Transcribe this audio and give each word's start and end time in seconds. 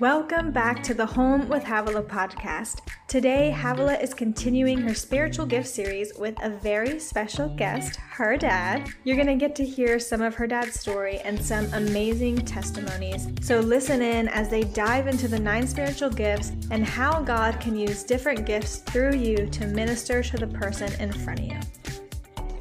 Welcome 0.00 0.52
back 0.52 0.82
to 0.84 0.94
the 0.94 1.04
Home 1.04 1.48
with 1.48 1.64
Havilah 1.64 2.04
podcast. 2.04 2.80
Today, 3.08 3.54
Havilah 3.54 4.00
is 4.00 4.14
continuing 4.14 4.78
her 4.78 4.94
spiritual 4.94 5.44
gift 5.44 5.68
series 5.68 6.12
with 6.18 6.36
a 6.42 6.50
very 6.50 6.98
special 6.98 7.48
guest, 7.48 7.96
her 7.96 8.36
dad. 8.36 8.88
You're 9.04 9.16
going 9.16 9.26
to 9.26 9.34
get 9.34 9.54
to 9.56 9.64
hear 9.64 9.98
some 9.98 10.22
of 10.22 10.34
her 10.36 10.46
dad's 10.46 10.78
story 10.78 11.18
and 11.18 11.42
some 11.42 11.72
amazing 11.74 12.44
testimonies. 12.46 13.26
So, 13.42 13.60
listen 13.60 14.00
in 14.00 14.28
as 14.28 14.48
they 14.48 14.62
dive 14.62 15.06
into 15.06 15.28
the 15.28 15.38
nine 15.38 15.66
spiritual 15.66 16.10
gifts 16.10 16.52
and 16.70 16.86
how 16.86 17.20
God 17.20 17.60
can 17.60 17.76
use 17.76 18.04
different 18.04 18.46
gifts 18.46 18.78
through 18.78 19.16
you 19.16 19.46
to 19.48 19.66
minister 19.66 20.22
to 20.22 20.36
the 20.36 20.46
person 20.46 20.92
in 21.00 21.12
front 21.12 21.40
of 21.40 21.46
you. 21.46 21.60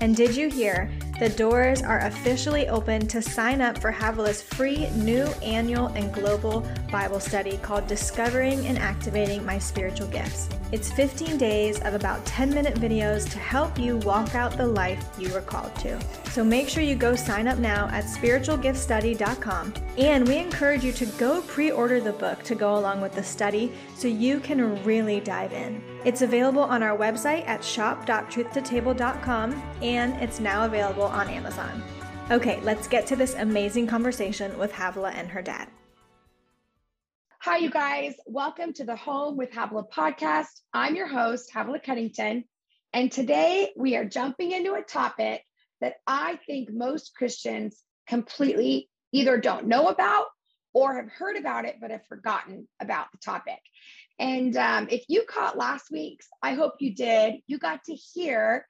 And 0.02 0.16
did 0.16 0.36
you 0.36 0.50
hear? 0.50 0.92
The 1.20 1.30
doors 1.30 1.82
are 1.82 2.02
officially 2.02 2.70
open 2.70 3.08
to 3.08 3.24
sign 3.24 3.60
up 3.60 3.80
for 3.80 3.92
Havilah's 3.92 4.44
free 4.44 4.88
new 4.92 5.24
annual 5.42 5.88
and 5.88 6.14
global 6.14 6.64
Bible 6.92 7.20
study 7.20 7.58
called 7.58 7.88
Discovering 7.88 8.68
and 8.68 8.78
Activating 8.78 9.44
My 9.44 9.58
Spiritual 9.58 10.10
Gifts. 10.10 10.48
It's 10.74 10.92
15 10.92 11.38
days 11.38 11.80
of 11.80 11.94
about 11.94 12.26
10 12.26 12.54
minute 12.54 12.76
videos 12.76 13.32
to 13.32 13.40
help 13.40 13.80
you 13.80 13.96
walk 14.00 14.36
out 14.36 14.58
the 14.58 14.68
life 14.68 15.02
you 15.18 15.32
were 15.32 15.40
called 15.40 15.74
to. 15.78 15.98
So 16.32 16.44
make 16.44 16.68
sure 16.68 16.84
you 16.84 16.96
go 16.96 17.16
sign 17.16 17.48
up 17.48 17.58
now 17.58 17.88
at 17.88 18.04
spiritualgiftstudy.com. 18.04 19.74
And 19.98 20.28
we 20.28 20.36
encourage 20.38 20.84
you 20.84 20.92
to 20.92 21.06
go 21.06 21.42
pre 21.44 21.72
order 21.72 22.02
the 22.02 22.12
book 22.12 22.44
to 22.44 22.54
go 22.54 22.78
along 22.78 23.00
with 23.00 23.14
the 23.14 23.24
study 23.24 23.72
so 23.96 24.10
you 24.10 24.42
can 24.42 24.84
really 24.84 25.22
dive 25.22 25.54
in. 25.54 25.82
It's 26.04 26.22
available 26.22 26.64
on 26.64 26.84
our 26.84 26.98
website 26.98 27.48
at 27.48 27.64
shop.truthtotable.com 27.64 29.64
and 29.82 30.22
it's 30.22 30.42
now 30.42 30.66
available 30.66 31.04
on 31.04 31.30
Amazon. 31.30 31.82
Okay, 32.30 32.60
let's 32.62 32.90
get 32.90 33.08
to 33.08 33.16
this 33.16 33.36
amazing 33.36 33.88
conversation 33.88 34.60
with 34.60 34.74
Havilah 34.74 35.14
and 35.14 35.30
her 35.30 35.42
dad. 35.42 35.70
Hi, 37.50 37.60
you 37.60 37.70
guys. 37.70 38.14
Welcome 38.26 38.74
to 38.74 38.84
the 38.84 38.98
Home 38.98 39.38
with 39.38 39.54
Havilah 39.54 39.90
podcast. 39.90 40.50
I'm 40.74 40.98
your 40.98 41.08
host, 41.08 41.50
Havilah 41.54 41.80
Cunnington. 41.80 42.44
And 42.92 43.10
today 43.10 43.72
we 43.78 43.96
are 43.96 44.04
jumping 44.04 44.52
into 44.52 44.74
a 44.74 44.82
topic 44.82 45.44
that 45.80 45.94
I 46.06 46.40
think 46.46 46.70
most 46.70 47.16
Christians 47.16 47.82
completely 48.06 48.90
either 49.14 49.38
don't 49.38 49.68
know 49.68 49.88
about 49.88 50.26
or 50.74 50.98
have 50.98 51.10
heard 51.10 51.38
about 51.38 51.64
it, 51.64 51.78
but 51.80 51.90
have 51.92 52.06
forgotten 52.08 52.68
about 52.82 53.14
the 53.14 53.18
topic. 53.20 53.62
And 54.20 54.58
um, 54.58 54.90
if 54.92 55.06
you 55.08 55.24
caught 55.24 55.58
last 55.58 55.86
week's, 55.90 56.28
I 56.44 56.54
hope 56.54 56.74
you 56.82 56.94
did, 56.96 57.36
you 57.48 57.60
got 57.60 57.86
to 57.86 57.94
hear 57.94 58.68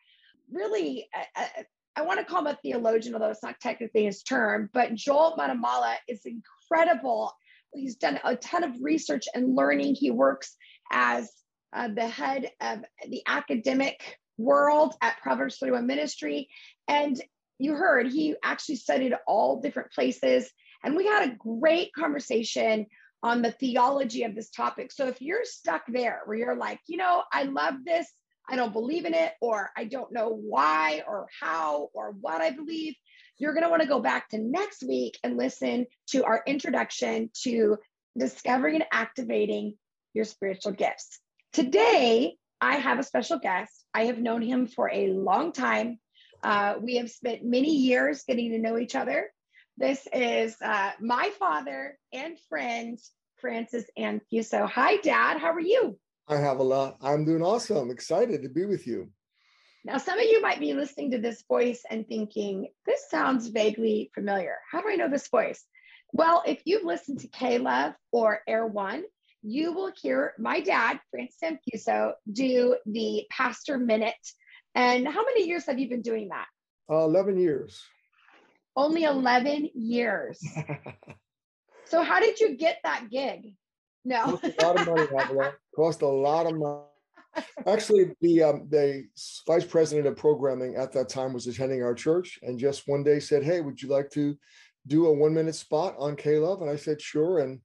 really, 0.52 1.10
a, 1.16 1.42
a, 1.42 1.66
I 1.96 2.04
want 2.04 2.20
to 2.20 2.26
call 2.28 2.42
him 2.42 2.54
a 2.54 2.60
theologian, 2.62 3.16
although 3.16 3.32
it's 3.32 3.42
not 3.42 3.60
technically 3.60 4.06
his 4.06 4.22
term, 4.22 4.70
but 4.72 4.94
Joel 4.94 5.36
Muddamalle 5.36 5.96
is 6.08 6.22
incredible. 6.28 7.34
He's 7.78 7.96
done 7.96 8.20
a 8.24 8.36
ton 8.36 8.64
of 8.64 8.72
research 8.82 9.26
and 9.34 9.56
learning. 9.56 9.96
He 9.96 10.12
works 10.12 10.56
as 10.92 11.32
uh, 11.74 11.90
the 11.94 12.08
head 12.08 12.52
of 12.62 12.80
the 13.08 13.22
academic 13.28 14.18
world 14.38 14.94
at 15.02 15.22
Proverbs 15.22 15.58
31 15.58 15.88
Ministry. 15.88 16.50
And 16.88 17.22
you 17.60 17.76
heard 17.76 18.08
he 18.08 18.36
actually 18.44 18.76
studied 18.76 19.14
all 19.28 19.62
different 19.62 19.92
places. 19.92 20.50
And 20.84 20.96
we 20.96 21.06
had 21.06 21.30
a 21.30 21.36
great 21.36 21.92
conversation 21.94 22.86
on 23.24 23.42
the 23.42 23.52
theology 23.52 24.24
of 24.24 24.36
this 24.36 24.50
topic. 24.50 24.92
So 24.92 25.08
if 25.08 25.22
you're 25.22 25.44
stuck 25.44 25.84
there 25.88 26.22
where 26.26 26.38
you're 26.38 26.56
like, 26.56 26.80
you 26.88 26.98
know, 26.98 27.24
I 27.34 27.44
love 27.44 27.76
this, 27.84 28.08
I 28.50 28.56
don't 28.56 28.74
believe 28.74 29.06
in 29.06 29.14
it, 29.14 29.34
or 29.42 29.72
I 29.76 29.86
don't 29.86 30.14
know 30.14 30.30
why 30.30 31.04
or 31.08 31.28
how 31.42 31.90
or 31.94 32.14
what 32.22 32.42
I 32.42 32.52
believe, 32.52 32.94
you're 33.38 33.54
going 33.54 33.64
to 33.64 33.70
want 33.70 33.82
to 33.82 33.88
go 33.88 34.00
back 34.00 34.30
to 34.30 34.38
next 34.38 34.84
week 34.84 35.18
and 35.24 35.38
listen 35.38 35.86
to 36.10 36.24
our 36.24 36.42
introduction 36.48 37.30
to 37.44 37.78
discovering 38.18 38.76
and 38.76 38.86
activating 38.92 39.76
your 40.14 40.26
spiritual 40.26 40.72
gifts. 40.72 41.20
Today, 41.54 42.36
I 42.60 42.76
have 42.76 43.00
a 43.00 43.04
special 43.04 43.38
guest. 43.40 43.86
I 43.94 44.06
have 44.06 44.18
known 44.18 44.42
him 44.42 44.68
for 44.68 44.90
a 44.92 45.08
long 45.10 45.52
time. 45.52 46.00
Uh, 46.44 46.76
we 46.82 46.96
have 46.98 47.10
spent 47.10 47.44
many 47.44 47.76
years 47.76 48.24
getting 48.28 48.52
to 48.52 48.60
know 48.60 48.78
each 48.78 48.96
other. 48.96 49.30
This 49.78 50.08
is 50.12 50.56
uh, 50.62 50.92
my 51.00 51.32
father 51.38 51.98
and 52.12 52.38
friend, 52.50 52.98
Francis 53.40 53.86
Anfuso. 53.98 54.68
Hi, 54.70 54.98
Dad. 54.98 55.40
How 55.40 55.52
are 55.52 55.60
you? 55.60 56.00
I 56.28 56.38
have 56.38 56.60
a 56.60 56.64
lot. 56.64 56.98
I'm 57.02 57.26
doing 57.26 57.44
awesome. 57.44 57.92
Excited 57.92 58.42
to 58.42 58.50
be 58.50 58.66
with 58.66 58.88
you. 58.88 59.12
Now, 59.88 60.00
some 60.00 60.20
of 60.20 60.26
you 60.26 60.42
might 60.42 60.60
be 60.60 60.74
listening 60.74 61.12
to 61.12 61.18
this 61.18 61.46
voice 61.48 61.82
and 61.90 62.06
thinking, 62.06 62.68
this 62.86 63.10
sounds 63.10 63.48
vaguely 63.48 64.12
familiar. 64.14 64.58
How 64.70 64.82
do 64.82 64.90
I 64.90 64.98
know 64.98 65.08
this 65.10 65.30
voice? 65.30 65.64
Well, 66.12 66.44
if 66.46 66.62
you've 66.66 66.84
listened 66.84 67.22
to 67.22 67.30
K-Love 67.30 67.94
or 68.12 68.42
Air 68.50 68.68
One, 68.68 69.06
you 69.44 69.72
will 69.72 69.94
hear 70.02 70.34
my 70.38 70.60
dad, 70.60 71.00
Francis 71.10 71.40
Anfuso, 71.42 72.16
do 72.30 72.76
the 72.86 73.24
Pastor 73.32 73.78
Minute. 73.78 74.16
And 74.76 75.08
how 75.08 75.24
many 75.24 75.48
years 75.48 75.66
have 75.68 75.80
you 75.80 75.88
been 75.88 76.02
doing 76.02 76.28
that? 76.30 76.48
Uh, 76.92 77.06
11 77.06 77.40
years. 77.40 77.82
Only 78.76 79.06
11 79.06 79.70
years. 79.74 80.38
so, 81.86 82.04
how 82.04 82.20
did 82.20 82.42
you 82.42 82.58
get 82.58 82.80
that 82.84 83.06
gig? 83.10 83.56
No. 84.04 84.38
Cost 84.38 84.44
a 84.44 84.66
lot 84.66 84.80
of 84.82 85.12
money. 85.14 85.50
Cost 85.78 86.02
a 86.02 86.08
lot 86.08 86.46
of 86.46 86.58
money. 86.58 86.84
Actually, 87.66 88.12
the 88.22 88.44
um, 88.44 88.68
the 88.70 89.04
vice 89.46 89.66
president 89.66 90.08
of 90.08 90.16
programming 90.16 90.76
at 90.76 90.92
that 90.94 91.10
time 91.10 91.34
was 91.34 91.48
attending 91.48 91.84
our 91.84 91.94
church, 91.94 92.40
and 92.42 92.60
just 92.60 92.88
one 92.88 93.04
day 93.04 93.20
said, 93.20 93.44
"Hey, 93.44 93.62
would 93.62 93.82
you 93.82 93.90
like 93.90 94.10
to 94.12 94.38
do 94.88 95.08
a 95.08 95.14
one 95.14 95.34
minute 95.34 95.56
spot 95.56 95.96
on 95.98 96.16
K 96.16 96.38
Love?" 96.38 96.62
And 96.62 96.70
I 96.70 96.76
said, 96.76 97.02
"Sure." 97.02 97.40
And 97.40 97.60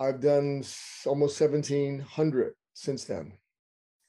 I've 0.00 0.20
done 0.20 0.64
almost 1.06 1.40
1,700 1.40 2.54
since 2.72 3.04
then. 3.04 3.34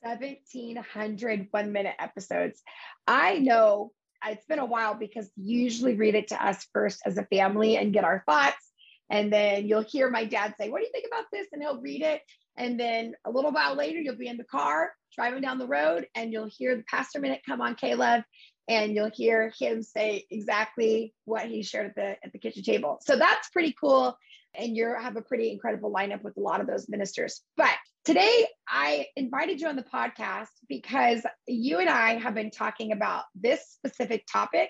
1,700 0.02 1.48
one 1.52 1.72
minute 1.72 1.96
episodes. 2.00 2.62
I 3.06 3.40
know 3.40 3.92
it's 4.26 4.46
been 4.46 4.60
a 4.60 4.66
while 4.66 4.96
because 4.96 5.30
you 5.36 5.60
usually 5.60 5.96
read 5.96 6.16
it 6.16 6.30
to 6.30 6.44
us 6.44 6.66
first 6.74 7.02
as 7.06 7.18
a 7.18 7.26
family 7.26 7.78
and 7.78 7.94
get 7.94 8.04
our 8.04 8.24
thoughts. 8.26 8.72
And 9.10 9.32
then 9.32 9.68
you'll 9.68 9.84
hear 9.84 10.10
my 10.10 10.26
dad 10.26 10.56
say, 10.60 10.70
What 10.70 10.80
do 10.80 10.86
you 10.86 10.92
think 10.92 11.08
about 11.08 11.26
this? 11.32 11.48
And 11.52 11.62
he'll 11.62 11.82
read 11.82 12.02
it. 12.02 12.22
And 12.58 12.80
then 12.80 13.14
a 13.26 13.32
little 13.32 13.52
while 13.52 13.76
later, 13.76 14.00
you'll 14.00 14.16
be 14.16 14.28
in 14.28 14.38
the 14.38 14.44
car 14.44 14.92
driving 15.16 15.42
down 15.42 15.58
the 15.58 15.68
road 15.68 16.08
and 16.16 16.32
you'll 16.32 16.50
hear 16.50 16.76
the 16.76 16.84
pastor 16.84 17.20
minute 17.20 17.42
come 17.46 17.62
on 17.62 17.76
K-Love 17.76 18.24
and 18.68 18.94
you'll 18.94 19.12
hear 19.14 19.52
him 19.60 19.84
say 19.84 20.26
exactly 20.30 21.14
what 21.26 21.46
he 21.46 21.64
shared 21.64 21.88
at 21.88 21.96
the 21.96 22.26
at 22.26 22.32
the 22.32 22.40
kitchen 22.40 22.64
table. 22.64 23.00
So 23.02 23.16
that's 23.16 23.50
pretty 23.50 23.76
cool. 23.80 24.18
And 24.54 24.76
you 24.76 24.94
have 25.00 25.16
a 25.16 25.22
pretty 25.22 25.52
incredible 25.52 25.94
lineup 25.94 26.24
with 26.24 26.38
a 26.38 26.42
lot 26.42 26.62
of 26.62 26.68
those 26.68 26.90
ministers. 26.90 27.42
But 27.58 27.76
today 28.06 28.48
I 28.68 29.08
invited 29.16 29.62
you 29.62 29.68
on 29.68 29.76
the 29.76 29.84
podcast 29.84 30.48
because 30.68 31.22
you 31.48 31.80
and 31.80 31.90
I 31.90 32.18
have 32.18 32.36
been 32.36 32.52
talking 32.52 32.92
about 32.92 33.24
this 33.36 33.62
specific 33.70 34.26
topic 34.32 34.70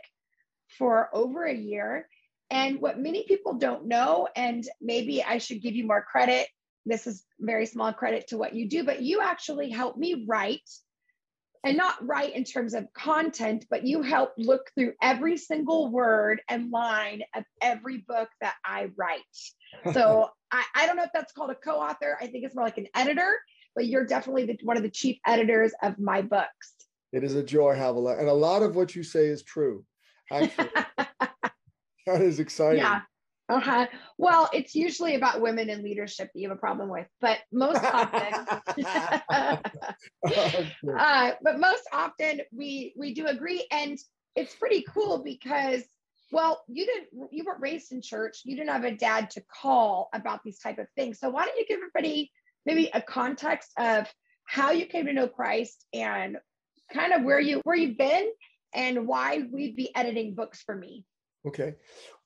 for 0.78 1.10
over 1.14 1.44
a 1.44 1.56
year. 1.56 2.08
And 2.50 2.82
what 2.82 3.00
many 3.00 3.24
people 3.24 3.54
don't 3.54 3.88
know, 3.88 4.28
and 4.36 4.64
maybe 4.82 5.24
I 5.24 5.38
should 5.38 5.62
give 5.62 5.74
you 5.74 5.88
more 5.88 6.04
credit. 6.04 6.48
This 6.86 7.08
is 7.08 7.24
very 7.40 7.66
small 7.66 7.94
credit 7.94 8.28
to 8.30 8.38
what 8.38 8.56
you 8.56 8.68
do, 8.68 8.84
but 8.84 9.02
you 9.02 9.22
actually 9.22 9.70
helped 9.70 9.98
me 9.98 10.26
write 10.28 10.70
and 11.64 11.78
not 11.78 11.96
write 12.06 12.36
in 12.36 12.44
terms 12.44 12.74
of 12.74 12.92
content, 12.94 13.66
but 13.70 13.86
you 13.86 14.02
help 14.02 14.32
look 14.38 14.72
through 14.76 14.94
every 15.02 15.38
single 15.38 15.92
word 15.92 16.42
and 16.50 16.72
line 16.72 17.22
of 17.36 17.44
every 17.62 18.00
book 18.08 18.30
that 18.42 18.56
I 18.66 18.90
write. 18.98 19.22
So 19.94 20.30
I, 20.52 20.66
I 20.76 20.86
don't 20.86 20.98
know 20.98 21.04
if 21.04 21.12
that's 21.14 21.32
called 21.32 21.50
a 21.50 21.56
co-author. 21.56 22.18
I 22.20 22.28
think 22.28 22.44
it's 22.44 22.54
more 22.54 22.66
like 22.66 22.78
an 22.78 22.88
editor, 22.94 23.32
but 23.74 23.86
you're 23.88 24.06
definitely 24.06 24.46
the, 24.46 24.58
one 24.64 24.76
of 24.76 24.84
the 24.84 24.90
chief 24.90 25.18
editors 25.26 25.72
of 25.82 25.98
my 25.98 26.22
books. 26.22 26.74
It 27.14 27.24
is 27.24 27.36
a 27.36 27.44
joy, 27.44 27.76
Havilah. 27.76 28.20
And 28.20 28.28
a 28.28 28.34
lot 28.34 28.64
of 28.64 28.76
what 28.76 28.96
you 28.96 29.04
say 29.04 29.28
is 29.28 29.44
true. 29.44 29.86
Actually, 30.30 30.70
that 32.06 32.22
is 32.22 32.42
exciting. 32.42 32.80
Yeah. 32.80 33.02
Uh-huh. 33.52 33.86
Well, 34.18 34.50
it's 34.54 34.76
usually 34.76 35.16
about 35.16 35.42
women 35.42 35.70
in 35.70 35.84
leadership 35.84 36.30
that 36.34 36.40
you 36.40 36.48
have 36.48 36.58
a 36.58 36.60
problem 36.60 36.88
with, 36.90 37.08
but 37.20 37.40
most 37.52 37.84
often, 37.84 38.34
uh, 40.98 41.32
but 41.42 41.60
most 41.60 41.84
often 41.92 42.42
we 42.54 42.94
we 42.98 43.14
do 43.14 43.28
agree, 43.28 43.68
and 43.72 43.98
it's 44.38 44.56
pretty 44.56 44.86
cool 44.88 45.22
because, 45.22 45.84
well, 46.32 46.64
you 46.70 46.86
didn't 46.86 47.10
you 47.32 47.44
weren't 47.46 47.60
raised 47.60 47.92
in 47.92 48.02
church, 48.02 48.40
you 48.46 48.56
didn't 48.56 48.70
have 48.72 48.86
a 48.86 48.96
dad 48.96 49.30
to 49.32 49.44
call 49.54 50.10
about 50.14 50.40
these 50.46 50.60
type 50.60 50.80
of 50.80 50.88
things. 50.96 51.20
So 51.20 51.30
why 51.30 51.46
don't 51.46 51.58
you 51.58 51.66
give 51.68 51.80
everybody 51.80 52.32
maybe 52.66 52.90
a 52.94 53.02
context 53.02 53.72
of 53.78 54.08
how 54.46 54.72
you 54.72 54.86
came 54.86 55.08
to 55.08 55.14
know 55.14 55.28
Christ 55.28 55.86
and 55.94 56.38
kind 56.94 57.12
of 57.12 57.24
where 57.24 57.40
you 57.42 57.60
where 57.66 57.76
you've 57.76 57.98
been 57.98 58.32
and 58.74 59.08
why 59.08 59.44
we'd 59.52 59.76
be 59.76 59.94
editing 59.94 60.36
books 60.36 60.62
for 60.62 60.74
me. 60.74 61.06
Okay. 61.48 61.74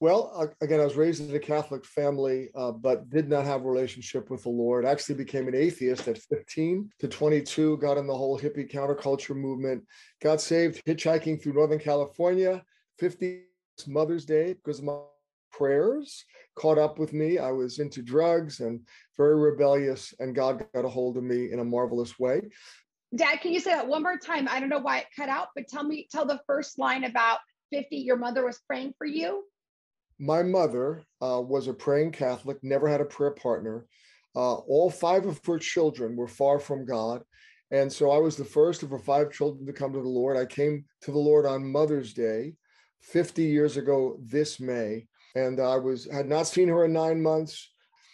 Well, 0.01 0.53
again, 0.59 0.81
I 0.81 0.83
was 0.83 0.97
raised 0.97 1.27
in 1.27 1.33
a 1.33 1.39
Catholic 1.39 1.85
family, 1.85 2.50
uh, 2.53 2.71
but 2.71 3.09
did 3.09 3.29
not 3.29 3.45
have 3.45 3.62
a 3.62 3.69
relationship 3.69 4.29
with 4.29 4.44
the 4.44 4.50
Lord. 4.50 4.85
Actually 4.85 5.15
became 5.15 5.47
an 5.47 5.56
atheist 5.56 6.07
at 6.09 6.17
15 6.17 6.89
to 7.00 7.07
22, 7.07 7.77
got 7.77 7.97
in 7.97 8.07
the 8.07 8.15
whole 8.15 8.38
hippie 8.38 8.69
counterculture 8.69 9.35
movement, 9.35 9.83
got 10.21 10.41
saved 10.41 10.83
hitchhiking 10.85 11.41
through 11.41 11.53
Northern 11.53 11.79
California. 11.79 12.62
50 13.00 13.44
Mother's 13.88 14.25
Day 14.25 14.53
because 14.53 14.81
my 14.81 14.97
prayers 15.51 16.25
caught 16.56 16.77
up 16.77 17.00
with 17.00 17.13
me. 17.13 17.38
I 17.38 17.51
was 17.51 17.79
into 17.79 18.01
drugs 18.01 18.59
and 18.59 18.81
very 19.17 19.35
rebellious, 19.35 20.13
and 20.19 20.35
God 20.35 20.65
got 20.73 20.85
a 20.85 20.89
hold 20.89 21.17
of 21.17 21.23
me 21.23 21.51
in 21.51 21.59
a 21.59 21.65
marvelous 21.65 22.19
way. 22.19 22.41
Dad, 23.15 23.39
can 23.41 23.53
you 23.53 23.59
say 23.59 23.71
that 23.71 23.88
one 23.88 24.03
more 24.03 24.17
time? 24.17 24.47
I 24.50 24.59
don't 24.59 24.69
know 24.69 24.79
why 24.79 25.00
it 25.00 25.06
cut 25.15 25.29
out, 25.29 25.50
but 25.56 25.67
tell 25.69 25.83
me, 25.83 26.07
tell 26.12 26.25
the 26.25 26.41
first 26.47 26.77
line 26.77 27.06
about 27.06 27.39
50. 27.75 27.98
Your 27.98 28.16
mother 28.16 28.45
was 28.45 28.62
praying 28.66 28.94
for 28.98 29.06
you. 29.06 29.44
My 30.18 30.44
mother 30.44 31.04
uh, 31.22 31.42
was 31.42 31.68
a 31.68 31.74
praying 31.74 32.13
Catholic, 32.13 32.57
never 32.63 32.88
had 32.88 33.01
a 33.01 33.06
prayer 33.06 33.31
partner. 33.31 33.86
Uh, 34.33 34.56
all 34.56 34.89
five 34.89 35.25
of 35.25 35.42
her 35.45 35.60
children 35.60 36.16
were 36.16 36.27
far 36.27 36.57
from 36.57 36.86
God. 36.86 37.22
And 37.72 37.92
so 37.92 38.12
I 38.12 38.18
was 38.18 38.38
the 38.38 38.45
first 38.45 38.81
of 38.81 38.92
her 38.92 39.00
five 39.00 39.30
children 39.31 39.66
to 39.66 39.74
come 39.74 39.92
to 39.92 40.01
the 40.01 40.07
Lord. 40.07 40.38
I 40.38 40.45
came 40.45 40.86
to 41.01 41.12
the 41.12 41.19
Lord 41.19 41.45
on 41.45 41.69
Mother's 41.69 42.13
Day 42.13 42.54
50 43.01 43.44
years 43.44 43.75
ago 43.75 44.18
this 44.24 44.60
May. 44.60 45.07
And 45.36 45.60
I 45.60 45.75
was 45.75 46.07
had 46.10 46.30
not 46.30 46.48
seen 46.48 46.69
her 46.69 46.86
in 46.86 46.94
nine 46.94 47.22
months. 47.22 47.69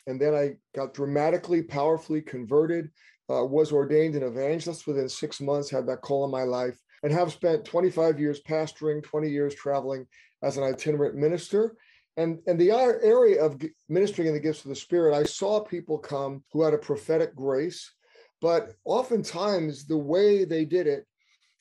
And 0.07 0.19
then 0.19 0.33
I 0.33 0.53
got 0.75 0.95
dramatically, 0.95 1.61
powerfully 1.61 2.23
converted, 2.23 2.89
uh, 3.29 3.45
was 3.45 3.71
ordained 3.71 4.15
an 4.15 4.23
evangelist 4.23 4.87
within 4.87 5.07
six 5.07 5.39
months, 5.39 5.69
had 5.69 5.85
that 5.85 6.01
call 6.01 6.25
in 6.25 6.31
my 6.31 6.43
life, 6.43 6.79
and 7.03 7.11
have 7.11 7.31
spent 7.31 7.65
25 7.65 8.19
years 8.19 8.41
pastoring, 8.41 9.03
20 9.03 9.29
years 9.29 9.55
traveling 9.55 10.05
as 10.43 10.57
an 10.57 10.63
itinerant 10.63 11.15
minister. 11.15 11.75
And, 12.17 12.39
and 12.45 12.59
the 12.59 12.71
area 12.71 13.43
of 13.43 13.61
ministering 13.87 14.27
in 14.27 14.33
the 14.33 14.39
gifts 14.39 14.63
of 14.63 14.69
the 14.69 14.75
Spirit, 14.75 15.15
I 15.15 15.23
saw 15.23 15.61
people 15.61 15.97
come 15.97 16.43
who 16.51 16.61
had 16.61 16.73
a 16.73 16.77
prophetic 16.77 17.35
grace, 17.35 17.91
but 18.41 18.73
oftentimes 18.85 19.85
the 19.85 19.97
way 19.97 20.43
they 20.43 20.65
did 20.65 20.87
it, 20.87 21.07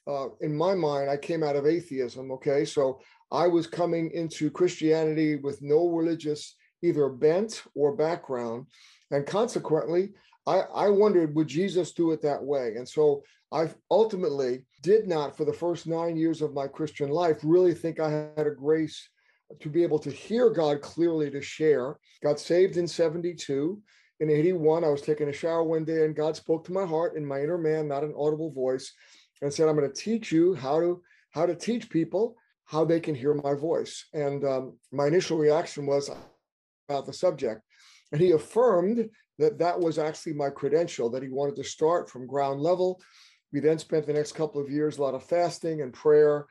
uh, 0.07 0.29
in 0.41 0.57
my 0.57 0.75
mind, 0.75 1.09
I 1.09 1.17
came 1.17 1.43
out 1.43 1.57
of 1.57 1.67
atheism. 1.67 2.33
Okay. 2.33 2.65
So 2.65 3.01
I 3.31 3.47
was 3.47 3.67
coming 3.67 4.11
into 4.13 4.51
Christianity 4.51 5.37
with 5.37 5.63
no 5.63 5.89
religious 5.89 6.57
either 6.83 7.09
bent 7.09 7.63
or 7.75 7.95
background. 7.95 8.67
And 9.11 9.27
consequently, 9.27 10.13
I, 10.47 10.63
I 10.75 10.89
wondered, 10.89 11.35
would 11.35 11.49
Jesus 11.49 11.93
do 11.93 12.11
it 12.13 12.23
that 12.23 12.43
way? 12.43 12.75
And 12.77 12.89
so 12.89 13.23
I 13.53 13.71
ultimately 13.91 14.65
did 14.83 15.09
not, 15.09 15.37
for 15.37 15.45
the 15.45 15.53
first 15.53 15.87
nine 15.87 16.17
years 16.17 16.41
of 16.41 16.55
my 16.55 16.67
Christian 16.67 17.11
life, 17.11 17.39
really 17.43 17.75
think 17.75 17.99
I 17.99 18.11
had 18.37 18.47
a 18.47 18.51
grace 18.51 19.09
to 19.61 19.69
be 19.69 19.83
able 19.83 19.99
to 19.99 20.11
hear 20.11 20.51
God 20.51 20.81
clearly 20.81 21.31
to 21.31 21.43
share. 21.43 21.97
Got 22.23 22.39
saved 22.39 22.77
in 22.77 22.87
72. 22.87 23.81
In 24.21 24.31
81, 24.31 24.85
I 24.85 24.89
was 24.89 25.03
taking 25.03 25.29
a 25.29 25.33
shower 25.33 25.65
one 25.65 25.85
day 25.85 26.05
and 26.05 26.15
God 26.15 26.37
spoke 26.37 26.65
to 26.65 26.73
my 26.73 26.85
heart 26.85 27.17
in 27.17 27.27
my 27.27 27.41
inner 27.41 27.59
man, 27.59 27.89
not 27.89 28.05
an 28.05 28.15
audible 28.17 28.53
voice, 28.53 28.93
and 29.43 29.53
said, 29.53 29.69
I'm 29.69 29.77
going 29.77 29.91
to 29.91 29.95
teach 29.95 30.31
you 30.31 30.55
how 30.55 30.79
to 30.81 31.03
how 31.31 31.47
to 31.47 31.55
teach 31.55 31.89
people 31.89 32.37
how 32.65 32.85
they 32.85 33.01
can 33.01 33.15
hear 33.15 33.35
my 33.35 33.55
voice. 33.55 34.07
And 34.13 34.45
um, 34.45 34.79
my 34.93 35.07
initial 35.07 35.39
reaction 35.39 35.87
was 35.87 36.11
about 36.89 37.07
the 37.07 37.13
subject. 37.13 37.63
And 38.13 38.21
he 38.21 38.33
affirmed 38.33 39.09
that 39.39 39.59
that 39.59 39.79
was 39.79 39.99
actually 39.99 40.35
my 40.35 40.51
credential, 40.51 41.09
that 41.11 41.23
he 41.23 41.29
wanted 41.29 41.57
to 41.57 41.65
start 41.65 42.11
from 42.11 42.27
ground 42.27 42.61
level. 42.61 43.01
We 43.53 43.61
then 43.61 43.79
spent 43.79 44.07
the 44.07 44.13
next 44.13 44.33
couple 44.33 44.61
of 44.61 44.71
years 44.71 44.99
a 44.99 45.03
lot 45.03 45.15
of 45.15 45.25
fasting 45.25 45.83
and 45.83 45.93
prayer 45.93 46.47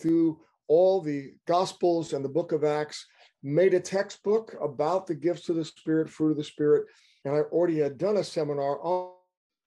through 0.00 0.40
all 0.68 1.00
the 1.00 1.32
Gospels 1.46 2.12
and 2.12 2.24
the 2.24 2.28
book 2.28 2.52
of 2.52 2.64
Acts, 2.64 3.06
made 3.42 3.74
a 3.74 3.80
textbook 3.80 4.54
about 4.60 5.06
the 5.06 5.14
gifts 5.14 5.48
of 5.48 5.56
the 5.56 5.64
Spirit, 5.64 6.10
fruit 6.10 6.32
of 6.32 6.36
the 6.36 6.44
Spirit. 6.44 6.86
And 7.24 7.34
I 7.34 7.40
already 7.40 7.78
had 7.78 7.98
done 7.98 8.16
a 8.16 8.24
seminar 8.24 8.80
on 8.82 9.12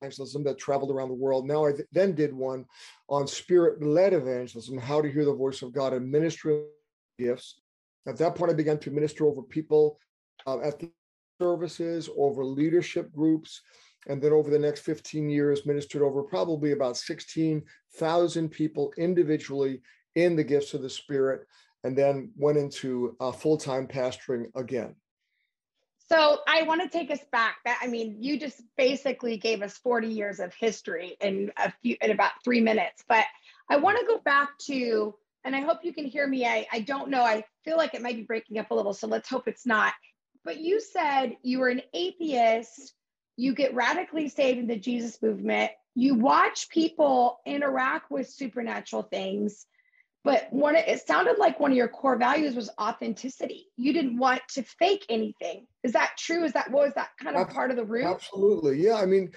evangelism 0.02 0.44
that 0.44 0.58
traveled 0.58 0.92
around 0.92 1.10
the 1.10 1.14
world. 1.14 1.46
Now 1.46 1.66
I 1.66 1.72
th- 1.72 1.88
then 1.92 2.14
did 2.16 2.34
one 2.34 2.66
on 3.10 3.28
spirit 3.28 3.84
led 3.84 4.14
evangelism, 4.14 4.78
how 4.78 5.02
to 5.02 5.12
hear 5.12 5.26
the 5.26 5.34
voice 5.34 5.62
of 5.62 5.74
God 5.74 5.94
and 5.94 6.10
ministry 6.10 6.64
gifts. 7.18 7.60
At 8.08 8.18
that 8.18 8.36
point, 8.36 8.52
I 8.52 8.56
began 8.56 8.80
to 8.80 8.92
minister 8.92 9.26
over 9.26 9.42
people 9.42 10.00
uh, 10.48 10.60
at 10.62 10.80
the 10.80 10.90
services, 11.42 12.10
over 12.18 12.46
leadership 12.46 13.12
groups, 13.12 13.62
and 14.08 14.22
then 14.22 14.32
over 14.32 14.50
the 14.50 14.60
next 14.60 14.82
15 14.82 15.30
years, 15.30 15.66
ministered 15.66 16.02
over 16.02 16.24
probably 16.24 16.72
about 16.72 16.98
16,000 16.98 18.50
people 18.50 18.94
individually 18.98 19.82
in 20.16 20.36
the 20.36 20.44
gifts 20.44 20.74
of 20.74 20.82
the 20.82 20.90
Spirit, 20.90 21.46
and 21.84 21.98
then 21.98 22.32
went 22.36 22.58
into 22.58 23.16
uh, 23.20 23.32
full 23.32 23.58
time 23.58 23.88
pastoring 23.88 24.46
again. 24.56 24.96
So 26.12 26.40
I 26.48 26.64
want 26.64 26.82
to 26.82 26.90
take 26.90 27.12
us 27.12 27.24
back. 27.32 27.58
That 27.66 27.80
I 27.82 27.88
mean, 27.88 28.18
you 28.20 28.40
just 28.40 28.62
basically 28.78 29.38
gave 29.38 29.62
us 29.62 29.78
40 29.78 30.08
years 30.08 30.40
of 30.40 30.54
history 30.56 31.16
in 31.22 31.52
a 31.58 31.72
few 31.82 31.98
in 32.02 32.12
about 32.12 32.32
three 32.44 32.62
minutes. 32.62 33.04
But 33.08 33.26
I 33.70 33.78
want 33.78 34.00
to 34.00 34.06
go 34.08 34.20
back 34.20 34.58
to, 34.66 35.14
and 35.44 35.56
I 35.56 35.62
hope 35.62 35.80
you 35.84 35.94
can 35.94 36.06
hear 36.06 36.26
me. 36.26 36.48
I, 36.48 36.66
I 36.72 36.80
don't 36.80 37.10
know. 37.10 37.22
I 37.22 37.44
feel 37.64 37.78
like 37.78 37.94
it 37.94 38.02
might 38.02 38.16
be 38.16 38.24
breaking 38.24 38.58
up 38.58 38.72
a 38.72 38.74
little. 38.74 38.94
So 38.94 39.08
let's 39.08 39.30
hope 39.30 39.48
it's 39.48 39.68
not. 39.68 39.94
But 40.44 40.60
you 40.60 40.82
said 40.82 41.38
you 41.44 41.60
were 41.60 41.70
an 41.70 41.82
atheist, 41.94 42.94
you 43.40 43.54
get 43.54 43.74
radically 43.74 44.30
saved 44.30 44.60
in 44.60 44.68
the 44.68 44.78
Jesus 44.78 45.22
movement, 45.22 45.72
you 45.96 46.16
watch 46.16 46.70
people 46.70 47.40
interact 47.46 48.12
with 48.12 48.30
supernatural 48.30 49.04
things 49.04 49.66
but 50.24 50.52
one 50.52 50.76
it 50.76 51.08
sounded 51.08 51.38
like 51.38 51.60
one 51.60 51.72
of 51.72 51.78
your 51.78 51.88
core 51.88 52.18
values 52.18 52.56
was 52.56 52.70
authenticity. 52.80 53.68
You 53.78 53.94
didn't 53.94 54.18
want 54.18 54.42
to 54.50 54.64
fake 54.64 55.06
anything. 55.10 55.66
Is 55.84 55.94
that 55.94 56.18
true? 56.18 56.44
Is 56.44 56.54
that 56.54 56.70
what 56.72 56.86
was 56.86 56.94
that 56.96 57.10
kind 57.22 57.38
of 57.38 57.50
part 57.50 57.72
of 57.72 57.78
the 57.78 57.86
root? 57.86 58.06
absolutely. 58.06 58.82
Yeah 58.82 58.96
i 58.96 59.06
mean 59.06 59.32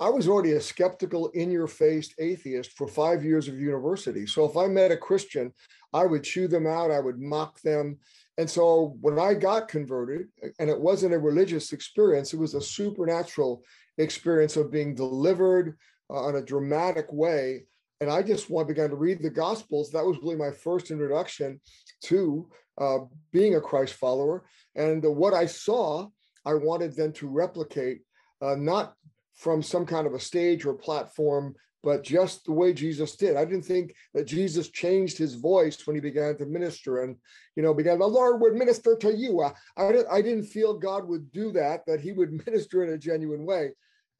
i 0.00 0.08
was 0.08 0.28
already 0.28 0.52
a 0.52 0.60
skeptical 0.60 1.28
in 1.30 1.50
your 1.50 1.66
face 1.66 2.14
atheist 2.18 2.72
for 2.72 2.86
five 2.86 3.24
years 3.24 3.48
of 3.48 3.60
university. 3.60 4.26
So 4.26 4.44
if 4.44 4.56
i 4.56 4.66
met 4.66 4.92
a 4.92 4.96
christian 4.96 5.52
i 5.92 6.06
would 6.06 6.22
chew 6.22 6.46
them 6.46 6.66
out. 6.66 6.90
I 6.90 7.00
would 7.00 7.20
mock 7.20 7.60
them 7.62 7.98
and 8.40 8.48
so 8.48 8.96
when 9.00 9.18
i 9.18 9.32
got 9.34 9.68
converted 9.68 10.26
and 10.58 10.68
it 10.68 10.80
wasn't 10.80 11.14
a 11.14 11.18
religious 11.18 11.72
experience 11.72 12.32
it 12.32 12.38
was 12.38 12.54
a 12.54 12.60
supernatural 12.60 13.62
experience 13.98 14.56
of 14.56 14.72
being 14.72 14.94
delivered 14.94 15.76
uh, 16.12 16.28
in 16.28 16.36
a 16.36 16.42
dramatic 16.42 17.06
way 17.12 17.64
and 18.00 18.10
I 18.10 18.22
just 18.22 18.48
want 18.48 18.68
began 18.68 18.88
to 18.90 18.96
read 18.96 19.22
the 19.22 19.30
Gospels. 19.30 19.90
That 19.90 20.06
was 20.06 20.16
really 20.22 20.36
my 20.36 20.50
first 20.50 20.90
introduction 20.90 21.60
to 22.04 22.48
uh, 22.78 22.98
being 23.30 23.56
a 23.56 23.60
Christ 23.60 23.94
follower. 23.94 24.44
And 24.74 25.04
what 25.04 25.34
I 25.34 25.46
saw, 25.46 26.08
I 26.46 26.54
wanted 26.54 26.96
then 26.96 27.12
to 27.14 27.28
replicate, 27.28 28.00
uh, 28.40 28.54
not 28.54 28.94
from 29.34 29.62
some 29.62 29.84
kind 29.84 30.06
of 30.06 30.14
a 30.14 30.20
stage 30.20 30.64
or 30.64 30.74
platform, 30.74 31.54
but 31.82 32.02
just 32.02 32.44
the 32.44 32.52
way 32.52 32.72
Jesus 32.72 33.16
did. 33.16 33.36
I 33.36 33.44
didn't 33.44 33.64
think 33.64 33.94
that 34.14 34.26
Jesus 34.26 34.68
changed 34.68 35.16
his 35.16 35.34
voice 35.34 35.86
when 35.86 35.96
he 35.96 36.00
began 36.00 36.36
to 36.36 36.46
minister 36.46 37.02
and, 37.02 37.16
you 37.56 37.62
know, 37.62 37.72
began, 37.72 37.98
the 37.98 38.06
Lord 38.06 38.40
would 38.40 38.54
minister 38.54 38.96
to 38.96 39.16
you. 39.16 39.40
I, 39.40 39.52
I, 39.76 39.92
I 40.12 40.22
didn't 40.22 40.44
feel 40.44 40.78
God 40.78 41.08
would 41.08 41.32
do 41.32 41.52
that, 41.52 41.86
that 41.86 42.00
he 42.00 42.12
would 42.12 42.32
minister 42.46 42.84
in 42.84 42.92
a 42.92 42.98
genuine 42.98 43.46
way. 43.46 43.70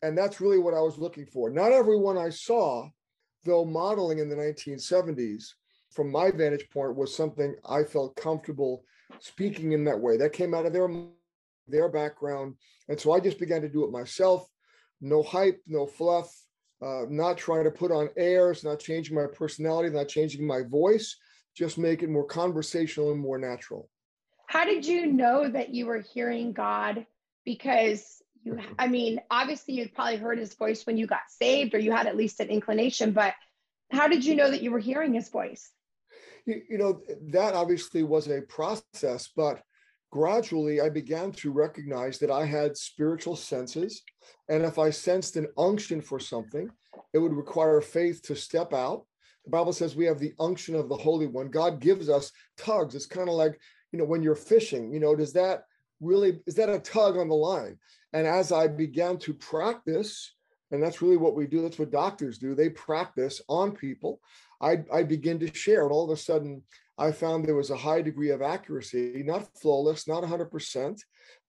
And 0.03 0.17
that's 0.17 0.41
really 0.41 0.59
what 0.59 0.75
I 0.75 0.81
was 0.81 0.99
looking 0.99 1.27
for. 1.27 1.51
Not 1.51 1.73
everyone 1.73 2.17
I 2.17 2.31
saw 2.31 2.89
though 3.45 3.65
modeling 3.65 4.19
in 4.19 4.29
the 4.29 4.37
1970s, 4.37 5.55
from 5.91 6.11
my 6.11 6.31
vantage 6.31 6.69
point, 6.71 6.97
was 6.97 7.15
something 7.15 7.55
I 7.69 7.85
felt 7.85 8.17
comfortable 8.17 8.85
speaking 9.19 9.73
in 9.73 9.85
that 9.85 9.99
way. 9.99 10.17
That 10.17 10.33
came 10.33 10.55
out 10.55 10.67
of 10.67 10.73
their 10.73 10.89
their 11.67 11.89
background, 11.89 12.57
and 12.89 12.99
so 12.99 13.13
I 13.13 13.21
just 13.21 13.39
began 13.39 13.63
to 13.63 13.69
do 13.69 13.85
it 13.85 13.93
myself. 13.93 14.47
No 15.01 15.23
hype, 15.23 15.61
no 15.67 15.87
fluff, 15.87 16.31
uh, 16.83 17.05
not 17.09 17.37
trying 17.37 17.65
to 17.65 17.71
put 17.71 17.91
on 17.91 18.09
airs, 18.17 18.65
not 18.65 18.79
changing 18.79 19.15
my 19.15 19.27
personality, 19.27 19.91
not 19.91 20.09
changing 20.09 20.47
my 20.47 20.63
voice, 20.63 21.17
just 21.55 21.79
make 21.79 22.03
it 22.03 22.09
more 22.09 22.25
conversational 22.25 23.13
and 23.13 23.21
more 23.21 23.39
natural. 23.39 23.89
How 24.47 24.65
did 24.65 24.87
you 24.87 25.07
know 25.07 25.49
that 25.49 25.75
you 25.75 25.87
were 25.87 26.01
hearing 26.01 26.53
God? 26.53 27.07
Because 27.45 28.21
you 28.45 28.59
i 28.79 28.87
mean 28.87 29.21
obviously 29.31 29.75
you'd 29.75 29.95
probably 29.95 30.17
heard 30.17 30.39
his 30.39 30.55
voice 30.55 30.87
when 30.87 30.97
you 30.97 31.07
got 31.07 31.21
saved 31.29 31.75
or 31.75 31.79
you 31.79 31.93
had 31.93 32.07
at 32.07 32.17
least 32.17 32.41
an 32.41 32.49
inclination 32.49 33.13
but 33.13 33.35
how 33.91 34.09
did 34.09 34.25
you 34.25 34.35
know 34.35 34.51
that 34.51 34.63
you 34.63 34.71
were 34.71 34.79
hearing 34.79 35.15
his 35.15 35.29
voice 35.29 35.71
you, 36.47 36.63
you 36.69 36.79
know 36.79 37.01
that 37.29 37.55
obviously 37.55 38.03
was 38.03 38.29
a 38.29 38.41
process 38.43 39.29
but 39.37 39.63
gradually 40.11 40.81
i 40.81 40.89
began 40.89 41.31
to 41.31 41.53
recognize 41.53 42.19
that 42.19 42.31
i 42.31 42.45
had 42.45 42.77
spiritual 42.77 43.37
senses 43.37 44.03
and 44.49 44.65
if 44.65 44.79
i 44.79 44.91
sensed 44.91 45.37
an 45.37 45.47
unction 45.57 46.01
for 46.01 46.19
something 46.19 46.69
it 47.13 47.19
would 47.19 47.33
require 47.33 47.81
faith 47.81 48.23
to 48.23 48.37
step 48.37 48.73
out. 48.73 49.05
The 49.45 49.51
bible 49.51 49.73
says 49.73 49.97
we 49.97 50.05
have 50.05 50.19
the 50.19 50.35
unction 50.39 50.75
of 50.75 50.89
the 50.89 50.97
holy 50.97 51.27
one. 51.27 51.49
God 51.49 51.81
gives 51.81 52.09
us 52.09 52.31
tugs. 52.57 52.95
It's 52.95 53.07
kind 53.07 53.29
of 53.29 53.35
like 53.35 53.59
you 53.93 53.99
know 53.99 54.05
when 54.05 54.23
you're 54.23 54.37
fishing 54.37 54.93
you 54.93 55.01
know 55.01 55.17
does 55.17 55.33
that 55.33 55.65
really 56.01 56.41
is 56.47 56.55
that 56.55 56.69
a 56.69 56.79
tug 56.79 57.17
on 57.17 57.29
the 57.29 57.35
line? 57.35 57.79
And 58.13 58.27
as 58.27 58.53
i 58.53 58.69
began 58.69 59.19
to 59.19 59.35
practice 59.35 60.35
and 60.71 60.83
that's 60.83 61.03
really 61.03 61.17
what 61.17 61.35
we 61.35 61.47
do 61.47 61.63
that's 61.63 61.79
what 61.79 61.91
doctors 61.91 62.39
do 62.39 62.55
they 62.55 62.69
practice 62.71 63.41
on 63.49 63.73
people 63.73 64.21
i 64.61 64.79
i 64.93 65.03
begin 65.03 65.39
to 65.41 65.53
share. 65.55 65.83
And 65.83 65.93
all 65.93 66.05
of 66.05 66.11
a 66.11 66.21
sudden 66.21 66.63
i 67.01 67.11
found 67.11 67.45
there 67.45 67.57
was 67.57 67.71
a 67.71 67.77
high 67.77 68.03
degree 68.03 68.31
of 68.31 68.43
accuracy 68.43 69.23
not 69.25 69.49
flawless 69.61 70.07
not 70.07 70.23
100% 70.23 70.99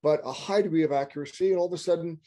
but 0.03 0.19
a 0.25 0.31
high 0.31 0.63
degree 0.63 0.83
of 0.83 0.91
accuracy. 0.91 1.51
And 1.51 1.59
all 1.59 1.67
of 1.67 1.73
a 1.73 1.77
sudden 1.77 2.19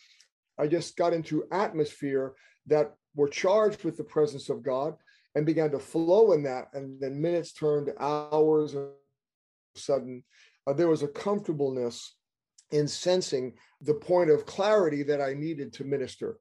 i 0.59 0.69
just 0.69 0.97
got 0.97 1.13
into 1.13 1.45
atmosphere 1.51 2.35
that 2.67 2.95
were 3.17 3.29
charged 3.29 3.83
with 3.85 3.97
the 3.97 4.05
presence 4.05 4.49
of 4.49 4.63
god 4.63 4.95
and 5.35 5.47
began 5.47 5.71
to 5.71 5.79
flow 5.79 6.33
in 6.33 6.43
that. 6.45 6.69
And 6.75 7.01
then 7.01 7.21
minutes 7.21 7.53
turned 7.53 7.87
to 7.87 8.03
hours 8.03 8.77
sudden, 9.75 10.23
uh, 10.67 10.73
there 10.73 10.89
was 10.89 11.03
a 11.03 11.09
comfortableness 11.09 12.15
in 12.71 12.87
sensing 12.87 13.55
the 13.81 13.95
point 13.95 14.31
of 14.31 14.47
clarity 14.47 15.03
that 15.03 15.21
I 15.21 15.35
needed 15.35 15.73
to 15.75 15.85
minister. 15.85 16.39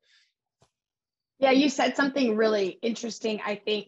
Yeah, 1.39 1.51
you 1.51 1.69
said 1.69 1.95
something 1.95 2.35
really 2.35 2.77
interesting, 2.81 3.41
I 3.45 3.55
think, 3.55 3.87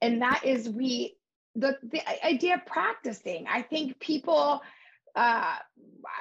and 0.00 0.22
that 0.22 0.44
is 0.44 0.68
we 0.68 1.17
the 1.58 1.76
the 1.82 2.02
idea 2.24 2.54
of 2.54 2.66
practicing. 2.66 3.46
I 3.48 3.62
think 3.62 3.98
people 4.00 4.62
uh, 5.16 5.56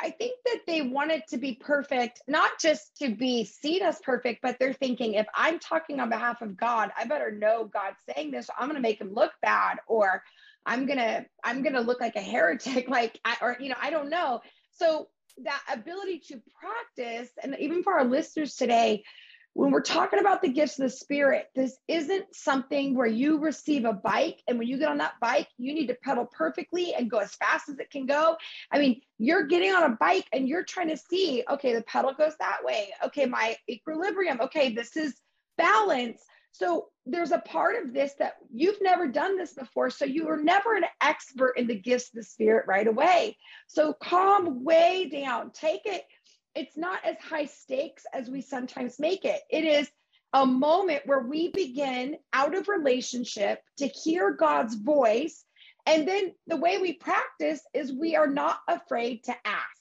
I 0.02 0.10
think 0.12 0.40
that 0.46 0.62
they 0.66 0.82
want 0.82 1.12
it 1.12 1.24
to 1.30 1.38
be 1.38 1.54
perfect, 1.54 2.22
not 2.28 2.52
just 2.60 2.98
to 2.98 3.14
be 3.14 3.46
seen 3.46 3.84
as 3.84 4.00
perfect, 4.00 4.42
but 4.42 4.58
they're 4.60 4.74
thinking 4.74 5.14
if 5.14 5.28
I'm 5.36 5.60
talking 5.60 6.00
on 6.00 6.10
behalf 6.10 6.42
of 6.42 6.58
God, 6.58 6.92
I 6.98 7.06
better 7.06 7.32
know 7.32 7.66
God's 7.66 7.98
saying 8.10 8.32
this. 8.32 8.50
I'm 8.58 8.68
going 8.68 8.76
to 8.76 8.82
make 8.82 9.00
him 9.00 9.14
look 9.14 9.34
bad, 9.42 9.78
or 9.88 10.24
I'm 10.66 10.86
gonna 10.86 11.26
I'm 11.44 11.64
gonna 11.64 11.82
look 11.82 12.02
like 12.02 12.16
a 12.16 12.22
heretic, 12.22 12.90
like 12.90 13.20
I, 13.24 13.38
or 13.42 13.58
you 13.60 13.70
know 13.70 13.76
I 13.82 13.90
don't 13.90 14.10
know. 14.10 14.42
So 14.72 15.10
that 15.44 15.62
ability 15.72 16.22
to 16.30 16.42
practice, 16.60 17.30
and 17.44 17.56
even 17.60 17.84
for 17.84 17.94
our 17.94 18.06
listeners 18.06 18.56
today, 18.56 19.04
when 19.58 19.72
we're 19.72 19.82
talking 19.82 20.20
about 20.20 20.44
the 20.44 20.50
gifts 20.50 20.78
of 20.78 20.84
the 20.84 20.96
spirit, 20.96 21.48
this 21.56 21.80
isn't 21.88 22.26
something 22.32 22.94
where 22.94 23.08
you 23.08 23.40
receive 23.40 23.86
a 23.86 23.94
bike 23.94 24.40
and 24.48 24.60
when 24.60 24.68
you 24.68 24.78
get 24.78 24.88
on 24.88 25.00
that 25.00 25.16
bike, 25.20 25.48
you 25.58 25.74
need 25.74 25.88
to 25.88 25.96
pedal 25.96 26.28
perfectly 26.32 26.94
and 26.94 27.10
go 27.10 27.18
as 27.18 27.34
fast 27.34 27.68
as 27.68 27.80
it 27.80 27.90
can 27.90 28.06
go. 28.06 28.38
I 28.72 28.78
mean, 28.78 29.02
you're 29.18 29.48
getting 29.48 29.72
on 29.72 29.82
a 29.82 29.98
bike 30.00 30.28
and 30.32 30.48
you're 30.48 30.64
trying 30.64 30.90
to 30.90 30.98
see, 30.98 31.44
okay, 31.50 31.74
the 31.74 31.82
pedal 31.82 32.14
goes 32.14 32.34
that 32.40 32.60
way. 32.64 32.90
Okay, 33.06 33.26
my 33.26 33.56
equilibrium. 33.68 34.42
Okay, 34.42 34.76
this 34.76 34.96
is 34.96 35.16
balance. 35.58 36.22
So 36.52 36.90
there's 37.08 37.32
a 37.32 37.40
part 37.40 37.84
of 37.84 37.96
this 37.96 38.14
that 38.20 38.34
you've 38.54 38.82
never 38.82 39.08
done 39.08 39.40
this 39.40 39.56
before. 39.56 39.90
So 39.90 40.06
you 40.06 40.28
are 40.28 40.38
never 40.38 40.76
an 40.76 40.86
expert 41.02 41.54
in 41.58 41.66
the 41.66 41.80
gifts 41.80 42.10
of 42.10 42.14
the 42.14 42.24
spirit 42.24 42.66
right 42.68 42.88
away. 42.88 43.36
So 43.66 43.94
calm 43.94 44.64
way 44.64 45.10
down, 45.10 45.50
take 45.50 45.82
it 45.86 46.04
it's 46.58 46.76
not 46.76 47.00
as 47.06 47.18
high 47.20 47.46
stakes 47.46 48.04
as 48.14 48.30
we 48.30 48.42
sometimes 48.42 49.00
make 49.00 49.26
it. 49.26 49.42
It 49.50 49.64
is 49.64 49.90
a 50.34 50.46
moment 50.46 51.04
where 51.06 51.22
we 51.22 51.52
begin 51.52 52.18
out 52.34 52.56
of 52.56 52.68
relationship 52.68 53.62
to 53.78 53.88
hear 53.88 54.32
God's 54.32 54.76
voice. 54.76 55.46
And 55.86 56.08
then 56.08 56.34
the 56.48 56.58
way 56.58 56.80
we 56.80 56.94
practice 56.94 57.62
is 57.74 57.94
we 57.94 58.16
are 58.16 58.28
not 58.28 58.60
afraid 58.68 59.24
to 59.26 59.36
ask. 59.46 59.78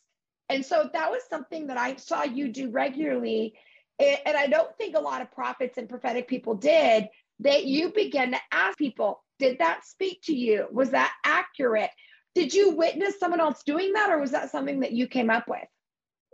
And 0.49 0.65
so 0.65 0.89
that 0.93 1.11
was 1.11 1.23
something 1.29 1.67
that 1.67 1.79
I 1.79 1.97
saw 1.97 2.23
you 2.23 2.49
do 2.49 2.71
regularly. 2.71 3.55
And 3.99 4.37
I 4.37 4.47
don't 4.47 4.77
think 4.77 4.95
a 4.95 5.01
lot 5.01 5.23
of 5.23 5.33
prophets 5.33 5.79
and 5.79 5.89
prophetic 5.89 6.29
people 6.29 6.55
did. 6.55 7.09
That 7.41 7.65
you 7.65 7.93
begin 7.93 8.31
to 8.33 8.39
ask 8.53 8.79
people, 8.79 9.23
did 9.39 9.59
that 9.59 9.85
speak 9.85 10.21
to 10.25 10.35
you? 10.35 10.67
Was 10.71 10.91
that 10.91 11.13
accurate? 11.25 11.91
Did 12.35 12.55
you 12.55 12.71
witness 12.71 13.19
someone 13.19 13.41
else 13.41 13.63
doing 13.63 13.93
that, 13.95 14.11
or 14.11 14.19
was 14.19 14.31
that 14.31 14.51
something 14.51 14.81
that 14.81 14.93
you 14.93 15.07
came 15.07 15.29
up 15.29 15.49
with? 15.49 15.67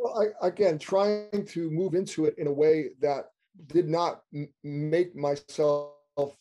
Well, 0.02 0.32
I, 0.42 0.46
again, 0.46 0.78
trying 0.78 1.46
to 1.46 1.70
move 1.70 1.94
into 1.94 2.24
it 2.24 2.34
in 2.36 2.48
a 2.48 2.52
way 2.52 2.90
that 3.00 3.26
did 3.68 3.88
not 3.88 4.22
m- 4.34 4.48
make 4.64 5.14
myself 5.14 5.92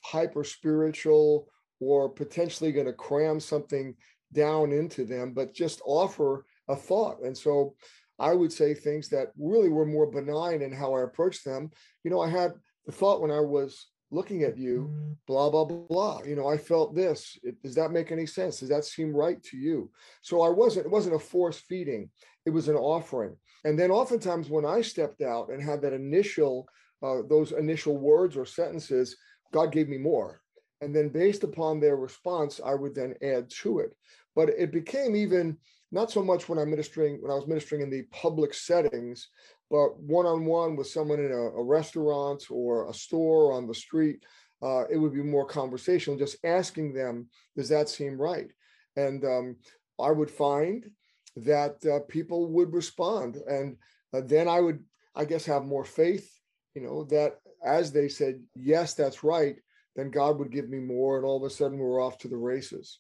hyper 0.04 0.44
spiritual 0.44 1.48
or 1.80 2.10
potentially 2.10 2.72
going 2.72 2.88
to 2.88 2.94
cram 2.94 3.40
something 3.40 3.96
down 4.34 4.72
into 4.72 5.06
them, 5.06 5.34
but 5.34 5.54
just 5.54 5.80
offer 5.86 6.46
a 6.70 6.76
thought. 6.76 7.22
And 7.24 7.38
so 7.38 7.76
I 8.18 8.34
would 8.34 8.52
say 8.52 8.74
things 8.74 9.10
that 9.10 9.32
really 9.38 9.70
were 9.70 9.86
more 9.86 10.10
benign 10.10 10.64
in 10.64 10.72
how 10.72 10.96
I 10.96 11.04
approached 11.04 11.46
them. 11.46 11.70
You 12.04 12.10
know, 12.10 12.20
I 12.20 12.30
had 12.30 12.54
the 12.88 12.92
thought 12.92 13.22
when 13.22 13.32
I 13.32 13.42
was 13.42 13.88
looking 14.10 14.44
at 14.44 14.58
you, 14.58 14.94
blah, 15.28 15.50
blah, 15.50 15.66
blah. 15.66 16.22
You 16.26 16.36
know, 16.36 16.48
I 16.48 16.58
felt 16.58 16.96
this. 16.96 17.38
It, 17.44 17.62
does 17.62 17.76
that 17.76 17.92
make 17.92 18.12
any 18.12 18.26
sense? 18.26 18.60
Does 18.60 18.70
that 18.70 18.86
seem 18.86 19.16
right 19.16 19.42
to 19.44 19.58
you? 19.58 19.90
So 20.22 20.42
I 20.42 20.50
wasn't, 20.50 20.86
it 20.86 20.92
wasn't 20.92 21.16
a 21.16 21.20
force 21.20 21.58
feeding, 21.58 22.10
it 22.46 22.50
was 22.50 22.68
an 22.68 22.76
offering. 22.76 23.36
And 23.64 23.78
then 23.78 23.92
oftentimes 23.92 24.50
when 24.50 24.66
I 24.66 24.82
stepped 24.82 25.22
out 25.22 25.50
and 25.50 25.62
had 25.62 25.82
that 25.82 25.94
initial, 25.94 26.68
uh, 27.04 27.22
those 27.30 27.52
initial 27.52 27.98
words 27.98 28.36
or 28.36 28.46
sentences, 28.46 29.16
God 29.52 29.72
gave 29.72 29.88
me 29.88 29.98
more. 29.98 30.42
And 30.82 30.96
then 30.96 31.10
based 31.10 31.44
upon 31.44 31.80
their 31.80 31.96
response, 31.96 32.60
I 32.64 32.74
would 32.74 32.96
then 32.96 33.16
add 33.22 33.50
to 33.62 33.80
it. 33.80 33.96
But 34.36 34.50
it 34.50 34.72
became 34.72 35.16
even 35.16 35.58
not 35.92 36.10
so 36.10 36.24
much 36.24 36.48
when 36.48 36.58
I'm 36.58 36.70
ministering, 36.70 37.22
when 37.22 37.32
I 37.32 37.36
was 37.36 37.48
ministering 37.48 37.82
in 37.82 37.90
the 37.90 38.04
public 38.12 38.54
settings, 38.54 39.28
but 39.70 40.00
one-on-one 40.00 40.76
with 40.76 40.88
someone 40.88 41.20
in 41.20 41.32
a, 41.32 41.36
a 41.36 41.64
restaurant 41.64 42.46
or 42.50 42.90
a 42.90 42.94
store 42.94 43.52
or 43.52 43.54
on 43.54 43.68
the 43.68 43.76
street, 43.76 44.24
uh, 44.64 44.84
it 44.90 44.98
would 44.98 45.14
be 45.14 45.24
more 45.24 45.46
conversational, 45.46 46.18
just 46.18 46.38
asking 46.44 46.94
them, 46.94 47.28
does 47.56 47.70
that 47.70 47.90
seem 47.90 48.20
right? 48.20 48.52
And 48.96 49.24
um, 49.26 49.56
I 50.00 50.12
would 50.12 50.32
find 50.32 50.90
that 51.38 51.86
uh, 51.86 52.00
people 52.08 52.48
would 52.48 52.74
respond. 52.74 53.38
And 53.48 53.78
uh, 54.14 54.22
then 54.22 54.48
I 54.48 54.60
would, 54.60 54.84
I 55.16 55.26
guess, 55.26 55.46
have 55.46 55.64
more 55.64 55.86
faith, 55.86 56.30
you 56.76 56.82
know, 56.82 57.06
that 57.06 57.38
as 57.64 57.92
they 57.92 58.08
said, 58.08 58.42
yes, 58.56 58.94
that's 58.94 59.24
right, 59.24 59.56
then 59.96 60.10
God 60.10 60.40
would 60.40 60.52
give 60.52 60.70
me 60.70 60.80
more. 60.80 61.18
And 61.18 61.26
all 61.26 61.38
of 61.38 61.44
a 61.44 61.50
sudden 61.50 61.78
we're 61.78 62.04
off 62.04 62.18
to 62.20 62.28
the 62.28 62.38
races. 62.38 63.00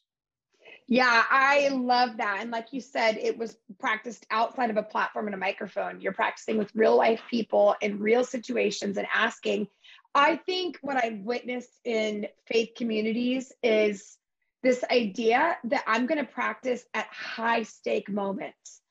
Yeah, 0.88 1.23
I 1.29 1.69
love 1.69 2.17
that. 2.17 2.39
And 2.41 2.51
like 2.51 2.73
you 2.73 2.81
said, 2.81 3.17
it 3.17 3.38
was 3.38 3.55
practiced 3.79 4.25
outside 4.29 4.69
of 4.69 4.77
a 4.77 4.83
platform 4.83 5.27
and 5.27 5.35
a 5.35 5.38
microphone. 5.38 6.01
You're 6.01 6.11
practicing 6.11 6.57
with 6.57 6.71
real 6.75 6.97
life 6.97 7.21
people 7.29 7.75
in 7.81 8.00
real 8.00 8.23
situations 8.23 8.97
and 8.97 9.07
asking. 9.13 9.67
I 10.13 10.35
think 10.35 10.77
what 10.81 11.01
I've 11.01 11.19
witnessed 11.19 11.79
in 11.85 12.27
faith 12.45 12.71
communities 12.75 13.53
is 13.63 14.17
this 14.63 14.84
idea 14.89 15.58
that 15.65 15.84
I'm 15.88 16.06
going 16.06 16.24
to 16.24 16.32
practice 16.32 16.84
at 16.94 17.08
high 17.08 17.63
stake 17.63 18.10
moments. 18.10 18.82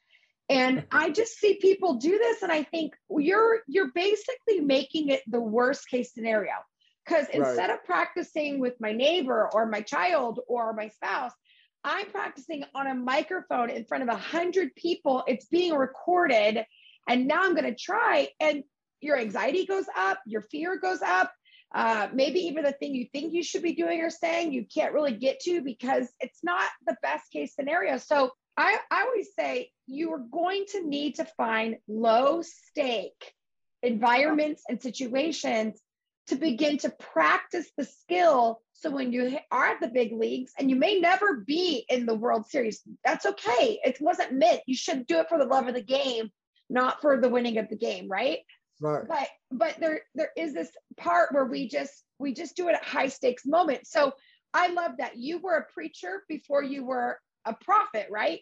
And 0.49 0.85
I 0.93 1.11
just 1.11 1.39
see 1.39 1.59
people 1.61 1.95
do 1.95 2.19
this 2.19 2.43
and 2.43 2.50
I 2.53 2.65
think 2.65 2.95
you're 3.09 3.61
you're 3.67 3.93
basically 3.95 4.61
making 4.61 5.09
it 5.09 5.23
the 5.27 5.41
worst 5.41 5.89
case 5.89 6.12
scenario. 6.12 6.53
Cuz 7.07 7.19
right. 7.19 7.35
instead 7.35 7.71
of 7.71 7.85
practicing 7.85 8.59
with 8.59 8.75
my 8.81 8.93
neighbor 8.93 9.49
or 9.53 9.67
my 9.67 9.81
child 9.81 10.41
or 10.49 10.73
my 10.73 10.89
spouse, 10.89 11.33
I'm 11.83 12.11
practicing 12.11 12.65
on 12.75 12.87
a 12.87 12.95
microphone 12.95 13.71
in 13.71 13.85
front 13.85 14.03
of 14.03 14.09
a 14.09 14.17
hundred 14.17 14.75
people. 14.75 15.25
It's 15.27 15.47
being 15.47 15.75
recorded. 15.75 16.65
And 17.09 17.27
now 17.27 17.43
I'm 17.43 17.55
going 17.55 17.65
to 17.65 17.75
try. 17.75 18.29
And 18.39 18.65
your 19.00 19.19
anxiety 19.19 19.65
goes 19.65 19.87
up, 19.97 20.21
your 20.27 20.43
fear 20.43 20.77
goes 20.77 21.00
up, 21.00 21.33
uh, 21.75 22.09
maybe 22.12 22.41
even 22.41 22.65
the 22.65 22.73
thing 22.73 22.95
you 22.95 23.07
think 23.12 23.33
you 23.33 23.43
should 23.43 23.62
be 23.62 23.75
doing 23.75 24.00
or 24.00 24.11
saying 24.11 24.53
you 24.53 24.65
can't 24.65 24.93
really 24.93 25.15
get 25.15 25.41
to 25.41 25.61
because 25.62 26.09
it's 26.21 26.41
not 26.43 26.69
the 26.87 26.97
best 27.03 27.31
case 27.33 27.55
scenario. 27.55 27.97
So 27.99 28.33
I, 28.57 28.79
I 28.91 29.03
always 29.03 29.29
say 29.39 29.71
you 29.87 30.12
are 30.12 30.19
going 30.19 30.65
to 30.73 30.87
need 30.87 31.17
to 31.17 31.25
find 31.25 31.77
low 31.89 32.43
stake 32.43 33.33
environments 33.83 34.62
and 34.69 34.83
situations 34.83 35.81
to 36.27 36.37
begin 36.37 36.79
to 36.79 36.91
practice 36.91 37.67
the 37.77 37.85
skill. 37.85 38.61
So 38.75 38.91
when 38.91 39.12
you 39.12 39.39
are 39.50 39.67
at 39.67 39.81
the 39.81 39.89
big 39.89 40.12
leagues 40.12 40.53
and 40.59 40.71
you 40.71 40.77
may 40.77 40.99
never 40.99 41.37
be 41.47 41.85
in 41.89 42.07
the 42.07 42.15
World 42.15 42.47
Series, 42.47 42.83
that's 43.05 43.27
okay. 43.27 43.81
It 43.85 44.00
wasn't 44.00 44.35
meant. 44.35 44.61
You 44.67 44.77
should 44.77 45.07
do 45.07 45.19
it 45.21 45.29
for 45.29 45.39
the 45.39 45.45
love 45.45 45.69
of 45.69 45.75
the 45.75 45.83
game, 45.83 46.31
not 46.69 47.00
for 47.00 47.21
the 47.21 47.29
winning 47.29 47.59
of 47.59 47.69
the 47.69 47.77
game, 47.77 48.09
right? 48.09 48.39
Right. 48.80 49.06
But 49.06 49.28
but 49.50 49.76
there 49.78 50.02
there 50.14 50.30
is 50.37 50.54
this 50.54 50.70
part 50.96 51.32
where 51.32 51.44
we 51.44 51.68
just 51.68 52.04
we 52.18 52.32
just 52.32 52.56
do 52.56 52.68
it 52.68 52.75
at 52.75 52.84
high 52.84 53.08
stakes 53.08 53.44
moments. 53.44 53.90
So 53.90 54.12
I 54.54 54.68
love 54.68 54.92
that 54.99 55.16
you 55.16 55.38
were 55.38 55.56
a 55.56 55.72
preacher 55.72 56.25
before 56.28 56.62
you 56.62 56.84
were 56.84 57.18
a 57.44 57.54
prophet, 57.54 58.06
right? 58.10 58.40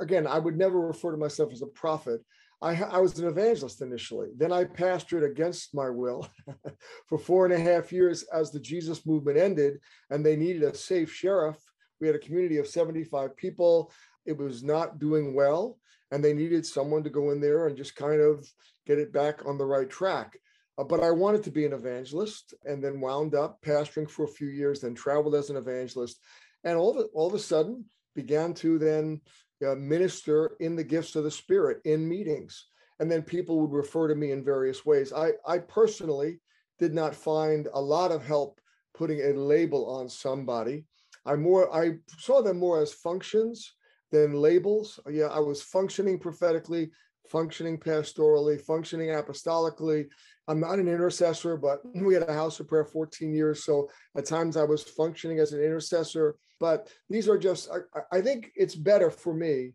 Again, 0.00 0.26
I 0.26 0.38
would 0.38 0.56
never 0.56 0.80
refer 0.80 1.10
to 1.12 1.16
myself 1.16 1.52
as 1.52 1.62
a 1.62 1.66
prophet. 1.66 2.20
I, 2.60 2.80
I 2.80 2.98
was 2.98 3.18
an 3.18 3.26
evangelist 3.26 3.82
initially. 3.82 4.28
Then 4.36 4.52
I 4.52 4.64
pastored 4.64 5.28
against 5.28 5.74
my 5.74 5.90
will 5.90 6.28
for 7.08 7.18
four 7.18 7.44
and 7.44 7.54
a 7.54 7.58
half 7.58 7.92
years 7.92 8.24
as 8.32 8.52
the 8.52 8.60
Jesus 8.60 9.04
movement 9.04 9.36
ended 9.36 9.80
and 10.10 10.24
they 10.24 10.36
needed 10.36 10.62
a 10.62 10.74
safe 10.74 11.12
sheriff. 11.12 11.56
We 12.00 12.06
had 12.06 12.14
a 12.14 12.20
community 12.20 12.58
of 12.58 12.68
75 12.68 13.36
people. 13.36 13.90
It 14.26 14.38
was 14.38 14.62
not 14.62 15.00
doing 15.00 15.34
well 15.34 15.78
and 16.12 16.22
they 16.22 16.34
needed 16.34 16.64
someone 16.64 17.02
to 17.02 17.10
go 17.10 17.30
in 17.30 17.40
there 17.40 17.66
and 17.66 17.76
just 17.76 17.96
kind 17.96 18.20
of 18.20 18.46
get 18.86 18.98
it 18.98 19.12
back 19.12 19.46
on 19.46 19.56
the 19.56 19.64
right 19.64 19.88
track. 19.88 20.38
Uh, 20.78 20.84
but 20.84 21.02
I 21.02 21.10
wanted 21.10 21.42
to 21.44 21.50
be 21.50 21.64
an 21.64 21.72
evangelist 21.72 22.54
and 22.64 22.84
then 22.84 23.00
wound 23.00 23.34
up 23.34 23.60
pastoring 23.62 24.08
for 24.08 24.24
a 24.24 24.28
few 24.28 24.48
years, 24.48 24.80
then 24.80 24.94
traveled 24.94 25.34
as 25.34 25.48
an 25.48 25.56
evangelist. 25.56 26.20
And 26.64 26.76
all 26.76 26.98
of, 26.98 27.08
all 27.14 27.28
of 27.28 27.34
a 27.34 27.38
sudden 27.38 27.86
began 28.14 28.52
to 28.54 28.78
then 28.78 29.22
uh, 29.66 29.74
minister 29.74 30.52
in 30.60 30.76
the 30.76 30.84
gifts 30.84 31.16
of 31.16 31.24
the 31.24 31.30
Spirit 31.30 31.80
in 31.84 32.06
meetings. 32.06 32.66
And 33.00 33.10
then 33.10 33.22
people 33.22 33.60
would 33.60 33.72
refer 33.72 34.06
to 34.08 34.14
me 34.14 34.32
in 34.32 34.44
various 34.44 34.84
ways. 34.84 35.12
I, 35.14 35.32
I 35.46 35.58
personally 35.58 36.40
did 36.78 36.92
not 36.92 37.14
find 37.14 37.68
a 37.72 37.80
lot 37.80 38.12
of 38.12 38.24
help 38.24 38.60
putting 38.94 39.20
a 39.20 39.32
label 39.32 39.88
on 39.88 40.10
somebody. 40.10 40.84
I 41.24 41.36
more 41.36 41.74
I 41.74 41.92
saw 42.18 42.42
them 42.42 42.58
more 42.58 42.82
as 42.82 42.92
functions 42.92 43.72
than 44.12 44.34
labels. 44.34 45.00
Yeah, 45.10 45.26
I 45.26 45.40
was 45.40 45.62
functioning 45.62 46.18
prophetically, 46.18 46.90
functioning 47.28 47.78
pastorally, 47.78 48.60
functioning 48.60 49.08
apostolically. 49.08 50.06
I'm 50.46 50.60
not 50.60 50.78
an 50.78 50.88
intercessor, 50.88 51.56
but 51.56 51.80
we 51.94 52.14
had 52.14 52.28
a 52.28 52.34
house 52.34 52.60
of 52.60 52.68
prayer 52.68 52.84
14 52.84 53.34
years. 53.34 53.64
So 53.64 53.88
at 54.16 54.26
times 54.26 54.56
I 54.56 54.64
was 54.64 54.84
functioning 54.84 55.40
as 55.40 55.52
an 55.52 55.60
intercessor. 55.60 56.36
But 56.60 56.92
these 57.08 57.28
are 57.28 57.38
just, 57.38 57.70
I, 57.70 58.18
I 58.18 58.20
think 58.20 58.52
it's 58.54 58.76
better 58.76 59.10
for 59.10 59.34
me 59.34 59.72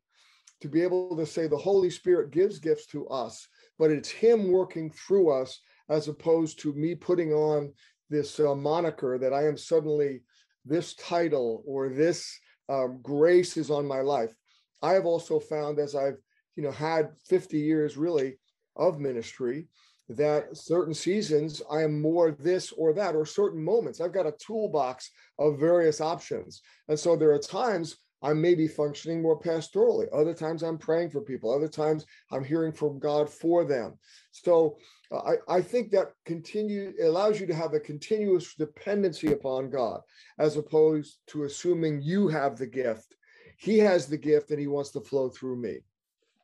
to 0.62 0.70
be 0.70 0.82
able 0.82 1.17
to 1.17 1.25
say 1.25 1.48
the 1.48 1.58
Holy 1.58 1.89
Spirit 1.89 2.32
gives 2.32 2.60
gifts 2.60 2.86
to 2.88 3.08
us, 3.08 3.48
but 3.77 3.91
it's 3.91 4.10
Him 4.10 4.51
working 4.51 4.89
through 4.91 5.32
us 5.32 5.60
as 5.89 6.08
opposed 6.08 6.60
to 6.62 6.74
me 6.74 6.96
putting 6.96 7.34
on 7.34 7.74
this 8.10 8.39
uh, 8.39 8.56
moniker 8.56 9.17
that 9.17 9.34
I 9.34 9.48
am 9.48 9.58
suddenly 9.58 10.22
this 10.65 10.96
title 10.96 11.63
or 11.65 11.89
this 11.89 12.39
um, 12.70 13.00
grace 13.02 13.58
is 13.58 13.70
on 13.70 13.86
my 13.86 14.02
life. 14.02 14.34
I 14.82 14.94
have 14.94 15.06
also 15.06 15.40
found 15.40 15.80
as 15.80 15.96
I've 15.96 16.18
you 16.56 16.64
know 16.64 16.72
had 16.72 17.10
50 17.28 17.58
years 17.58 17.98
really 17.98 18.38
of 18.76 19.00
ministry 19.00 19.68
that 20.10 20.56
certain 20.56 20.94
seasons 20.94 21.62
I 21.70 21.82
am 21.82 22.02
more 22.02 22.32
this 22.32 22.72
or 22.72 22.94
that, 22.94 23.16
or 23.16 23.26
certain 23.26 23.64
moments. 23.64 24.00
I've 24.00 24.14
got 24.14 24.26
a 24.26 24.36
toolbox 24.40 25.12
of 25.38 25.60
various 25.60 26.00
options. 26.00 26.62
And 26.88 26.98
so 26.98 27.16
there 27.16 27.32
are 27.32 27.40
times 27.40 27.98
I 28.22 28.34
may 28.34 28.56
be 28.56 28.68
functioning 28.68 29.22
more 29.22 29.40
pastorally. 29.40 30.08
Other 30.12 30.34
times 30.34 30.64
I'm 30.64 30.78
praying 30.78 31.12
for 31.12 31.22
people. 31.22 31.54
Other 31.54 31.68
times 31.68 32.06
I'm 32.32 32.44
hearing 32.44 32.72
from 32.72 33.00
God 33.00 33.30
for 33.30 33.64
them. 33.64 33.98
So 34.32 34.78
uh, 35.12 35.34
I, 35.50 35.58
I 35.58 35.62
think 35.62 35.92
that 35.92 36.14
continue 36.26 36.94
allows 37.02 37.40
you 37.40 37.48
to 37.48 37.56
have 37.56 37.74
a 37.74 37.80
continuous 37.80 38.56
dependency 38.56 39.32
upon 39.34 39.70
God 39.70 40.02
as 40.40 40.58
opposed 40.58 41.20
to 41.28 41.44
assuming 41.44 42.02
you 42.02 42.28
have 42.28 42.58
the 42.58 42.68
gift. 42.68 43.16
He 43.58 43.78
has 43.80 44.08
the 44.08 44.18
gift 44.18 44.52
and 44.52 44.60
he 44.60 44.68
wants 44.68 44.92
to 44.92 45.02
flow 45.02 45.30
through 45.30 45.58
me. 45.58 45.80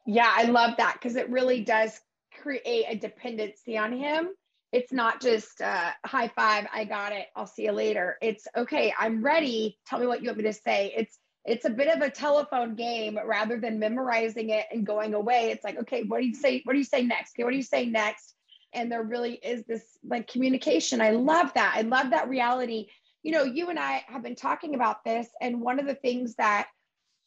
Yeah, 0.05 0.31
I 0.31 0.43
love 0.43 0.77
that 0.77 0.93
because 0.93 1.15
it 1.15 1.29
really 1.29 1.61
does 1.61 1.99
create 2.41 2.85
a 2.87 2.95
dependency 2.95 3.77
on 3.77 3.93
him. 3.93 4.29
It's 4.71 4.91
not 4.91 5.21
just 5.21 5.61
uh, 5.61 5.91
high 6.03 6.29
five, 6.29 6.67
I 6.73 6.85
got 6.85 7.13
it, 7.13 7.27
I'll 7.35 7.45
see 7.45 7.65
you 7.65 7.71
later. 7.71 8.17
It's 8.21 8.47
okay, 8.57 8.91
I'm 8.97 9.23
ready. 9.23 9.77
Tell 9.85 9.99
me 9.99 10.07
what 10.07 10.21
you 10.21 10.29
want 10.29 10.39
me 10.39 10.45
to 10.45 10.53
say. 10.53 10.91
It's 10.97 11.19
it's 11.45 11.65
a 11.65 11.69
bit 11.69 11.93
of 11.93 12.01
a 12.01 12.09
telephone 12.09 12.75
game 12.75 13.19
rather 13.25 13.59
than 13.59 13.79
memorizing 13.79 14.49
it 14.49 14.65
and 14.71 14.85
going 14.85 15.13
away. 15.13 15.51
It's 15.51 15.63
like, 15.63 15.77
okay, 15.79 16.03
what 16.03 16.21
do 16.21 16.27
you 16.27 16.35
say? 16.35 16.61
What 16.63 16.73
do 16.73 16.79
you 16.79 16.85
say 16.85 17.03
next? 17.03 17.33
Okay, 17.35 17.43
what 17.43 17.51
do 17.51 17.57
you 17.57 17.63
say 17.63 17.85
next? 17.85 18.35
And 18.73 18.91
there 18.91 19.03
really 19.03 19.33
is 19.33 19.65
this 19.65 19.83
like 20.03 20.27
communication. 20.27 21.01
I 21.01 21.11
love 21.11 21.53
that. 21.55 21.73
I 21.75 21.81
love 21.81 22.11
that 22.11 22.29
reality. 22.29 22.87
You 23.23 23.33
know, 23.33 23.43
you 23.43 23.69
and 23.69 23.79
I 23.79 24.03
have 24.07 24.23
been 24.23 24.35
talking 24.35 24.75
about 24.75 25.03
this, 25.03 25.27
and 25.41 25.61
one 25.61 25.79
of 25.79 25.85
the 25.85 25.95
things 25.95 26.35
that 26.35 26.67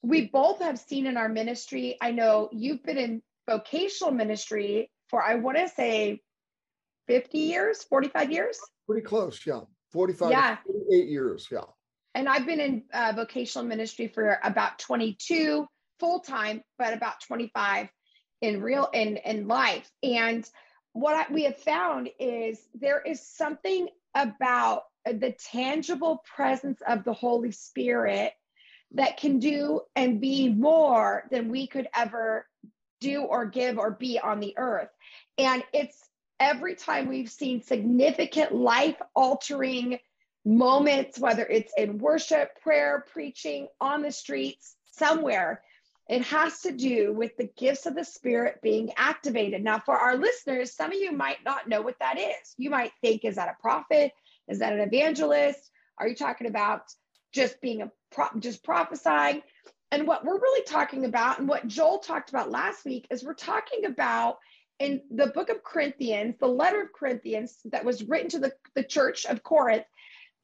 we 0.02 0.26
both 0.28 0.60
have 0.60 0.78
seen 0.78 1.06
in 1.06 1.16
our 1.16 1.28
ministry, 1.28 1.96
I 2.00 2.10
know 2.10 2.48
you've 2.52 2.82
been 2.82 2.98
in 2.98 3.22
vocational 3.48 4.12
ministry 4.12 4.90
for, 5.08 5.22
I 5.22 5.36
want 5.36 5.56
to 5.58 5.68
say 5.68 6.20
50 7.06 7.38
years, 7.38 7.84
45 7.84 8.30
years. 8.30 8.58
Pretty 8.86 9.06
close, 9.06 9.40
yeah. 9.46 9.60
45, 9.92 10.30
yeah. 10.30 10.56
48 10.66 11.08
years, 11.08 11.48
yeah 11.50 11.62
and 12.16 12.30
I've 12.30 12.46
been 12.46 12.60
in 12.60 12.82
uh, 12.94 13.12
vocational 13.14 13.66
ministry 13.66 14.08
for 14.08 14.38
about 14.42 14.78
22 14.78 15.66
full 16.00 16.20
time, 16.20 16.62
but 16.78 16.94
about 16.94 17.20
25 17.20 17.88
in 18.40 18.62
real 18.62 18.88
in 18.92 19.18
in 19.18 19.46
life. 19.46 19.86
And 20.02 20.48
what 20.94 21.14
I, 21.14 21.32
we 21.32 21.44
have 21.44 21.58
found 21.58 22.08
is 22.18 22.58
there 22.74 23.02
is 23.02 23.20
something 23.20 23.88
about 24.14 24.84
the 25.04 25.34
tangible 25.52 26.24
presence 26.34 26.80
of 26.88 27.04
the 27.04 27.12
Holy 27.12 27.52
Spirit 27.52 28.32
that 28.92 29.18
can 29.18 29.38
do 29.38 29.82
and 29.94 30.18
be 30.18 30.48
more 30.48 31.24
than 31.30 31.50
we 31.50 31.66
could 31.66 31.86
ever 31.94 32.46
do 32.98 33.24
or 33.24 33.44
give 33.44 33.76
or 33.76 33.90
be 33.90 34.18
on 34.18 34.40
the 34.40 34.54
earth. 34.56 34.88
And 35.36 35.62
it's 35.74 35.98
every 36.40 36.76
time 36.76 37.08
we've 37.08 37.30
seen 37.30 37.60
significant 37.60 38.54
life 38.54 38.96
altering 39.14 39.98
moments, 40.46 41.18
whether 41.18 41.44
it's 41.44 41.72
in 41.76 41.98
worship, 41.98 42.50
prayer, 42.62 43.04
preaching, 43.12 43.66
on 43.80 44.00
the 44.00 44.12
streets, 44.12 44.76
somewhere. 44.92 45.60
It 46.08 46.22
has 46.22 46.60
to 46.60 46.70
do 46.70 47.12
with 47.12 47.36
the 47.36 47.50
gifts 47.58 47.84
of 47.84 47.96
the 47.96 48.04
Spirit 48.04 48.60
being 48.62 48.92
activated. 48.96 49.64
Now, 49.64 49.80
for 49.80 49.96
our 49.96 50.16
listeners, 50.16 50.72
some 50.72 50.92
of 50.92 50.98
you 50.98 51.10
might 51.10 51.44
not 51.44 51.68
know 51.68 51.82
what 51.82 51.98
that 51.98 52.16
is. 52.16 52.54
You 52.56 52.70
might 52.70 52.92
think, 53.02 53.24
is 53.24 53.34
that 53.34 53.48
a 53.48 53.60
prophet? 53.60 54.12
Is 54.48 54.60
that 54.60 54.72
an 54.72 54.80
evangelist? 54.80 55.58
Are 55.98 56.06
you 56.06 56.14
talking 56.14 56.46
about 56.46 56.82
just 57.32 57.60
being 57.60 57.82
a 57.82 57.90
pro- 58.12 58.38
just 58.38 58.62
prophesying? 58.62 59.42
And 59.90 60.06
what 60.06 60.24
we're 60.24 60.38
really 60.38 60.64
talking 60.64 61.04
about, 61.06 61.40
and 61.40 61.48
what 61.48 61.66
Joel 61.66 61.98
talked 61.98 62.28
about 62.30 62.52
last 62.52 62.84
week, 62.84 63.08
is 63.10 63.24
we're 63.24 63.34
talking 63.34 63.84
about 63.84 64.38
in 64.78 65.00
the 65.10 65.28
book 65.28 65.48
of 65.48 65.64
Corinthians, 65.64 66.36
the 66.38 66.46
letter 66.46 66.82
of 66.82 66.92
Corinthians 66.92 67.56
that 67.64 67.84
was 67.84 68.04
written 68.04 68.28
to 68.30 68.38
the, 68.38 68.52
the 68.74 68.84
church 68.84 69.24
of 69.24 69.42
Corinth, 69.42 69.84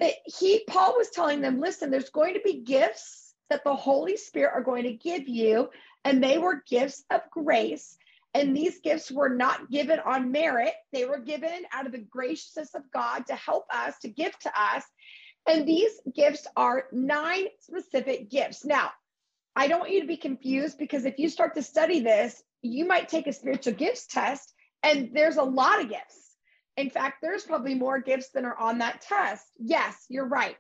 that 0.01 0.15
he 0.25 0.65
Paul 0.67 0.95
was 0.97 1.11
telling 1.11 1.41
them, 1.41 1.61
listen, 1.61 1.91
there's 1.91 2.11
going 2.11 2.35
to 2.35 2.41
be 2.41 2.63
gifts 2.63 3.35
that 3.51 3.65
the 3.65 3.75
Holy 3.75 4.17
Spirit 4.17 4.53
are 4.55 4.63
going 4.63 4.85
to 4.85 4.93
give 4.93 5.29
you, 5.29 5.69
and 6.05 6.23
they 6.23 6.39
were 6.39 6.63
gifts 6.69 7.05
of 7.11 7.21
grace. 7.31 7.97
And 8.35 8.57
these 8.57 8.81
gifts 8.81 9.11
were 9.11 9.29
not 9.29 9.71
given 9.71 9.99
on 10.01 10.33
merit, 10.33 10.73
they 10.93 11.05
were 11.05 11.19
given 11.19 11.65
out 11.73 11.85
of 11.85 11.93
the 11.93 11.99
graciousness 11.99 12.75
of 12.75 12.91
God 12.93 13.27
to 13.27 13.35
help 13.35 13.67
us, 13.71 13.99
to 14.01 14.09
give 14.09 14.37
to 14.41 14.53
us. 14.59 14.85
And 15.47 15.69
these 15.69 15.93
gifts 16.15 16.47
are 16.57 16.87
nine 16.93 17.47
specific 17.61 18.31
gifts. 18.31 18.65
Now, 18.65 18.91
I 19.55 19.69
don't 19.69 19.81
want 19.81 19.93
you 19.93 20.01
to 20.01 20.07
be 20.07 20.17
confused 20.17 20.79
because 20.79 21.05
if 21.05 21.19
you 21.19 21.29
start 21.29 21.57
to 21.57 21.63
study 21.63 22.01
this, 22.01 22.43
you 22.63 22.87
might 22.87 23.09
take 23.09 23.27
a 23.27 23.33
spiritual 23.33 23.75
gifts 23.75 24.07
test, 24.07 24.53
and 24.83 25.11
there's 25.13 25.37
a 25.37 25.43
lot 25.43 25.83
of 25.83 25.91
gifts. 25.91 26.22
In 26.77 26.91
fact, 26.91 27.19
there's 27.21 27.45
probably 27.45 27.75
more 27.75 28.01
gifts 28.01 28.31
than 28.31 28.45
are 28.45 28.59
on 28.59 28.79
that 28.79 29.03
test. 29.03 29.47
Yes, 29.59 30.07
you're 30.09 30.29
right. 30.29 30.57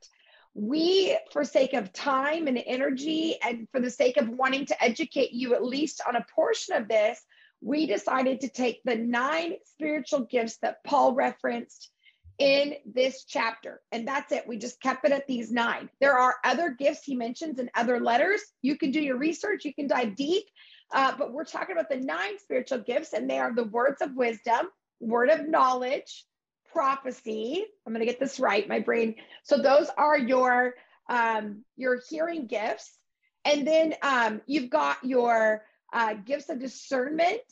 We, 0.55 1.17
for 1.33 1.45
sake 1.45 1.73
of 1.73 1.93
time 1.93 2.47
and 2.47 2.63
energy, 2.67 3.37
and 3.43 3.67
for 3.73 3.81
the 3.81 3.91
sake 3.91 4.19
of 4.19 4.29
wanting 4.29 4.67
to 4.67 4.85
educate 4.85 5.33
you 5.33 5.55
at 5.55 5.65
least 5.65 6.03
on 6.07 6.17
a 6.17 6.27
portion 6.35 6.77
of 6.77 6.89
this, 6.89 7.19
we 7.63 7.87
decided 7.87 8.41
to 8.41 8.49
take 8.49 8.81
the 8.85 8.97
nine 8.97 9.55
spiritual 9.65 10.21
gifts 10.21 10.59
that 10.59 10.85
Paul 10.85 11.15
referenced 11.15 11.91
in 12.39 12.75
this 12.85 13.25
chapter. 13.25 13.81
And 13.93 14.07
that's 14.07 14.33
it. 14.33 14.49
We 14.49 14.59
just 14.59 14.81
kept 14.83 15.07
it 15.07 15.13
at 15.13 15.27
these 15.27 15.53
nine. 15.53 15.89
There 16.01 16.19
are 16.19 16.37
other 16.45 16.71
gifts 16.71 17.05
he 17.05 17.15
mentions 17.15 17.59
in 17.59 17.71
other 17.75 18.01
letters. 18.01 18.41
You 18.63 18.77
can 18.77 18.91
do 18.91 19.01
your 19.01 19.17
research, 19.17 19.65
you 19.65 19.73
can 19.73 19.87
dive 19.87 20.17
deep. 20.17 20.45
Uh, 20.93 21.13
but 21.17 21.33
we're 21.33 21.45
talking 21.45 21.75
about 21.75 21.89
the 21.89 22.01
nine 22.01 22.39
spiritual 22.39 22.79
gifts, 22.79 23.13
and 23.15 23.31
they 23.31 23.39
are 23.39 23.55
the 23.55 23.65
words 23.65 24.03
of 24.03 24.15
wisdom, 24.15 24.67
word 25.03 25.29
of 25.29 25.49
knowledge, 25.49 26.25
prophecy. 26.73 27.65
I'm 27.87 27.93
going 27.93 28.05
to 28.05 28.11
get 28.11 28.21
this 28.21 28.41
right. 28.41 28.67
My 28.69 28.81
brain. 28.81 29.17
So 29.43 29.59
those 29.59 29.89
are 29.97 30.19
your 30.19 30.75
um, 31.09 31.65
your 31.77 32.01
hearing 32.09 32.47
gifts, 32.47 32.97
and 33.45 33.67
then 33.67 33.95
um, 34.03 34.41
you've 34.47 34.71
got 34.71 35.05
your 35.05 35.65
uh, 35.93 36.15
gifts 36.15 36.49
of 36.49 36.61
discernment, 36.61 37.43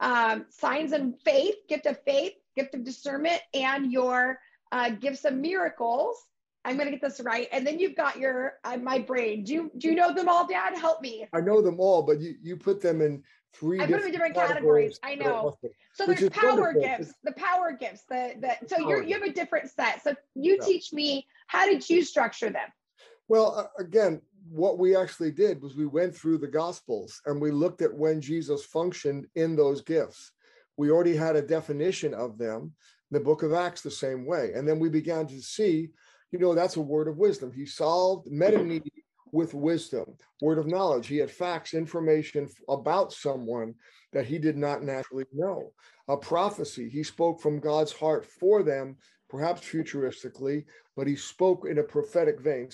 um, 0.00 0.44
signs 0.50 0.92
and 0.92 1.14
faith, 1.24 1.54
gift 1.68 1.86
of 1.86 1.98
faith, 2.04 2.32
gift 2.56 2.74
of 2.74 2.84
discernment, 2.84 3.40
and 3.54 3.92
your 3.92 4.38
uh, 4.72 4.90
gifts 4.90 5.24
of 5.24 5.34
miracles. 5.34 6.16
I'm 6.64 6.76
going 6.76 6.86
to 6.86 6.90
get 6.90 7.00
this 7.00 7.20
right. 7.20 7.46
And 7.52 7.64
then 7.64 7.78
you've 7.78 7.94
got 7.94 8.18
your 8.18 8.54
uh, 8.64 8.76
my 8.76 8.98
brain. 8.98 9.44
Do 9.44 9.54
you 9.54 9.70
do 9.78 9.88
you 9.88 9.94
know 9.94 10.12
them 10.12 10.28
all, 10.28 10.46
Dad? 10.46 10.76
Help 10.76 11.00
me. 11.00 11.26
I 11.32 11.40
know 11.40 11.62
them 11.62 11.78
all, 11.78 12.02
but 12.02 12.18
you 12.20 12.34
you 12.42 12.56
put 12.56 12.80
them 12.80 13.00
in 13.00 13.22
three. 13.58 13.80
I 13.80 13.86
put 13.86 13.98
them 13.98 14.06
in 14.06 14.12
different 14.12 14.34
categories. 14.34 14.98
I 15.02 15.14
know. 15.14 15.56
So 15.94 16.06
there's 16.06 16.28
power 16.30 16.74
gifts, 16.74 17.14
the 17.24 17.32
power 17.32 17.76
gifts, 17.78 18.04
the 18.08 18.34
the. 18.40 18.68
So 18.68 18.78
you 18.78 19.02
you 19.02 19.14
have 19.14 19.22
a 19.22 19.32
different 19.32 19.70
set. 19.70 20.02
So 20.02 20.14
you 20.34 20.58
yeah. 20.60 20.66
teach 20.66 20.92
me 20.92 21.26
how 21.46 21.66
did 21.66 21.88
you 21.88 22.04
structure 22.04 22.50
them? 22.50 22.68
Well, 23.28 23.56
uh, 23.58 23.82
again, 23.82 24.20
what 24.48 24.78
we 24.78 24.96
actually 24.96 25.32
did 25.32 25.60
was 25.60 25.74
we 25.74 25.86
went 25.86 26.14
through 26.14 26.38
the 26.38 26.46
Gospels 26.46 27.20
and 27.26 27.40
we 27.40 27.50
looked 27.50 27.82
at 27.82 27.92
when 27.92 28.20
Jesus 28.20 28.64
functioned 28.64 29.26
in 29.34 29.56
those 29.56 29.80
gifts. 29.80 30.32
We 30.76 30.90
already 30.90 31.16
had 31.16 31.36
a 31.36 31.42
definition 31.42 32.14
of 32.14 32.38
them. 32.38 32.74
The 33.10 33.20
book 33.20 33.42
of 33.42 33.52
Acts, 33.52 33.82
the 33.82 33.90
same 33.90 34.26
way. 34.26 34.52
And 34.54 34.68
then 34.68 34.78
we 34.78 34.88
began 34.88 35.26
to 35.28 35.40
see, 35.40 35.90
you 36.32 36.38
know, 36.38 36.54
that's 36.54 36.76
a 36.76 36.80
word 36.80 37.08
of 37.08 37.18
wisdom. 37.18 37.52
He 37.52 37.66
solved, 37.66 38.30
met 38.30 38.54
a 38.54 38.62
need 38.62 38.82
with 39.36 39.52
wisdom, 39.52 40.06
word 40.40 40.58
of 40.58 40.66
knowledge. 40.66 41.06
He 41.06 41.18
had 41.18 41.30
facts, 41.30 41.74
information 41.74 42.48
about 42.68 43.12
someone 43.12 43.74
that 44.14 44.26
he 44.26 44.38
did 44.38 44.56
not 44.56 44.82
naturally 44.82 45.26
know. 45.32 45.72
A 46.08 46.16
prophecy, 46.16 46.88
he 46.88 47.02
spoke 47.02 47.40
from 47.40 47.60
God's 47.60 47.92
heart 47.92 48.24
for 48.24 48.62
them, 48.62 48.96
perhaps 49.28 49.60
futuristically, 49.60 50.64
but 50.96 51.06
he 51.06 51.16
spoke 51.16 51.66
in 51.68 51.78
a 51.78 51.82
prophetic 51.82 52.40
vein. 52.40 52.70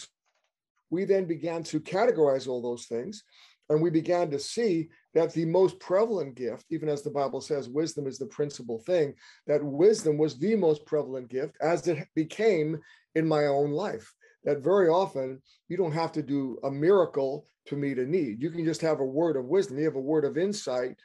We 0.88 1.04
then 1.04 1.24
began 1.24 1.64
to 1.64 1.80
categorize 1.80 2.46
all 2.46 2.62
those 2.62 2.86
things, 2.86 3.24
and 3.68 3.82
we 3.82 3.90
began 3.90 4.30
to 4.30 4.38
see 4.38 4.88
that 5.14 5.32
the 5.32 5.46
most 5.46 5.80
prevalent 5.80 6.36
gift, 6.36 6.66
even 6.70 6.88
as 6.88 7.02
the 7.02 7.10
Bible 7.10 7.40
says, 7.40 7.68
wisdom 7.68 8.06
is 8.06 8.18
the 8.18 8.26
principal 8.26 8.78
thing, 8.78 9.14
that 9.48 9.64
wisdom 9.64 10.16
was 10.16 10.38
the 10.38 10.54
most 10.54 10.86
prevalent 10.86 11.28
gift 11.28 11.56
as 11.60 11.88
it 11.88 12.06
became 12.14 12.78
in 13.16 13.26
my 13.26 13.46
own 13.46 13.72
life 13.72 14.14
that 14.44 14.62
very 14.62 14.88
often 14.88 15.40
you 15.68 15.76
don't 15.76 15.92
have 15.92 16.12
to 16.12 16.22
do 16.22 16.58
a 16.64 16.70
miracle 16.70 17.46
to 17.66 17.76
meet 17.76 17.98
a 17.98 18.06
need. 18.06 18.42
You 18.42 18.50
can 18.50 18.64
just 18.64 18.80
have 18.80 19.00
a 19.00 19.04
word 19.04 19.36
of 19.36 19.44
wisdom. 19.44 19.78
You 19.78 19.84
have 19.84 19.96
a 19.96 20.00
word 20.00 20.24
of 20.24 20.36
insight. 20.36 20.96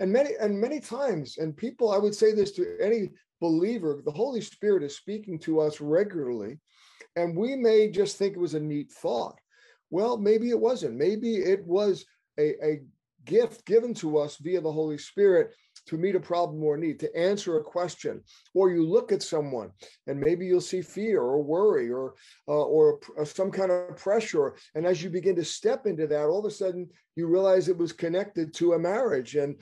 And 0.00 0.12
many 0.12 0.30
and 0.40 0.58
many 0.58 0.80
times, 0.80 1.38
and 1.38 1.56
people, 1.56 1.92
I 1.92 1.98
would 1.98 2.14
say 2.14 2.32
this 2.32 2.52
to 2.52 2.76
any 2.80 3.10
believer, 3.40 4.00
the 4.04 4.10
Holy 4.10 4.40
Spirit 4.40 4.82
is 4.82 4.96
speaking 4.96 5.38
to 5.40 5.60
us 5.60 5.80
regularly. 5.80 6.58
And 7.16 7.36
we 7.36 7.56
may 7.56 7.90
just 7.90 8.16
think 8.16 8.34
it 8.34 8.40
was 8.40 8.54
a 8.54 8.60
neat 8.60 8.90
thought. 8.90 9.38
Well, 9.90 10.16
maybe 10.16 10.50
it 10.50 10.58
wasn't. 10.58 10.96
Maybe 10.96 11.36
it 11.36 11.64
was 11.64 12.04
a, 12.38 12.64
a 12.64 12.80
gift 13.24 13.64
given 13.66 13.94
to 13.94 14.18
us 14.18 14.36
via 14.36 14.60
the 14.60 14.72
Holy 14.72 14.98
Spirit 14.98 15.54
to 15.86 15.96
meet 15.96 16.16
a 16.16 16.20
problem 16.20 16.62
or 16.62 16.76
need, 16.76 16.98
to 17.00 17.16
answer 17.16 17.58
a 17.58 17.64
question, 17.64 18.22
or 18.54 18.70
you 18.70 18.84
look 18.84 19.12
at 19.12 19.22
someone 19.22 19.70
and 20.06 20.18
maybe 20.18 20.46
you'll 20.46 20.60
see 20.60 20.82
fear 20.82 21.20
or 21.20 21.42
worry 21.42 21.90
or 21.90 22.14
uh, 22.48 22.64
or 22.64 22.98
uh, 23.18 23.24
some 23.24 23.50
kind 23.50 23.70
of 23.70 23.96
pressure, 23.96 24.56
and 24.74 24.86
as 24.86 25.02
you 25.02 25.10
begin 25.10 25.36
to 25.36 25.44
step 25.44 25.86
into 25.86 26.06
that, 26.06 26.26
all 26.26 26.40
of 26.40 26.44
a 26.44 26.50
sudden 26.50 26.88
you 27.14 27.26
realize 27.26 27.68
it 27.68 27.78
was 27.78 27.92
connected 27.92 28.52
to 28.54 28.74
a 28.74 28.78
marriage, 28.78 29.36
and 29.36 29.56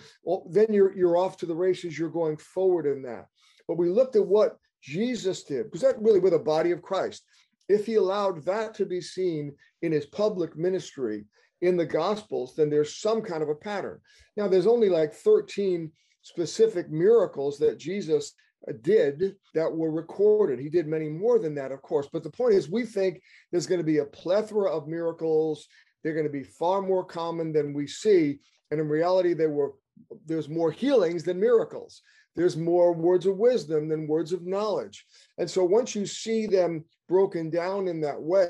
then 0.51 0.67
you're 0.71 0.97
you're 0.97 1.17
off 1.17 1.37
to 1.37 1.47
the 1.47 1.55
races. 1.55 1.99
You're 1.99 2.09
going 2.09 2.37
forward 2.37 2.87
in 2.87 3.03
that. 3.03 3.27
But 3.69 3.79
we 3.79 3.89
looked 3.89 4.17
at 4.17 4.27
what 4.27 4.57
Jesus 4.83 5.45
did, 5.45 5.65
because 5.65 5.81
that 5.81 6.01
really 6.01 6.21
with 6.21 6.33
the 6.33 6.39
body 6.39 6.71
of 6.71 6.83
Christ. 6.83 7.23
If 7.67 7.87
he 7.87 7.95
allowed 7.95 8.45
that 8.45 8.75
to 8.75 8.85
be 8.85 9.01
seen 9.01 9.55
in 9.81 9.91
his 9.91 10.05
public 10.05 10.55
ministry 10.55 11.25
in 11.63 11.79
the 11.79 11.87
Gospels, 11.87 12.55
then 12.55 12.69
there's 12.69 12.99
some 12.99 13.23
kind 13.23 13.43
of 13.43 13.49
a 13.49 13.55
pattern. 13.55 14.01
Now, 14.37 14.49
there's 14.49 14.67
only 14.67 14.91
like 14.91 15.15
13 15.15 15.91
specific 16.25 16.91
miracles 16.91 17.59
that 17.59 17.79
Jesus 17.79 18.33
uh, 18.69 18.73
did 18.83 19.37
that 19.55 19.73
were 19.73 19.93
recorded. 19.93 20.59
He 20.59 20.71
did 20.71 20.89
many 20.89 21.09
more 21.09 21.39
than 21.39 21.55
that, 21.55 21.71
of 21.71 21.83
course. 21.83 22.09
But 22.13 22.25
the 22.25 22.31
point 22.31 22.55
is, 22.55 22.69
we 22.69 22.85
think 22.85 23.23
there's 23.53 23.67
going 23.67 23.81
to 23.81 23.85
be 23.85 23.99
a 23.99 24.07
plethora 24.07 24.71
of 24.71 24.89
miracles. 24.89 25.69
They're 26.03 26.15
going 26.15 26.27
to 26.27 26.33
be 26.33 26.43
far 26.43 26.83
more 26.83 27.05
common 27.05 27.53
than 27.53 27.73
we 27.73 27.87
see. 27.87 28.41
And 28.71 28.81
in 28.81 28.89
reality, 28.89 29.35
there 29.35 29.51
were 29.51 29.75
there's 30.27 30.49
more 30.49 30.73
healings 30.73 31.23
than 31.23 31.39
miracles. 31.39 32.03
There's 32.35 32.57
more 32.57 32.93
words 32.93 33.27
of 33.27 33.37
wisdom 33.37 33.89
than 33.89 34.09
words 34.09 34.33
of 34.33 34.45
knowledge. 34.45 35.07
And 35.39 35.49
so 35.49 35.63
once 35.63 35.95
you 35.95 36.05
see 36.05 36.47
them 36.47 36.85
broken 37.09 37.49
down 37.49 37.87
in 37.87 38.01
that 38.01 38.21
way, 38.21 38.49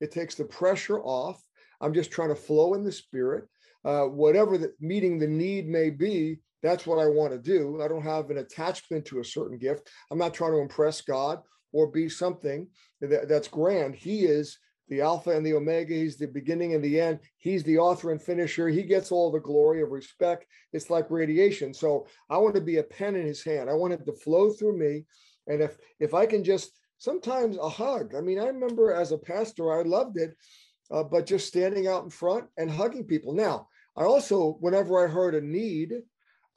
it 0.00 0.12
takes 0.12 0.36
the 0.36 0.44
pressure 0.44 1.00
off. 1.00 1.42
I'm 1.80 1.94
just 1.94 2.12
trying 2.12 2.28
to 2.28 2.36
flow 2.36 2.74
in 2.74 2.84
the 2.84 2.92
spirit. 2.92 3.48
Uh, 3.84 4.04
whatever 4.04 4.56
the 4.56 4.72
meeting 4.80 5.18
the 5.18 5.26
need 5.26 5.68
may 5.68 5.90
be, 5.90 6.38
that's 6.62 6.86
what 6.86 6.98
I 6.98 7.06
want 7.06 7.32
to 7.32 7.38
do. 7.38 7.80
I 7.82 7.88
don't 7.88 8.02
have 8.02 8.30
an 8.30 8.38
attachment 8.38 9.04
to 9.06 9.20
a 9.20 9.24
certain 9.24 9.58
gift. 9.58 9.88
I'm 10.10 10.18
not 10.18 10.34
trying 10.34 10.52
to 10.52 10.60
impress 10.60 11.00
God 11.00 11.40
or 11.72 11.90
be 11.90 12.08
something 12.08 12.66
that, 13.00 13.28
that's 13.28 13.48
grand. 13.48 13.94
He 13.94 14.24
is 14.24 14.58
the 14.88 15.02
Alpha 15.02 15.30
and 15.30 15.44
the 15.44 15.54
Omega. 15.54 15.94
He's 15.94 16.16
the 16.16 16.26
beginning 16.26 16.74
and 16.74 16.82
the 16.82 16.98
end. 16.98 17.20
He's 17.38 17.62
the 17.64 17.78
author 17.78 18.10
and 18.10 18.20
finisher. 18.20 18.68
He 18.68 18.82
gets 18.82 19.12
all 19.12 19.30
the 19.30 19.38
glory 19.38 19.82
of 19.82 19.90
respect. 19.90 20.46
It's 20.72 20.90
like 20.90 21.10
radiation. 21.10 21.74
So 21.74 22.06
I 22.30 22.38
want 22.38 22.54
to 22.54 22.60
be 22.60 22.78
a 22.78 22.82
pen 22.82 23.14
in 23.14 23.26
his 23.26 23.44
hand. 23.44 23.68
I 23.68 23.74
want 23.74 23.92
it 23.92 24.04
to 24.06 24.12
flow 24.12 24.50
through 24.50 24.78
me. 24.78 25.04
And 25.46 25.62
if 25.62 25.76
if 26.00 26.14
I 26.14 26.26
can 26.26 26.42
just 26.42 26.72
sometimes 26.98 27.56
a 27.56 27.68
hug. 27.68 28.14
I 28.14 28.20
mean, 28.20 28.38
I 28.38 28.48
remember 28.48 28.92
as 28.92 29.12
a 29.12 29.18
pastor, 29.18 29.72
I 29.72 29.82
loved 29.82 30.18
it, 30.18 30.36
uh, 30.90 31.04
but 31.04 31.26
just 31.26 31.46
standing 31.46 31.86
out 31.86 32.04
in 32.04 32.10
front 32.10 32.46
and 32.56 32.70
hugging 32.70 33.04
people. 33.04 33.32
Now, 33.32 33.68
I 33.96 34.04
also, 34.04 34.58
whenever 34.60 35.02
I 35.02 35.10
heard 35.10 35.34
a 35.34 35.40
need, 35.40 35.92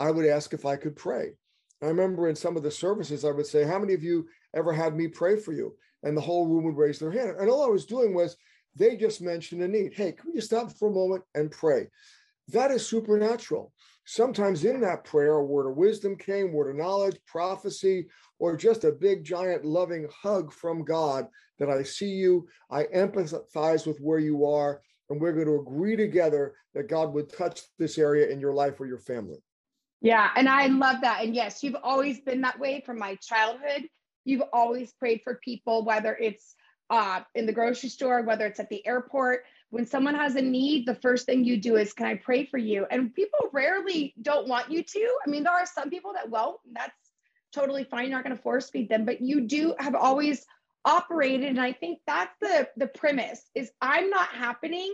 I 0.01 0.09
would 0.09 0.25
ask 0.25 0.51
if 0.51 0.65
I 0.65 0.77
could 0.77 0.95
pray. 0.95 1.33
I 1.83 1.85
remember 1.85 2.27
in 2.27 2.35
some 2.35 2.57
of 2.57 2.63
the 2.63 2.71
services, 2.71 3.23
I 3.23 3.29
would 3.29 3.45
say, 3.45 3.63
How 3.63 3.77
many 3.77 3.93
of 3.93 4.03
you 4.03 4.27
ever 4.55 4.73
had 4.73 4.95
me 4.95 5.07
pray 5.07 5.35
for 5.35 5.53
you? 5.53 5.75
And 6.01 6.17
the 6.17 6.21
whole 6.21 6.47
room 6.47 6.63
would 6.63 6.75
raise 6.75 6.97
their 6.97 7.11
hand. 7.11 7.35
And 7.37 7.47
all 7.51 7.63
I 7.63 7.69
was 7.69 7.85
doing 7.85 8.15
was 8.15 8.35
they 8.75 8.95
just 8.95 9.21
mentioned 9.21 9.61
a 9.61 9.67
need. 9.67 9.93
Hey, 9.93 10.13
can 10.13 10.31
we 10.31 10.33
just 10.33 10.47
stop 10.47 10.71
for 10.71 10.89
a 10.89 10.93
moment 10.93 11.23
and 11.35 11.51
pray? 11.51 11.87
That 12.47 12.71
is 12.71 12.83
supernatural. 12.83 13.73
Sometimes 14.05 14.65
in 14.65 14.81
that 14.81 15.03
prayer, 15.03 15.33
a 15.33 15.45
word 15.45 15.69
of 15.69 15.77
wisdom 15.77 16.15
came, 16.15 16.51
word 16.51 16.71
of 16.71 16.77
knowledge, 16.77 17.19
prophecy, 17.27 18.07
or 18.39 18.57
just 18.57 18.85
a 18.85 18.91
big, 18.91 19.23
giant, 19.23 19.65
loving 19.65 20.07
hug 20.11 20.51
from 20.51 20.83
God 20.83 21.27
that 21.59 21.69
I 21.69 21.83
see 21.83 22.09
you, 22.09 22.47
I 22.71 22.85
empathize 22.85 23.85
with 23.85 23.99
where 23.99 24.17
you 24.17 24.47
are, 24.47 24.81
and 25.11 25.21
we're 25.21 25.33
going 25.33 25.45
to 25.45 25.61
agree 25.61 25.95
together 25.95 26.55
that 26.73 26.89
God 26.89 27.13
would 27.13 27.31
touch 27.31 27.61
this 27.77 27.99
area 27.99 28.29
in 28.29 28.39
your 28.39 28.55
life 28.55 28.81
or 28.81 28.87
your 28.87 28.97
family. 28.97 29.37
Yeah, 30.01 30.29
and 30.35 30.49
I 30.49 30.67
love 30.67 31.01
that. 31.01 31.23
And 31.23 31.35
yes, 31.35 31.63
you've 31.63 31.77
always 31.83 32.19
been 32.19 32.41
that 32.41 32.59
way 32.59 32.81
from 32.85 32.97
my 32.97 33.15
childhood. 33.15 33.87
You've 34.25 34.43
always 34.51 34.91
prayed 34.93 35.21
for 35.23 35.39
people, 35.43 35.85
whether 35.85 36.15
it's 36.15 36.55
uh, 36.89 37.21
in 37.35 37.45
the 37.45 37.53
grocery 37.53 37.89
store, 37.89 38.23
whether 38.23 38.45
it's 38.47 38.59
at 38.59 38.69
the 38.69 38.85
airport. 38.85 39.43
When 39.69 39.85
someone 39.85 40.15
has 40.15 40.35
a 40.35 40.41
need, 40.41 40.85
the 40.85 40.95
first 40.95 41.25
thing 41.25 41.45
you 41.45 41.57
do 41.57 41.77
is, 41.77 41.93
Can 41.93 42.07
I 42.07 42.15
pray 42.15 42.45
for 42.45 42.57
you? 42.57 42.85
And 42.89 43.13
people 43.13 43.39
rarely 43.53 44.13
don't 44.21 44.47
want 44.47 44.71
you 44.71 44.83
to. 44.83 45.17
I 45.25 45.29
mean, 45.29 45.43
there 45.43 45.53
are 45.53 45.65
some 45.65 45.89
people 45.89 46.13
that 46.13 46.29
won't. 46.29 46.59
That's 46.73 46.93
totally 47.53 47.83
fine. 47.83 48.09
You're 48.09 48.17
not 48.17 48.25
going 48.25 48.35
to 48.35 48.41
force 48.41 48.69
feed 48.69 48.89
them, 48.89 49.05
but 49.05 49.21
you 49.21 49.41
do 49.41 49.75
have 49.79 49.95
always 49.95 50.45
operated. 50.83 51.47
And 51.47 51.61
I 51.61 51.73
think 51.73 51.99
that's 52.07 52.35
the, 52.41 52.67
the 52.75 52.87
premise 52.87 53.41
is 53.53 53.71
I'm 53.81 54.09
not 54.09 54.29
happening. 54.29 54.91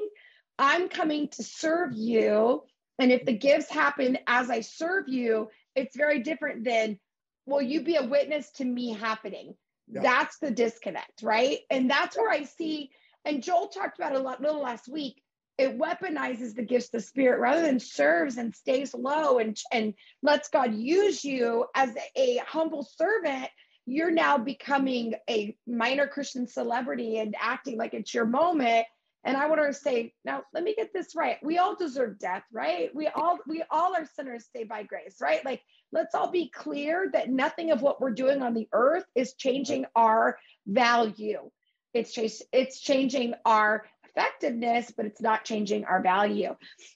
I'm 0.59 0.89
coming 0.89 1.29
to 1.29 1.43
serve 1.43 1.93
you 1.93 2.63
and 2.99 3.11
if 3.11 3.25
the 3.25 3.37
gifts 3.37 3.69
happen 3.69 4.17
as 4.27 4.49
I 4.49 4.61
serve 4.61 5.07
you, 5.07 5.49
it's 5.75 5.95
very 5.95 6.21
different 6.21 6.63
than, 6.63 6.99
will 7.45 7.61
you 7.61 7.81
be 7.81 7.95
a 7.95 8.03
witness 8.03 8.49
to 8.53 8.65
me 8.65 8.93
happening? 8.93 9.55
Yeah. 9.89 10.01
That's 10.01 10.37
the 10.39 10.51
disconnect, 10.51 11.21
right? 11.21 11.59
And 11.69 11.89
that's 11.89 12.17
where 12.17 12.29
I 12.29 12.43
see, 12.43 12.91
and 13.23 13.43
Joel 13.43 13.67
talked 13.67 13.97
about 13.97 14.15
a 14.15 14.19
lot, 14.19 14.41
little 14.41 14.61
last 14.61 14.87
week. 14.87 15.21
It 15.57 15.79
weaponizes 15.79 16.53
the 16.53 16.61
gifts 16.61 16.87
of 16.87 16.91
the 16.91 17.01
spirit 17.01 17.39
rather 17.39 17.61
than 17.61 17.79
serves 17.79 18.37
and 18.37 18.55
stays 18.55 18.93
low 18.93 19.39
and, 19.39 19.57
and 19.71 19.95
lets 20.21 20.49
God 20.49 20.75
use 20.75 21.25
you 21.25 21.65
as 21.73 21.89
a 22.15 22.37
humble 22.45 22.83
servant. 22.83 23.49
You're 23.85 24.11
now 24.11 24.37
becoming 24.37 25.15
a 25.29 25.55
minor 25.65 26.05
Christian 26.07 26.47
celebrity 26.47 27.17
and 27.17 27.35
acting 27.39 27.77
like 27.77 27.93
it's 27.93 28.13
your 28.13 28.25
moment 28.25 28.85
and 29.27 29.35
I 29.35 29.47
want 29.47 29.61
to 29.61 29.73
say, 29.73 30.13
now 30.23 30.43
let 30.53 30.63
me 30.63 30.73
get 30.73 30.93
this 30.93 31.13
right. 31.13 31.35
We 31.43 31.57
all 31.57 31.75
deserve 31.75 32.17
death, 32.17 32.43
right? 32.51 32.95
We 32.95 33.07
all 33.07 33.39
we 33.45 33.61
all 33.69 33.93
are 33.93 34.07
sinners 34.15 34.45
saved 34.55 34.69
by 34.69 34.83
grace, 34.83 35.17
right? 35.21 35.43
Like 35.43 35.61
let's 35.91 36.15
all 36.15 36.31
be 36.31 36.49
clear 36.49 37.09
that 37.11 37.29
nothing 37.29 37.71
of 37.71 37.81
what 37.81 37.99
we're 37.99 38.11
doing 38.11 38.41
on 38.41 38.53
the 38.53 38.69
earth 38.71 39.03
is 39.15 39.33
changing 39.33 39.85
our 39.97 40.37
value. 40.65 41.51
It's 41.93 42.13
just 42.13 42.41
it's 42.53 42.79
changing 42.79 43.33
our 43.43 43.83
effectiveness, 44.05 44.93
but 44.95 45.05
it's 45.05 45.21
not 45.21 45.43
changing 45.43 45.83
our 45.83 46.01
value. 46.01 46.55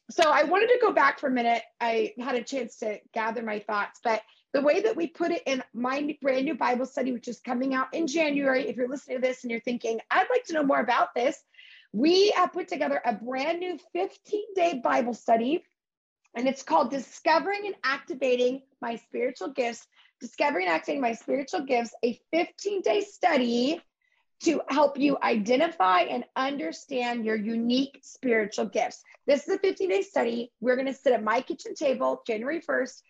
So 0.10 0.24
I 0.24 0.44
wanted 0.44 0.68
to 0.68 0.80
go 0.82 0.94
back 0.94 1.20
for 1.20 1.28
a 1.28 1.32
minute. 1.32 1.62
I 1.82 2.14
had 2.18 2.36
a 2.36 2.44
chance 2.44 2.78
to 2.78 3.00
gather 3.14 3.44
my 3.44 3.60
thoughts, 3.60 4.00
but 4.06 4.22
the 4.54 4.62
way 4.62 4.82
that 4.82 4.96
we 4.96 5.08
put 5.08 5.32
it 5.32 5.44
in 5.46 5.64
my 5.74 6.18
brand 6.22 6.46
new 6.46 6.56
Bible 6.56 6.86
study, 6.86 7.12
which 7.12 7.28
is 7.28 7.40
coming 7.40 7.74
out 7.74 7.94
in 7.94 8.08
January, 8.08 8.68
if 8.68 8.76
you're 8.76 8.90
listening 8.90 9.22
to 9.22 9.28
this 9.28 9.44
and 9.44 9.52
you're 9.52 9.62
thinking, 9.62 10.00
I'd 10.10 10.28
like 10.30 10.44
to 10.46 10.54
know 10.54 10.64
more 10.64 10.80
about 10.80 11.14
this, 11.16 11.42
we 11.94 12.32
have 12.32 12.54
put 12.54 12.68
together 12.68 13.02
a 13.04 13.14
brand 13.14 13.60
new 13.60 13.78
15 13.94 14.42
day 14.56 14.82
Bible 14.84 15.14
study, 15.14 15.64
and 16.36 16.48
it's 16.48 16.64
called 16.64 16.92
Discovering 16.92 17.66
and 17.66 17.76
Activating 17.84 18.62
My 18.82 18.96
Spiritual 18.96 19.50
Gifts. 19.50 19.86
Discovering 20.20 20.68
and 20.68 20.76
Activating 20.76 21.02
My 21.02 21.14
Spiritual 21.14 21.62
Gifts, 21.62 21.94
a 22.04 22.20
15 22.32 22.82
day 22.82 23.02
study 23.02 23.82
to 24.44 24.62
help 24.70 24.98
you 24.98 25.18
identify 25.22 26.02
and 26.02 26.26
understand 26.36 27.26
your 27.26 27.36
unique 27.36 28.00
spiritual 28.02 28.66
gifts. 28.66 29.04
This 29.28 29.48
is 29.48 29.56
a 29.56 29.60
15 29.60 29.90
day 29.90 30.02
study. 30.02 30.52
We're 30.62 30.76
going 30.76 30.88
to 30.88 30.94
sit 30.94 31.14
at 31.14 31.24
my 31.24 31.42
kitchen 31.42 31.76
table 31.76 32.22
January 32.26 32.62
1st. 32.62 33.02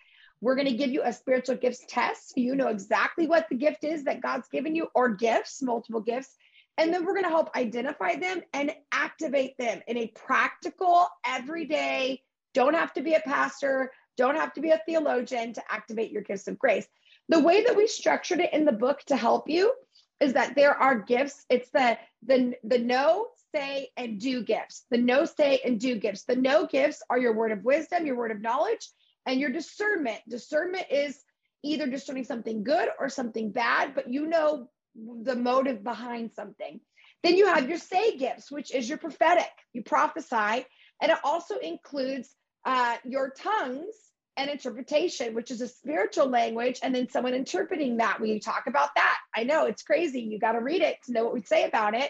We're 0.42 0.56
going 0.56 0.68
to 0.68 0.74
give 0.74 0.90
you 0.90 1.04
a 1.04 1.14
spiritual 1.14 1.56
gifts 1.56 1.86
test 1.88 2.30
so 2.30 2.42
you 2.42 2.56
know 2.56 2.68
exactly 2.68 3.28
what 3.28 3.48
the 3.50 3.56
gift 3.56 3.84
is 3.84 4.04
that 4.06 4.22
God's 4.22 4.48
given 4.50 4.76
you, 4.76 4.88
or 4.96 5.10
gifts, 5.10 5.62
multiple 5.62 6.02
gifts. 6.02 6.36
And 6.78 6.94
then 6.94 7.06
we're 7.06 7.14
going 7.14 7.26
to 7.26 7.30
help 7.30 7.56
identify 7.56 8.16
them 8.16 8.42
and 8.54 8.74
activate 8.92 9.58
them 9.58 9.82
in 9.88 9.98
a 9.98 10.08
practical, 10.08 11.08
everyday, 11.26 12.22
don't 12.54 12.74
have 12.74 12.94
to 12.94 13.02
be 13.02 13.14
a 13.14 13.20
pastor, 13.20 13.92
don't 14.18 14.36
have 14.36 14.54
to 14.54 14.62
be 14.62 14.72
a 14.72 14.82
theologian 14.86 15.54
to 15.54 15.64
activate 15.70 16.12
your 16.12 16.22
gifts 16.22 16.48
of 16.48 16.60
grace. 16.60 16.88
The 17.30 17.40
way 17.40 17.64
that 17.64 17.76
we 17.76 17.88
structured 17.88 18.40
it 18.40 18.54
in 18.54 18.66
the 18.66 18.72
book 18.72 19.02
to 19.08 19.16
help 19.16 19.50
you 19.50 19.74
is 20.20 20.34
that 20.34 20.56
there 20.56 20.76
are 20.76 21.00
gifts. 21.00 21.46
It's 21.50 21.70
the 21.72 21.98
the 22.24 22.54
the 22.64 22.78
know, 22.78 23.28
say, 23.56 23.90
and 23.98 24.20
do 24.20 24.44
gifts. 24.44 24.86
The 24.92 24.98
no, 24.98 25.26
say, 25.26 25.60
and 25.66 25.80
do 25.80 25.96
gifts. 25.96 26.24
The 26.24 26.36
no 26.36 26.68
gifts 26.68 27.02
are 27.10 27.18
your 27.18 27.34
word 27.34 27.52
of 27.52 27.64
wisdom, 27.64 28.06
your 28.06 28.18
word 28.18 28.32
of 28.32 28.42
knowledge, 28.42 28.90
and 29.26 29.40
your 29.40 29.50
discernment. 29.50 30.20
Discernment 30.30 30.86
is 30.92 31.24
either 31.64 31.88
discerning 31.88 32.24
something 32.24 32.64
good 32.64 32.90
or 33.00 33.10
something 33.10 33.52
bad, 33.52 33.96
but 33.96 34.12
you 34.12 34.28
know 34.28 34.70
the 34.96 35.36
motive 35.36 35.84
behind 35.84 36.32
something. 36.36 36.80
Then 37.24 37.36
you 37.36 37.48
have 37.48 37.70
your 37.70 37.78
say 37.78 38.18
gifts, 38.18 38.52
which 38.52 38.74
is 38.74 38.90
your 38.90 38.98
prophetic. 38.98 39.52
You 39.74 39.84
prophesy, 39.84 40.66
and 41.02 41.12
it 41.12 41.18
also 41.24 41.58
includes 41.58 42.30
uh, 42.66 42.98
your 43.04 43.30
tongues 43.30 43.94
and 44.38 44.50
interpretation, 44.50 45.34
which 45.34 45.52
is 45.52 45.62
a 45.62 45.68
spiritual 45.68 46.28
language, 46.28 46.80
and 46.82 46.96
then 46.96 47.10
someone 47.10 47.34
interpreting 47.34 47.98
that. 47.98 48.20
We 48.22 48.40
talk 48.40 48.64
about 48.68 48.90
that. 48.96 49.18
I 49.36 49.44
know 49.44 49.66
it's 49.66 49.84
crazy. 49.84 50.22
You 50.22 50.40
got 50.40 50.54
to 50.54 50.62
read 50.62 50.82
it 50.82 50.98
to 51.06 51.12
know 51.12 51.24
what 51.24 51.34
we 51.34 51.42
say 51.42 51.66
about 51.66 51.94
it. 51.94 52.10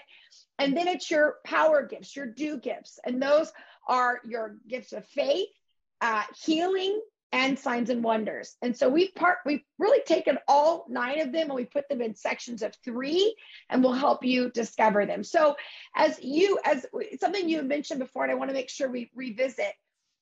And 0.60 0.78
then 0.78 0.88
it's 0.88 1.10
your 1.10 1.38
power 1.44 1.86
gifts, 1.86 2.16
your 2.16 2.28
do 2.28 2.58
gifts. 2.58 3.00
And 3.06 3.22
those 3.22 3.52
are 3.88 4.20
your 4.28 4.56
gifts 4.68 4.94
of 4.94 5.06
faith, 5.08 5.50
uh, 6.00 6.24
healing, 6.44 7.02
and 7.32 7.58
signs 7.58 7.90
and 7.90 8.04
wonders. 8.04 8.56
And 8.62 8.76
so 8.76 8.90
we've 8.90 9.14
part 9.16 9.38
we've 9.46 9.64
really 9.80 10.04
taken 10.04 10.38
all 10.48 10.86
nine 10.90 11.20
of 11.20 11.32
them 11.32 11.48
and 11.48 11.56
we 11.56 11.66
put 11.66 11.88
them 11.88 12.02
in 12.02 12.16
sections 12.16 12.62
of 12.62 12.76
three, 12.84 13.36
and 13.70 13.84
we'll 13.84 13.94
help 13.94 14.24
you 14.24 14.52
discover 14.52 15.06
them. 15.06 15.24
So 15.24 15.56
as 15.96 16.20
you 16.22 16.60
as 16.66 16.86
something 17.20 17.48
you 17.48 17.62
mentioned 17.64 18.00
before, 18.00 18.24
and 18.24 18.32
I 18.32 18.36
want 18.36 18.50
to 18.50 18.56
make 18.56 18.70
sure 18.70 18.90
we 18.90 19.12
revisit 19.16 19.74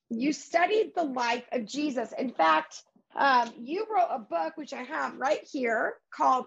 you 0.09 0.33
studied 0.33 0.93
the 0.95 1.03
life 1.03 1.45
of 1.51 1.65
Jesus. 1.65 2.11
In 2.17 2.31
fact, 2.31 2.81
um, 3.15 3.51
you 3.59 3.85
wrote 3.89 4.07
a 4.09 4.19
book, 4.19 4.57
which 4.57 4.73
I 4.73 4.83
have 4.83 5.17
right 5.17 5.43
here, 5.51 5.95
called 6.11 6.45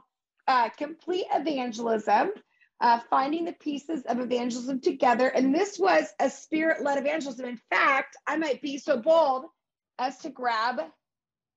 uh, 0.48 0.68
Complete 0.70 1.26
Evangelism 1.32 2.32
uh, 2.80 2.98
Finding 3.08 3.44
the 3.44 3.52
Pieces 3.52 4.02
of 4.06 4.18
Evangelism 4.18 4.80
Together. 4.80 5.28
And 5.28 5.54
this 5.54 5.78
was 5.78 6.12
a 6.18 6.28
spirit 6.28 6.82
led 6.82 6.98
evangelism. 6.98 7.46
In 7.46 7.60
fact, 7.70 8.16
I 8.26 8.36
might 8.36 8.60
be 8.60 8.78
so 8.78 8.96
bold 8.96 9.44
as 10.02 10.18
to 10.18 10.30
grab 10.30 10.80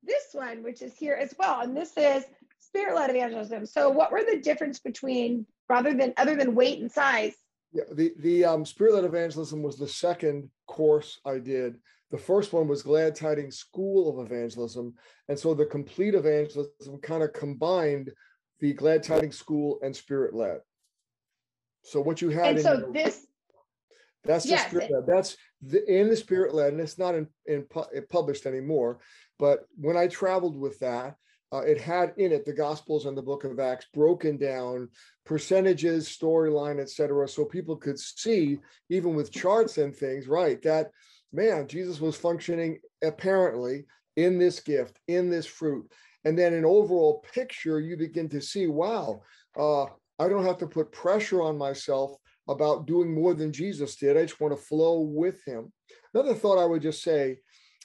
this 0.04 0.26
one, 0.34 0.64
which 0.64 0.82
is 0.82 0.96
here 0.96 1.16
as 1.16 1.34
well. 1.38 1.62
And 1.62 1.76
this 1.76 1.98
is 1.98 2.24
spirit 2.60 2.96
led 2.96 3.10
evangelism. 3.10 3.66
So, 3.66 3.90
what 3.90 4.12
were 4.12 4.24
the 4.24 4.40
difference 4.40 4.80
between, 4.80 5.46
rather 5.70 5.94
than 5.94 6.14
other 6.18 6.36
than 6.36 6.56
weight 6.56 6.80
and 6.80 6.92
size? 6.92 7.34
Yeah, 7.72 7.84
the 7.92 8.14
the 8.20 8.46
um, 8.46 8.66
spirit 8.66 8.94
led 8.94 9.06
evangelism 9.06 9.62
was 9.62 9.78
the 9.78 9.88
second 9.88 10.50
course 10.68 11.20
I 11.26 11.40
did. 11.40 11.78
The 12.12 12.18
first 12.18 12.54
one 12.54 12.68
was 12.68 12.84
Glad 12.84 13.16
Tidings 13.16 13.58
School 13.58 14.08
of 14.10 14.26
Evangelism. 14.26 14.94
And 15.28 15.38
so 15.38 15.54
the 15.54 15.66
complete 15.66 16.14
evangelism 16.14 17.00
kind 17.02 17.24
of 17.24 17.34
combined 17.34 18.12
the 18.60 18.74
Glad 18.74 19.04
Tidings 19.04 19.38
School 19.38 19.80
and 19.82 19.96
Spirit 19.96 20.34
led. 20.34 20.60
So 21.84 22.00
what 22.02 22.22
you 22.22 22.30
had 22.30 22.56
and 22.56 22.62
so 22.62 22.90
this 22.94 23.28
that's 24.24 24.46
yes, 24.46 24.68
spirit 24.68 24.92
led. 24.92 25.06
That's 25.08 25.38
the, 25.68 25.84
in 25.92 26.10
the 26.10 26.16
spirit 26.16 26.54
led, 26.54 26.74
and 26.74 26.82
it's 26.82 26.98
not 26.98 27.16
in, 27.16 27.28
in, 27.46 27.66
in, 27.94 28.06
published 28.10 28.46
anymore. 28.46 29.00
But 29.40 29.66
when 29.76 29.98
I 29.98 30.08
traveled 30.08 30.58
with 30.58 30.80
that, 30.80 31.16
uh, 31.52 31.60
it 31.60 31.80
had 31.80 32.14
in 32.18 32.32
it 32.32 32.46
the 32.46 32.54
Gospels 32.54 33.06
and 33.06 33.18
the 33.18 33.22
Book 33.22 33.44
of 33.44 33.60
Acts 33.60 33.86
broken 33.94 34.38
down, 34.38 34.90
percentages, 35.26 36.10
storyline, 36.10 36.80
etc., 36.80 37.28
so 37.28 37.46
people 37.46 37.78
could 37.78 38.00
see, 38.00 38.58
even 38.90 39.16
with 39.16 39.32
charts 39.32 39.78
and 39.78 39.96
things, 39.96 40.28
right? 40.28 40.62
That 40.64 40.92
man, 41.32 41.68
Jesus 41.68 42.00
was 42.00 42.16
functioning 42.16 42.80
apparently 43.04 43.86
in 44.16 44.38
this 44.38 44.60
gift, 44.60 45.00
in 45.08 45.30
this 45.30 45.46
fruit. 45.46 45.92
And 46.24 46.38
then 46.38 46.54
an 46.54 46.66
overall 46.66 47.24
picture, 47.34 47.80
you 47.80 47.98
begin 47.98 48.30
to 48.30 48.42
see, 48.42 48.68
wow, 48.68 49.22
uh, 49.58 49.84
I 50.18 50.28
don't 50.30 50.46
have 50.46 50.58
to 50.60 50.68
put 50.68 50.92
pressure 50.92 51.42
on 51.42 51.58
myself 51.58 52.16
about 52.48 52.86
doing 52.86 53.14
more 53.14 53.34
than 53.34 53.52
Jesus 53.52 53.96
did. 53.96 54.18
I 54.18 54.24
just 54.24 54.40
want 54.40 54.56
to 54.56 54.62
flow 54.62 55.00
with 55.00 55.44
him. 55.46 55.72
Another 56.14 56.34
thought 56.34 56.62
I 56.62 56.66
would 56.66 56.82
just 56.82 57.04
say, 57.04 57.38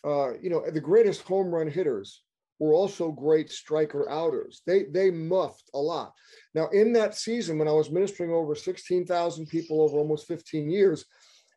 uh, 0.05 0.35
you 0.41 0.51
know, 0.51 0.65
the 0.71 0.81
greatest 0.81 1.23
home 1.23 1.49
run 1.49 1.69
hitters 1.69 2.23
were 2.59 2.75
also 2.75 3.11
great 3.11 3.51
striker 3.51 4.09
outers. 4.09 4.63
They 4.67 4.85
they 4.85 5.11
muffed 5.11 5.71
a 5.75 5.79
lot. 5.79 6.13
Now, 6.55 6.69
in 6.69 6.93
that 6.93 7.17
season, 7.17 7.59
when 7.59 7.69
I 7.69 7.73
was 7.73 7.91
ministering 7.91 8.31
over 8.31 8.55
16,000 8.55 9.47
people 9.47 9.81
over 9.81 9.97
almost 9.97 10.29
15 10.29 10.71
years, 10.71 11.07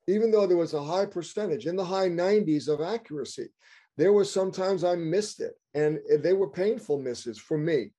even 0.08 0.32
though 0.32 0.48
there 0.48 0.58
was 0.58 0.74
a 0.74 0.84
high 0.84 1.06
percentage 1.06 1.68
in 1.68 1.76
the 1.76 1.86
high 1.86 2.10
90s 2.10 2.68
of 2.68 2.82
accuracy, 2.82 3.50
there 3.98 4.14
was 4.14 4.32
sometimes 4.32 4.84
I 4.84 4.96
missed 4.96 5.42
it. 5.42 5.54
And 5.74 6.00
they 6.22 6.34
were 6.34 6.50
painful 6.50 7.00
misses 7.00 7.38
for 7.40 7.58
me 7.58 7.92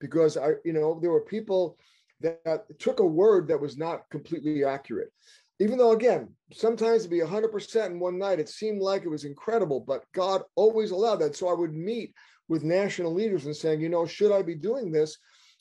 because 0.00 0.36
I, 0.36 0.52
you 0.64 0.72
know, 0.72 0.98
there 1.00 1.10
were 1.10 1.24
people 1.24 1.78
that 2.20 2.78
took 2.78 3.00
a 3.00 3.04
word 3.04 3.48
that 3.48 3.60
was 3.60 3.76
not 3.76 4.08
completely 4.10 4.64
accurate. 4.64 5.10
Even 5.58 5.76
though, 5.76 5.92
again, 5.92 6.28
sometimes 6.52 7.02
to 7.02 7.08
be 7.08 7.20
100% 7.20 7.86
in 7.86 8.00
one 8.00 8.18
night, 8.18 8.40
it 8.40 8.48
seemed 8.48 8.80
like 8.80 9.02
it 9.02 9.10
was 9.10 9.24
incredible, 9.24 9.80
but 9.80 10.04
God 10.14 10.42
always 10.54 10.90
allowed 10.90 11.16
that. 11.16 11.36
So 11.36 11.48
I 11.48 11.54
would 11.54 11.74
meet 11.74 12.14
with 12.48 12.64
national 12.64 13.12
leaders 13.12 13.44
and 13.46 13.54
saying, 13.54 13.80
you 13.80 13.88
know, 13.88 14.06
should 14.06 14.32
I 14.32 14.42
be 14.42 14.54
doing 14.54 14.90
this? 14.90 15.18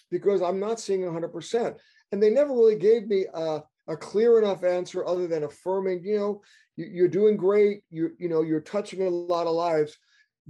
Because 0.10 0.42
I'm 0.42 0.60
not 0.60 0.80
seeing 0.80 1.02
100%. 1.02 1.76
And 2.12 2.24
they 2.24 2.30
never 2.30 2.54
really 2.54 2.78
gave 2.78 3.08
me 3.08 3.26
a, 3.34 3.62
a 3.88 3.98
clear 3.98 4.40
enough 4.40 4.64
answer 4.64 5.06
other 5.06 5.28
than 5.28 5.44
affirming, 5.44 6.04
you 6.04 6.18
know, 6.18 6.42
you, 6.78 7.04
are 7.04 7.10
doing 7.10 7.36
great. 7.36 7.82
You 7.90 8.12
you 8.18 8.30
know, 8.30 8.42
you're 8.42 8.62
touching 8.62 9.06
a 9.06 9.10
lot 9.10 9.48
of 9.48 9.54
lives. 9.54 9.98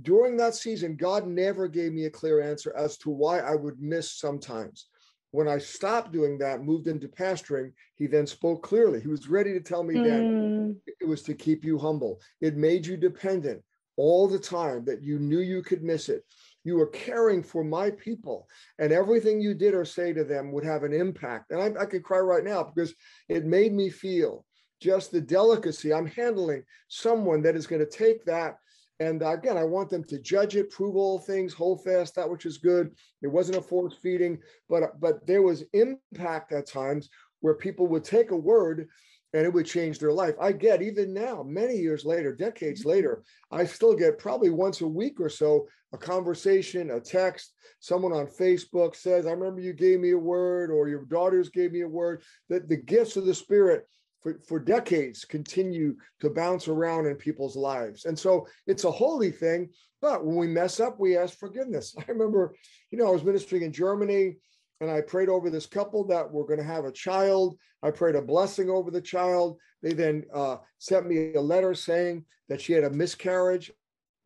During 0.01 0.37
that 0.37 0.55
season, 0.55 0.95
God 0.95 1.27
never 1.27 1.67
gave 1.67 1.91
me 1.91 2.05
a 2.05 2.09
clear 2.09 2.41
answer 2.41 2.73
as 2.77 2.97
to 2.99 3.09
why 3.09 3.39
I 3.39 3.55
would 3.55 3.81
miss 3.81 4.13
sometimes. 4.13 4.87
When 5.31 5.47
I 5.47 5.59
stopped 5.59 6.11
doing 6.11 6.37
that, 6.39 6.63
moved 6.63 6.87
into 6.87 7.07
pastoring, 7.07 7.71
he 7.95 8.07
then 8.07 8.25
spoke 8.25 8.63
clearly. 8.63 8.99
He 8.99 9.07
was 9.07 9.29
ready 9.29 9.53
to 9.53 9.59
tell 9.59 9.83
me 9.83 9.95
mm. 9.95 10.03
then 10.03 10.81
it 10.99 11.07
was 11.07 11.21
to 11.23 11.33
keep 11.33 11.63
you 11.63 11.77
humble. 11.77 12.19
It 12.41 12.57
made 12.57 12.85
you 12.85 12.97
dependent 12.97 13.61
all 13.95 14.27
the 14.27 14.39
time 14.39 14.85
that 14.85 15.03
you 15.03 15.19
knew 15.19 15.39
you 15.39 15.61
could 15.61 15.83
miss 15.83 16.09
it. 16.09 16.23
You 16.63 16.77
were 16.77 16.87
caring 16.87 17.43
for 17.43 17.63
my 17.63 17.91
people, 17.91 18.47
and 18.79 18.91
everything 18.91 19.41
you 19.41 19.53
did 19.53 19.73
or 19.73 19.85
say 19.85 20.13
to 20.13 20.23
them 20.23 20.51
would 20.51 20.63
have 20.63 20.83
an 20.83 20.93
impact. 20.93 21.51
And 21.51 21.61
I, 21.61 21.81
I 21.81 21.85
could 21.85 22.03
cry 22.03 22.19
right 22.19 22.43
now 22.43 22.63
because 22.63 22.93
it 23.27 23.45
made 23.45 23.73
me 23.73 23.89
feel 23.89 24.45
just 24.79 25.11
the 25.11 25.21
delicacy. 25.21 25.93
I'm 25.93 26.05
handling 26.05 26.63
someone 26.87 27.41
that 27.43 27.55
is 27.55 27.67
going 27.67 27.85
to 27.85 27.89
take 27.89 28.25
that. 28.25 28.57
And 28.99 29.21
again, 29.21 29.57
I 29.57 29.63
want 29.63 29.89
them 29.89 30.03
to 30.05 30.19
judge 30.19 30.55
it, 30.55 30.71
prove 30.71 30.95
all 30.95 31.19
things, 31.19 31.53
hold 31.53 31.83
fast 31.83 32.15
that 32.15 32.29
which 32.29 32.45
is 32.45 32.57
good. 32.57 32.91
It 33.21 33.27
wasn't 33.27 33.57
a 33.57 33.61
force 33.61 33.95
feeding, 34.01 34.39
but 34.67 34.99
but 34.99 35.25
there 35.25 35.41
was 35.41 35.63
impact 35.73 36.51
at 36.51 36.67
times 36.67 37.09
where 37.39 37.53
people 37.53 37.87
would 37.87 38.03
take 38.03 38.31
a 38.31 38.35
word 38.35 38.87
and 39.33 39.45
it 39.45 39.53
would 39.53 39.65
change 39.65 39.99
their 39.99 40.11
life. 40.11 40.35
I 40.41 40.51
get 40.51 40.81
even 40.81 41.13
now, 41.13 41.43
many 41.43 41.75
years 41.75 42.03
later, 42.03 42.35
decades 42.35 42.81
mm-hmm. 42.81 42.89
later, 42.89 43.23
I 43.51 43.65
still 43.65 43.95
get 43.95 44.17
probably 44.17 44.49
once 44.49 44.81
a 44.81 44.87
week 44.87 45.19
or 45.19 45.29
so 45.29 45.67
a 45.93 45.97
conversation, 45.97 46.91
a 46.91 46.99
text, 46.99 47.53
someone 47.79 48.13
on 48.13 48.27
Facebook 48.27 48.95
says, 48.95 49.25
I 49.25 49.31
remember 49.31 49.61
you 49.61 49.73
gave 49.73 49.99
me 49.99 50.11
a 50.11 50.17
word, 50.17 50.71
or 50.71 50.87
your 50.87 51.05
daughters 51.05 51.49
gave 51.49 51.71
me 51.71 51.81
a 51.81 51.87
word. 51.87 52.21
That 52.49 52.69
the 52.69 52.77
gifts 52.77 53.17
of 53.17 53.25
the 53.25 53.33
Spirit 53.33 53.87
for, 54.21 54.39
for 54.47 54.59
decades 54.59 55.25
continue 55.25 55.95
to 56.21 56.29
bounce 56.29 56.67
around 56.67 57.07
in 57.07 57.15
people's 57.15 57.55
lives. 57.55 58.05
And 58.05 58.17
so 58.17 58.47
it's 58.67 58.83
a 58.83 58.91
holy 58.91 59.31
thing. 59.31 59.69
But 60.01 60.25
when 60.25 60.35
we 60.35 60.47
mess 60.47 60.79
up, 60.79 60.99
we 60.99 61.17
ask 61.17 61.37
forgiveness. 61.37 61.95
I 61.99 62.03
remember, 62.07 62.55
you 62.91 62.97
know, 62.97 63.07
I 63.07 63.11
was 63.11 63.23
ministering 63.23 63.63
in 63.63 63.73
Germany 63.73 64.37
and 64.81 64.89
I 64.89 65.01
prayed 65.01 65.29
over 65.29 65.49
this 65.49 65.65
couple 65.65 66.05
that 66.07 66.31
were 66.31 66.45
going 66.45 66.59
to 66.59 66.65
have 66.65 66.85
a 66.85 66.91
child. 66.91 67.57
I 67.83 67.91
prayed 67.91 68.15
a 68.15 68.21
blessing 68.21 68.69
over 68.69 68.91
the 68.91 69.01
child. 69.01 69.57
They 69.81 69.93
then 69.93 70.23
uh, 70.33 70.57
sent 70.77 71.07
me 71.07 71.33
a 71.33 71.41
letter 71.41 71.73
saying 71.73 72.25
that 72.49 72.61
she 72.61 72.73
had 72.73 72.83
a 72.83 72.89
miscarriage. 72.89 73.71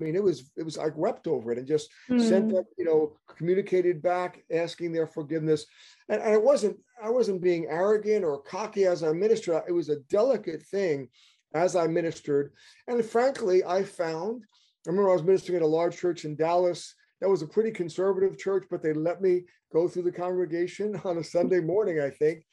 I 0.03 0.05
mean, 0.05 0.15
it 0.17 0.23
was 0.23 0.51
it 0.57 0.63
was 0.63 0.77
I 0.77 0.87
wept 0.95 1.27
over 1.27 1.53
it 1.53 1.57
and 1.57 1.65
just 1.65 1.89
mm. 2.09 2.21
sent 2.21 2.49
them, 2.49 2.65
you 2.77 2.83
know, 2.83 3.15
communicated 3.37 4.01
back 4.01 4.43
asking 4.53 4.91
their 4.91 5.07
forgiveness. 5.07 5.65
And, 6.09 6.21
and, 6.21 6.33
it 6.33 6.43
wasn't 6.43 6.77
I 7.01 7.09
wasn't 7.09 7.41
being 7.41 7.67
arrogant 7.69 8.25
or 8.25 8.41
cocky 8.41 8.85
as 8.85 9.01
I 9.01 9.13
ministered. 9.13 9.63
It 9.65 9.71
was 9.71 9.87
a 9.87 10.01
delicate 10.09 10.61
thing 10.63 11.07
as 11.53 11.77
I 11.77 11.87
ministered. 11.87 12.51
And 12.87 13.03
frankly, 13.05 13.63
I 13.63 13.83
found 13.83 14.43
I 14.85 14.89
remember 14.89 15.11
I 15.11 15.13
was 15.13 15.23
ministering 15.23 15.55
at 15.55 15.61
a 15.61 15.67
large 15.67 15.95
church 15.95 16.25
in 16.25 16.35
Dallas 16.35 16.93
that 17.21 17.29
was 17.29 17.41
a 17.41 17.47
pretty 17.47 17.71
conservative 17.71 18.37
church, 18.37 18.65
but 18.69 18.83
they 18.83 18.91
let 18.91 19.21
me 19.21 19.43
go 19.71 19.87
through 19.87 20.03
the 20.03 20.11
congregation 20.11 20.99
on 21.05 21.17
a 21.17 21.23
Sunday 21.23 21.61
morning, 21.61 22.01
I 22.01 22.09
think. 22.09 22.43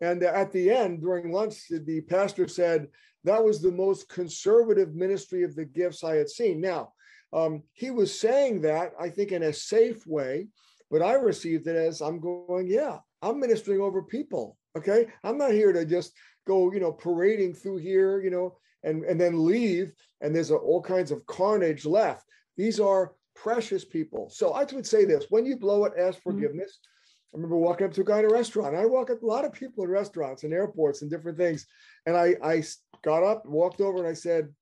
And 0.00 0.22
at 0.22 0.52
the 0.52 0.70
end, 0.70 1.00
during 1.00 1.32
lunch, 1.32 1.68
the 1.68 2.00
pastor 2.02 2.46
said, 2.46 2.88
That 3.24 3.44
was 3.44 3.60
the 3.60 3.70
most 3.70 4.08
conservative 4.08 4.94
ministry 4.94 5.42
of 5.44 5.54
the 5.54 5.64
gifts 5.64 6.02
I 6.02 6.16
had 6.16 6.28
seen. 6.28 6.60
Now, 6.60 6.92
um, 7.32 7.62
he 7.72 7.90
was 7.90 8.18
saying 8.18 8.62
that, 8.62 8.92
I 9.00 9.08
think, 9.08 9.32
in 9.32 9.44
a 9.44 9.52
safe 9.52 10.06
way, 10.06 10.48
but 10.90 11.02
I 11.02 11.14
received 11.14 11.66
it 11.66 11.76
as 11.76 12.00
I'm 12.00 12.20
going, 12.20 12.66
Yeah, 12.66 12.98
I'm 13.22 13.40
ministering 13.40 13.80
over 13.80 14.02
people. 14.02 14.56
Okay. 14.76 15.06
I'm 15.22 15.38
not 15.38 15.52
here 15.52 15.72
to 15.72 15.84
just 15.84 16.12
go, 16.46 16.72
you 16.72 16.80
know, 16.80 16.92
parading 16.92 17.54
through 17.54 17.78
here, 17.78 18.20
you 18.20 18.30
know, 18.30 18.56
and, 18.82 19.04
and 19.04 19.20
then 19.20 19.44
leave 19.44 19.92
and 20.20 20.34
there's 20.34 20.50
a, 20.50 20.56
all 20.56 20.82
kinds 20.82 21.10
of 21.10 21.24
carnage 21.26 21.84
left. 21.84 22.24
These 22.56 22.80
are 22.80 23.12
precious 23.34 23.84
people. 23.84 24.30
So 24.30 24.52
I 24.52 24.64
would 24.64 24.86
say 24.86 25.04
this 25.04 25.26
when 25.30 25.46
you 25.46 25.56
blow 25.56 25.84
it, 25.84 25.92
ask 25.98 26.18
mm-hmm. 26.18 26.30
forgiveness. 26.30 26.70
Mm-hmm. 26.72 26.88
I 27.32 27.36
remember 27.36 27.56
walking 27.56 27.86
up 27.86 27.94
to 27.94 28.02
a 28.02 28.04
guy 28.04 28.18
in 28.18 28.26
a 28.26 28.28
restaurant. 28.28 28.76
I 28.76 28.84
walk 28.84 29.10
up 29.10 29.22
a 29.22 29.26
lot 29.26 29.46
of 29.46 29.52
people 29.52 29.84
in 29.84 29.90
restaurants 29.90 30.44
and 30.44 30.52
airports 30.52 31.00
and 31.00 31.10
different 31.10 31.38
things. 31.38 31.66
And 32.04 32.14
I, 32.14 32.34
I 32.42 32.62
got 33.02 33.22
up, 33.22 33.46
walked 33.46 33.80
over, 33.80 33.98
and 33.98 34.06
I 34.06 34.12
said, 34.12 34.52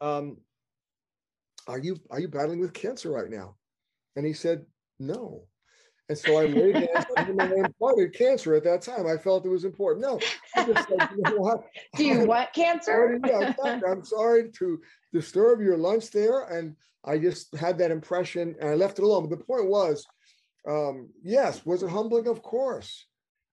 um, 0.00 0.36
"Are 1.66 1.78
you 1.78 1.98
are 2.10 2.20
you 2.20 2.28
battling 2.28 2.60
with 2.60 2.72
cancer 2.72 3.10
right 3.10 3.30
now?" 3.30 3.56
And 4.14 4.24
he 4.24 4.34
said, 4.34 4.66
"No." 5.00 5.46
And 6.08 6.18
so 6.18 6.36
I 6.36 6.44
laid 6.44 6.76
hands 6.76 7.06
and 7.16 7.40
imparted 7.40 8.12
cancer 8.12 8.54
at 8.54 8.64
that 8.64 8.82
time. 8.82 9.06
I 9.06 9.16
felt 9.16 9.46
it 9.46 9.48
was 9.48 9.64
important. 9.64 10.04
No, 10.04 10.20
you 10.66 11.22
know 11.22 11.36
what? 11.36 11.64
Do 11.96 12.04
you 12.04 12.26
want 12.26 12.52
cancer? 12.52 13.18
yeah, 13.24 13.54
I'm 13.64 14.04
sorry 14.04 14.50
to 14.58 14.80
disturb 15.12 15.60
your 15.60 15.78
lunch 15.78 16.10
there. 16.10 16.44
And 16.48 16.76
I 17.04 17.18
just 17.18 17.54
had 17.56 17.78
that 17.78 17.90
impression 17.90 18.56
and 18.60 18.68
I 18.68 18.74
left 18.74 18.98
it 18.98 19.04
alone. 19.04 19.28
But 19.28 19.38
the 19.38 19.44
point 19.44 19.68
was, 19.68 20.04
um, 20.68 21.10
yes, 21.22 21.64
was 21.66 21.82
it 21.82 21.90
humbling? 21.90 22.26
Of 22.28 22.42
course. 22.42 23.06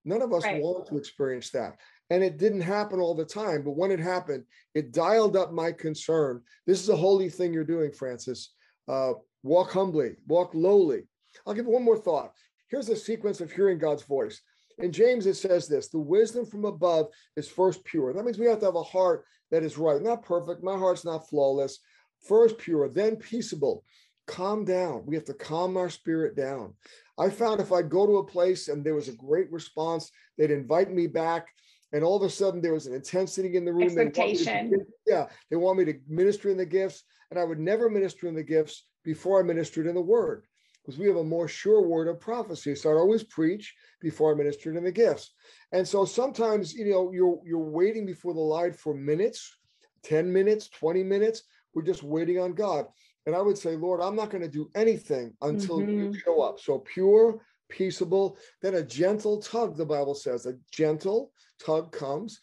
None 0.05 0.21
of 0.21 0.33
us 0.33 0.43
right. 0.43 0.61
want 0.61 0.87
to 0.87 0.97
experience 0.97 1.49
that. 1.51 1.77
And 2.09 2.23
it 2.23 2.37
didn't 2.37 2.61
happen 2.61 2.99
all 2.99 3.13
the 3.13 3.25
time. 3.25 3.63
But 3.63 3.75
when 3.77 3.91
it 3.91 3.99
happened, 3.99 4.43
it 4.73 4.93
dialed 4.93 5.35
up 5.35 5.51
my 5.51 5.71
concern. 5.71 6.41
This 6.65 6.81
is 6.81 6.89
a 6.89 6.95
holy 6.95 7.29
thing 7.29 7.53
you're 7.53 7.63
doing, 7.63 7.91
Francis. 7.91 8.53
Uh, 8.87 9.13
walk 9.43 9.71
humbly, 9.71 10.15
walk 10.27 10.51
lowly. 10.53 11.03
I'll 11.45 11.53
give 11.53 11.67
one 11.67 11.83
more 11.83 11.97
thought. 11.97 12.31
Here's 12.69 12.89
a 12.89 12.95
sequence 12.95 13.41
of 13.41 13.51
hearing 13.51 13.77
God's 13.77 14.03
voice. 14.03 14.41
In 14.79 14.91
James, 14.91 15.25
it 15.25 15.35
says 15.35 15.67
this 15.67 15.89
the 15.89 15.99
wisdom 15.99 16.45
from 16.45 16.65
above 16.65 17.07
is 17.35 17.47
first 17.47 17.83
pure. 17.83 18.13
That 18.13 18.23
means 18.23 18.39
we 18.39 18.45
have 18.47 18.59
to 18.59 18.65
have 18.65 18.75
a 18.75 18.83
heart 18.83 19.25
that 19.51 19.63
is 19.63 19.77
right, 19.77 20.01
not 20.01 20.23
perfect. 20.23 20.63
My 20.63 20.77
heart's 20.77 21.05
not 21.05 21.27
flawless. 21.29 21.79
First 22.27 22.57
pure, 22.57 22.87
then 22.89 23.15
peaceable. 23.15 23.83
Calm 24.29 24.63
down. 24.63 25.03
We 25.07 25.15
have 25.15 25.25
to 25.25 25.33
calm 25.33 25.75
our 25.75 25.89
spirit 25.89 26.35
down. 26.35 26.75
I 27.17 27.29
found 27.29 27.59
if 27.59 27.71
I'd 27.71 27.89
go 27.89 28.05
to 28.05 28.17
a 28.17 28.25
place 28.25 28.67
and 28.67 28.85
there 28.85 28.93
was 28.93 29.07
a 29.07 29.13
great 29.13 29.51
response, 29.51 30.11
they'd 30.37 30.51
invite 30.51 30.91
me 30.91 31.07
back. 31.07 31.47
And 31.93 32.03
all 32.03 32.15
of 32.15 32.21
a 32.21 32.29
sudden, 32.29 32.61
there 32.61 32.75
was 32.75 32.85
an 32.85 32.93
intensity 32.93 33.57
in 33.57 33.65
the 33.65 33.73
room. 33.73 33.83
Expectation. 33.83 34.69
They 34.69 34.77
to, 34.77 34.85
yeah, 35.07 35.25
they 35.49 35.55
want 35.55 35.79
me 35.79 35.85
to 35.85 35.95
minister 36.07 36.51
in 36.51 36.57
the 36.57 36.65
gifts, 36.65 37.03
and 37.31 37.39
I 37.39 37.43
would 37.43 37.59
never 37.59 37.89
minister 37.89 38.27
in 38.27 38.35
the 38.35 38.43
gifts 38.43 38.85
before 39.03 39.39
I 39.39 39.43
ministered 39.43 39.87
in 39.87 39.95
the 39.95 40.01
word 40.01 40.45
because 40.85 40.99
we 40.99 41.07
have 41.07 41.17
a 41.17 41.23
more 41.23 41.47
sure 41.47 41.81
word 41.81 42.07
of 42.07 42.19
prophecy. 42.19 42.75
So 42.75 42.91
I'd 42.91 42.99
always 42.99 43.23
preach 43.23 43.73
before 43.99 44.31
I 44.31 44.37
ministered 44.37 44.75
in 44.75 44.83
the 44.83 44.91
gifts. 44.91 45.31
And 45.71 45.87
so 45.87 46.05
sometimes, 46.05 46.73
you 46.73 46.91
know, 46.91 47.11
you're 47.11 47.39
you're 47.43 47.59
waiting 47.59 48.05
before 48.05 48.35
the 48.35 48.39
light 48.39 48.75
for 48.75 48.93
minutes, 48.93 49.57
10 50.03 50.31
minutes, 50.31 50.69
20 50.69 51.03
minutes. 51.03 51.43
We're 51.73 51.81
just 51.81 52.03
waiting 52.03 52.39
on 52.39 52.53
God. 52.53 52.85
And 53.25 53.35
I 53.35 53.41
would 53.41 53.57
say, 53.57 53.75
Lord, 53.75 54.01
I'm 54.01 54.15
not 54.15 54.29
going 54.29 54.41
to 54.41 54.49
do 54.49 54.69
anything 54.75 55.33
until 55.41 55.79
mm-hmm. 55.79 55.89
you 55.89 56.13
show 56.13 56.41
up. 56.41 56.59
So 56.59 56.79
pure, 56.79 57.41
peaceable, 57.69 58.37
then 58.61 58.75
a 58.75 58.83
gentle 58.83 59.39
tug, 59.41 59.77
the 59.77 59.85
Bible 59.85 60.15
says, 60.15 60.45
a 60.45 60.53
gentle 60.71 61.31
tug 61.63 61.91
comes. 61.91 62.39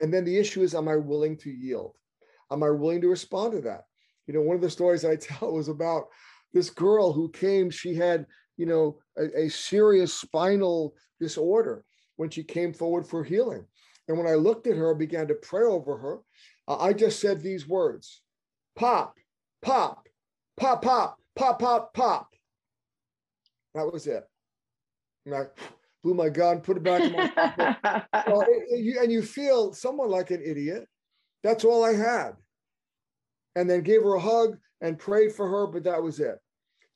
And 0.00 0.12
then 0.12 0.24
the 0.24 0.36
issue 0.36 0.62
is, 0.62 0.74
am 0.74 0.88
I 0.88 0.96
willing 0.96 1.36
to 1.38 1.50
yield? 1.50 1.96
Am 2.50 2.62
I 2.62 2.70
willing 2.70 3.00
to 3.00 3.08
respond 3.08 3.52
to 3.52 3.60
that? 3.62 3.84
You 4.26 4.34
know, 4.34 4.42
one 4.42 4.56
of 4.56 4.62
the 4.62 4.70
stories 4.70 5.04
I 5.04 5.16
tell 5.20 5.52
was 5.52 5.68
about 5.68 6.06
this 6.52 6.70
girl 6.70 7.12
who 7.12 7.30
came, 7.30 7.70
she 7.70 7.94
had, 7.94 8.26
you 8.56 8.66
know, 8.66 8.98
a, 9.18 9.44
a 9.44 9.48
serious 9.48 10.12
spinal 10.12 10.94
disorder 11.20 11.84
when 12.16 12.30
she 12.30 12.42
came 12.42 12.72
forward 12.72 13.06
for 13.06 13.24
healing. 13.24 13.64
And 14.08 14.16
when 14.16 14.26
I 14.26 14.34
looked 14.34 14.66
at 14.66 14.76
her, 14.76 14.94
began 14.94 15.28
to 15.28 15.34
pray 15.34 15.64
over 15.64 15.96
her, 15.96 16.18
uh, 16.68 16.78
I 16.78 16.92
just 16.92 17.20
said 17.20 17.42
these 17.42 17.66
words 17.66 18.22
pop, 18.76 19.16
pop, 19.62 20.05
pop, 20.56 20.82
pop, 20.82 21.18
pop, 21.34 21.58
pop, 21.58 21.94
pop. 21.94 22.34
That 23.74 23.92
was 23.92 24.06
it. 24.06 24.24
And 25.24 25.34
I 25.34 25.44
blew 26.02 26.14
my 26.14 26.28
gun, 26.28 26.60
put 26.60 26.76
it 26.76 26.82
back 26.82 27.02
in 27.02 27.12
my. 27.12 28.02
well, 28.26 28.40
and, 28.40 28.84
you, 28.84 28.98
and 29.00 29.12
you 29.12 29.22
feel 29.22 29.72
someone 29.72 30.08
like 30.08 30.30
an 30.30 30.42
idiot. 30.44 30.86
That's 31.42 31.64
all 31.64 31.84
I 31.84 31.94
had. 31.94 32.32
And 33.54 33.68
then 33.68 33.82
gave 33.82 34.02
her 34.02 34.14
a 34.14 34.20
hug 34.20 34.56
and 34.80 34.98
prayed 34.98 35.32
for 35.32 35.48
her, 35.48 35.66
but 35.66 35.84
that 35.84 36.02
was 36.02 36.20
it. 36.20 36.38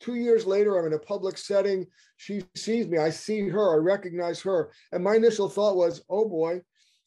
Two 0.01 0.15
years 0.15 0.47
later, 0.47 0.79
I'm 0.79 0.87
in 0.87 0.95
a 0.95 0.99
public 0.99 1.37
setting. 1.37 1.87
She 2.17 2.43
sees 2.55 2.87
me. 2.87 2.99
I 2.99 3.11
see 3.11 3.49
her. 3.49 3.75
I 3.75 3.77
recognize 3.77 4.41
her. 4.41 4.71
And 4.93 5.05
my 5.05 5.15
initial 5.15 5.49
thought 5.49 5.77
was, 5.77 6.03
oh 6.09 6.27
boy, 6.27 6.63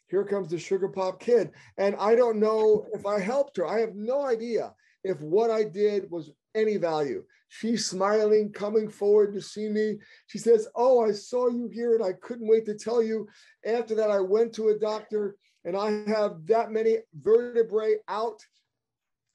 here 0.08 0.24
comes 0.24 0.50
the 0.50 0.60
sugar 0.60 0.90
pop 0.90 1.20
kid. 1.20 1.52
And 1.78 1.96
I 2.00 2.16
don't 2.16 2.40
know 2.40 2.86
if 2.94 3.06
I 3.06 3.20
helped 3.20 3.58
her. 3.58 3.68
I 3.68 3.80
have 3.80 3.96
no 3.96 4.26
idea 4.28 4.74
if 5.04 5.20
what 5.22 5.50
I 5.50 5.64
did 5.64 6.10
was 6.12 6.32
any 6.56 6.78
value. 6.78 7.24
She's 7.50 7.86
smiling, 7.86 8.52
coming 8.52 8.90
forward 8.90 9.34
to 9.34 9.42
see 9.42 9.70
me. 9.70 10.00
She 10.28 10.40
says, 10.40 10.68
Oh, 10.76 11.06
I 11.06 11.12
saw 11.12 11.50
you 11.50 11.70
here 11.72 11.96
and 11.96 12.04
I 12.04 12.14
couldn't 12.14 12.48
wait 12.48 12.66
to 12.66 12.76
tell 12.76 13.04
you. 13.04 13.28
After 13.66 13.94
that, 13.96 14.10
I 14.10 14.20
went 14.20 14.54
to 14.54 14.70
a 14.70 14.80
doctor 14.80 15.36
and 15.66 15.78
I 15.78 16.04
have 16.10 16.46
that 16.48 16.72
many 16.72 16.98
vertebrae 17.22 17.98
out 18.08 18.40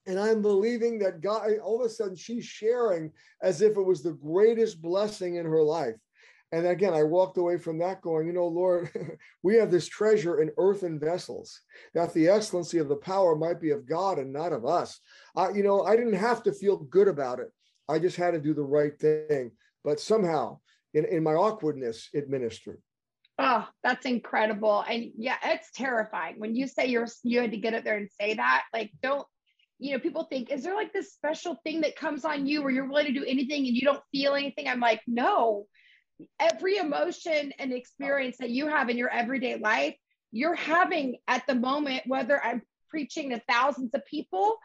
and 0.09 0.19
I'm 0.19 0.41
believing 0.41 0.99
that 1.01 1.21
God, 1.21 1.51
all 1.63 1.81
of 1.81 1.87
a 1.87 1.91
sudden, 1.91 2.17
she's 2.17 2.45
sharing 2.45 3.13
as 3.43 3.61
if 3.61 3.77
it 3.77 3.83
was 3.83 4.03
the 4.03 4.15
greatest 4.15 4.81
blessing 4.81 5.35
in 5.35 5.45
her 5.45 5.63
life. 5.63 5.97
And 6.51 6.67
again, 6.67 6.95
I 6.95 7.03
walked 7.03 7.37
away 7.37 7.59
from 7.59 7.79
that 7.79 8.01
going, 8.01 8.27
you 8.27 8.33
know, 8.33 8.47
Lord, 8.47 8.91
we 9.43 9.57
have 9.57 9.71
this 9.71 9.87
treasure 9.87 10.41
in 10.41 10.51
earthen 10.57 10.99
vessels, 10.99 11.61
that 11.95 12.15
the 12.15 12.29
excellency 12.29 12.79
of 12.79 12.89
the 12.89 12.97
power 12.97 13.37
might 13.37 13.61
be 13.61 13.71
of 13.71 13.87
God 13.87 14.19
and 14.19 14.33
not 14.33 14.53
of 14.53 14.65
us. 14.65 14.99
I, 15.37 15.51
you 15.51 15.63
know, 15.63 15.83
I 15.83 15.97
didn't 15.97 16.15
have 16.15 16.43
to 16.45 16.53
feel 16.53 16.79
good 16.79 17.09
about 17.09 17.39
it. 17.39 17.49
I 17.89 17.99
just 17.99 18.17
had 18.17 18.33
to 18.33 18.41
do 18.41 18.55
the 18.55 18.63
right 18.63 18.99
thing. 18.99 19.53
But 19.85 20.01
somehow, 20.01 20.61
in, 20.95 21.05
in 21.05 21.23
my 21.23 21.35
awkwardness, 21.35 22.09
it 22.13 22.31
ministered. 22.31 22.81
Oh, 23.39 23.69
that's 23.85 24.07
incredible. 24.07 24.85
And 24.89 25.13
yeah, 25.17 25.37
it's 25.45 25.71
terrifying. 25.73 26.37
When 26.39 26.57
you 26.57 26.67
say 26.67 26.87
you're 26.87 27.07
you 27.23 27.41
had 27.41 27.53
to 27.53 27.57
get 27.57 27.75
up 27.75 27.85
there 27.85 27.97
and 27.97 28.09
say 28.19 28.35
that, 28.35 28.65
like 28.73 28.91
don't 29.01 29.27
you 29.79 29.93
know, 29.93 30.01
people 30.01 30.25
think, 30.25 30.51
is 30.51 30.65
there 30.65 30.75
like 30.75 30.93
this 30.93 31.13
special 31.13 31.57
thing 31.63 31.83
that 31.83 31.97
comes 31.97 32.25
on 32.25 32.47
you 32.47 32.63
where 32.63 32.73
you're 32.73 32.89
willing 32.89 33.07
to 33.07 33.13
do 33.13 33.25
anything 33.25 33.67
and 33.67 33.77
you 33.77 33.83
don't 33.83 34.03
feel 34.11 34.35
anything? 34.35 34.69
I'm 34.69 34.81
like, 34.81 35.01
no. 35.07 35.67
Every 36.41 36.77
emotion 36.77 37.53
and 37.59 37.73
experience 37.73 38.39
that 38.39 38.51
you 38.51 38.69
have 38.69 38.89
in 38.89 38.97
your 38.97 39.11
everyday 39.11 39.57
life, 39.57 39.95
you're 40.33 40.55
having 40.55 41.17
at 41.27 41.47
the 41.47 41.55
moment, 41.55 42.03
whether 42.07 42.43
I'm 42.43 42.63
preaching 42.89 43.31
to 43.31 43.41
thousands 43.49 43.95
of 43.95 44.05
people, 44.07 44.57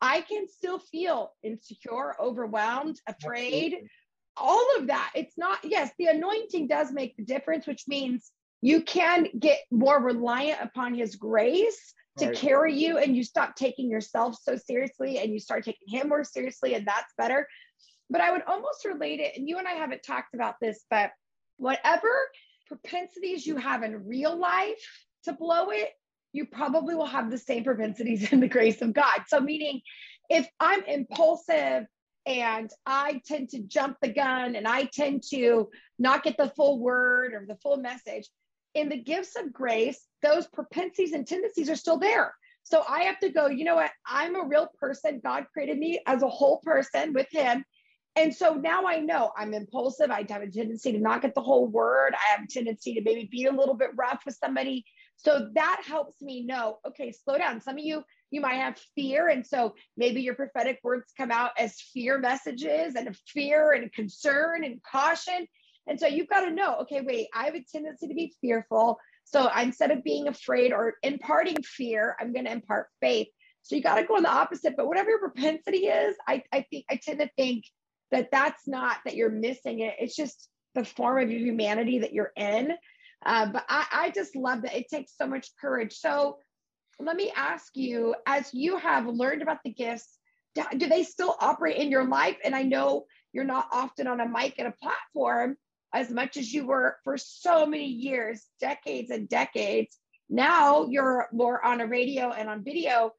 I 0.00 0.22
can 0.22 0.48
still 0.48 0.78
feel 0.78 1.32
insecure, 1.42 2.16
overwhelmed, 2.20 3.00
afraid, 3.06 3.74
Absolutely. 3.74 3.90
all 4.36 4.66
of 4.78 4.86
that. 4.88 5.12
It's 5.14 5.38
not, 5.38 5.58
yes, 5.62 5.90
the 5.98 6.06
anointing 6.06 6.66
does 6.66 6.92
make 6.92 7.16
the 7.16 7.24
difference, 7.24 7.66
which 7.66 7.84
means 7.86 8.32
you 8.62 8.82
can 8.82 9.28
get 9.38 9.58
more 9.70 10.00
reliant 10.00 10.60
upon 10.60 10.94
his 10.94 11.16
grace 11.16 11.94
to 12.18 12.26
right. 12.26 12.36
carry 12.36 12.74
you 12.74 12.98
and 12.98 13.16
you 13.16 13.24
stop 13.24 13.56
taking 13.56 13.90
yourself 13.90 14.36
so 14.40 14.56
seriously 14.56 15.18
and 15.18 15.32
you 15.32 15.38
start 15.38 15.64
taking 15.64 15.88
him 15.88 16.08
more 16.08 16.24
seriously 16.24 16.74
and 16.74 16.86
that's 16.86 17.12
better 17.16 17.48
but 18.12 18.20
i 18.20 18.30
would 18.30 18.42
almost 18.46 18.84
relate 18.84 19.20
it 19.20 19.36
and 19.36 19.48
you 19.48 19.58
and 19.58 19.66
i 19.66 19.72
haven't 19.72 20.02
talked 20.02 20.34
about 20.34 20.54
this 20.60 20.84
but 20.90 21.10
whatever 21.56 22.08
propensities 22.68 23.46
you 23.46 23.56
have 23.56 23.82
in 23.82 24.06
real 24.06 24.36
life 24.36 25.06
to 25.24 25.32
blow 25.32 25.70
it 25.70 25.90
you 26.32 26.46
probably 26.46 26.94
will 26.94 27.06
have 27.06 27.30
the 27.30 27.38
same 27.38 27.64
propensities 27.64 28.32
in 28.32 28.40
the 28.40 28.48
grace 28.48 28.80
of 28.82 28.92
god 28.92 29.22
so 29.26 29.40
meaning 29.40 29.80
if 30.30 30.46
i'm 30.60 30.84
impulsive 30.84 31.86
and 32.24 32.70
I 32.86 33.20
tend 33.26 33.48
to 33.48 33.62
jump 33.62 33.96
the 34.00 34.12
gun 34.12 34.54
and 34.54 34.66
I 34.66 34.84
tend 34.84 35.24
to 35.30 35.68
not 35.98 36.22
get 36.22 36.36
the 36.36 36.52
full 36.56 36.78
word 36.78 37.34
or 37.34 37.44
the 37.48 37.56
full 37.56 37.78
message 37.78 38.28
in 38.74 38.88
the 38.88 38.96
gifts 38.96 39.36
of 39.36 39.52
grace, 39.52 40.00
those 40.22 40.46
propensities 40.46 41.12
and 41.12 41.26
tendencies 41.26 41.68
are 41.68 41.76
still 41.76 41.98
there. 41.98 42.34
So 42.64 42.84
I 42.88 43.02
have 43.02 43.18
to 43.20 43.28
go, 43.28 43.48
you 43.48 43.64
know 43.64 43.74
what? 43.74 43.90
I'm 44.06 44.36
a 44.36 44.46
real 44.46 44.68
person. 44.78 45.20
God 45.22 45.46
created 45.52 45.78
me 45.78 46.00
as 46.06 46.22
a 46.22 46.28
whole 46.28 46.58
person 46.58 47.12
with 47.12 47.26
Him. 47.30 47.64
And 48.14 48.34
so 48.34 48.54
now 48.54 48.84
I 48.86 49.00
know 49.00 49.32
I'm 49.36 49.54
impulsive. 49.54 50.10
I 50.10 50.26
have 50.28 50.42
a 50.42 50.50
tendency 50.50 50.92
to 50.92 50.98
not 50.98 51.22
get 51.22 51.34
the 51.34 51.40
whole 51.40 51.66
word. 51.66 52.14
I 52.14 52.36
have 52.36 52.44
a 52.44 52.46
tendency 52.46 52.94
to 52.94 53.02
maybe 53.02 53.26
be 53.30 53.46
a 53.46 53.52
little 53.52 53.74
bit 53.74 53.90
rough 53.96 54.22
with 54.26 54.36
somebody. 54.36 54.84
So 55.16 55.48
that 55.54 55.82
helps 55.86 56.20
me 56.20 56.44
know, 56.44 56.78
okay, 56.86 57.12
slow 57.12 57.38
down. 57.38 57.62
Some 57.62 57.76
of 57.78 57.84
you, 57.84 58.02
you 58.30 58.42
might 58.42 58.56
have 58.56 58.78
fear. 58.94 59.28
And 59.28 59.46
so 59.46 59.74
maybe 59.96 60.20
your 60.20 60.34
prophetic 60.34 60.80
words 60.82 61.12
come 61.16 61.30
out 61.30 61.52
as 61.58 61.80
fear 61.80 62.18
messages 62.18 62.96
and 62.96 63.16
fear 63.28 63.72
and 63.72 63.90
concern 63.92 64.64
and 64.64 64.82
caution. 64.82 65.46
And 65.86 65.98
so 65.98 66.06
you've 66.06 66.28
got 66.28 66.42
to 66.42 66.50
know, 66.50 66.80
okay, 66.82 67.00
wait, 67.00 67.28
I 67.34 67.44
have 67.44 67.54
a 67.54 67.64
tendency 67.64 68.08
to 68.08 68.14
be 68.14 68.34
fearful. 68.42 68.98
So 69.24 69.50
instead 69.58 69.90
of 69.90 70.04
being 70.04 70.28
afraid 70.28 70.72
or 70.72 70.94
imparting 71.02 71.62
fear, 71.62 72.14
I'm 72.20 72.32
going 72.32 72.44
to 72.44 72.52
impart 72.52 72.88
faith. 73.00 73.28
So 73.62 73.76
you 73.76 73.82
got 73.82 73.96
to 73.96 74.04
go 74.04 74.16
in 74.16 74.24
the 74.24 74.30
opposite. 74.30 74.74
But 74.76 74.86
whatever 74.86 75.10
your 75.10 75.20
propensity 75.20 75.86
is, 75.86 76.14
I, 76.28 76.42
I 76.52 76.66
think 76.68 76.84
I 76.90 77.00
tend 77.02 77.20
to 77.20 77.30
think 77.36 77.64
that 78.12 78.30
that's 78.30 78.68
not 78.68 78.98
that 79.04 79.16
you're 79.16 79.30
missing 79.30 79.80
it. 79.80 79.96
It's 79.98 80.14
just 80.14 80.48
the 80.74 80.84
form 80.84 81.22
of 81.22 81.30
humanity 81.30 82.00
that 82.00 82.12
you're 82.12 82.32
in. 82.36 82.72
Uh, 83.24 83.46
but 83.46 83.64
I, 83.68 83.86
I 83.92 84.10
just 84.10 84.36
love 84.36 84.62
that 84.62 84.76
it 84.76 84.88
takes 84.88 85.16
so 85.16 85.26
much 85.26 85.48
courage. 85.60 85.94
So 85.94 86.38
let 87.00 87.16
me 87.16 87.32
ask 87.34 87.72
you, 87.74 88.14
as 88.26 88.52
you 88.52 88.76
have 88.76 89.06
learned 89.06 89.42
about 89.42 89.58
the 89.64 89.72
gifts, 89.72 90.18
do, 90.54 90.88
they 90.88 91.02
still 91.02 91.36
operate 91.40 91.76
in 91.76 91.90
your 91.90 92.06
life? 92.06 92.36
And 92.44 92.54
I 92.54 92.62
know 92.62 93.06
you're 93.32 93.44
not 93.44 93.68
often 93.72 94.06
on 94.06 94.20
a 94.20 94.28
mic 94.28 94.54
and 94.58 94.68
a 94.68 94.74
platform, 94.82 95.56
as 95.94 96.10
much 96.10 96.36
as 96.36 96.52
you 96.52 96.66
were 96.66 96.96
for 97.04 97.16
so 97.16 97.66
many 97.66 97.86
years, 97.86 98.46
decades 98.60 99.10
and 99.10 99.28
decades. 99.28 99.96
Now 100.28 100.86
you're 100.86 101.28
more 101.32 101.64
on 101.64 101.80
a 101.80 101.86
radio 101.86 102.30
and 102.30 102.48
on 102.48 102.64
video. 102.64 103.12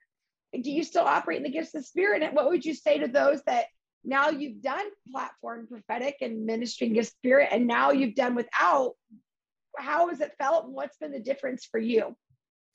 Do 0.53 0.71
you 0.71 0.83
still 0.83 1.05
operate 1.05 1.37
in 1.37 1.43
the 1.43 1.49
gifts 1.49 1.73
of 1.75 1.85
spirit? 1.85 2.21
And 2.21 2.35
what 2.35 2.49
would 2.49 2.65
you 2.65 2.75
say 2.75 2.99
to 2.99 3.07
those 3.07 3.41
that 3.43 3.65
now 4.03 4.29
you've 4.29 4.61
done 4.61 4.85
platform 5.11 5.67
prophetic 5.67 6.17
and 6.21 6.45
ministering 6.45 6.93
gift 6.93 7.11
spirit, 7.11 7.49
and 7.51 7.67
now 7.67 7.91
you've 7.91 8.15
done 8.15 8.35
without. 8.35 8.93
How 9.77 10.09
has 10.09 10.21
it 10.21 10.33
felt? 10.37 10.65
And 10.65 10.73
what's 10.73 10.97
been 10.97 11.11
the 11.11 11.19
difference 11.19 11.65
for 11.65 11.79
you? 11.79 12.15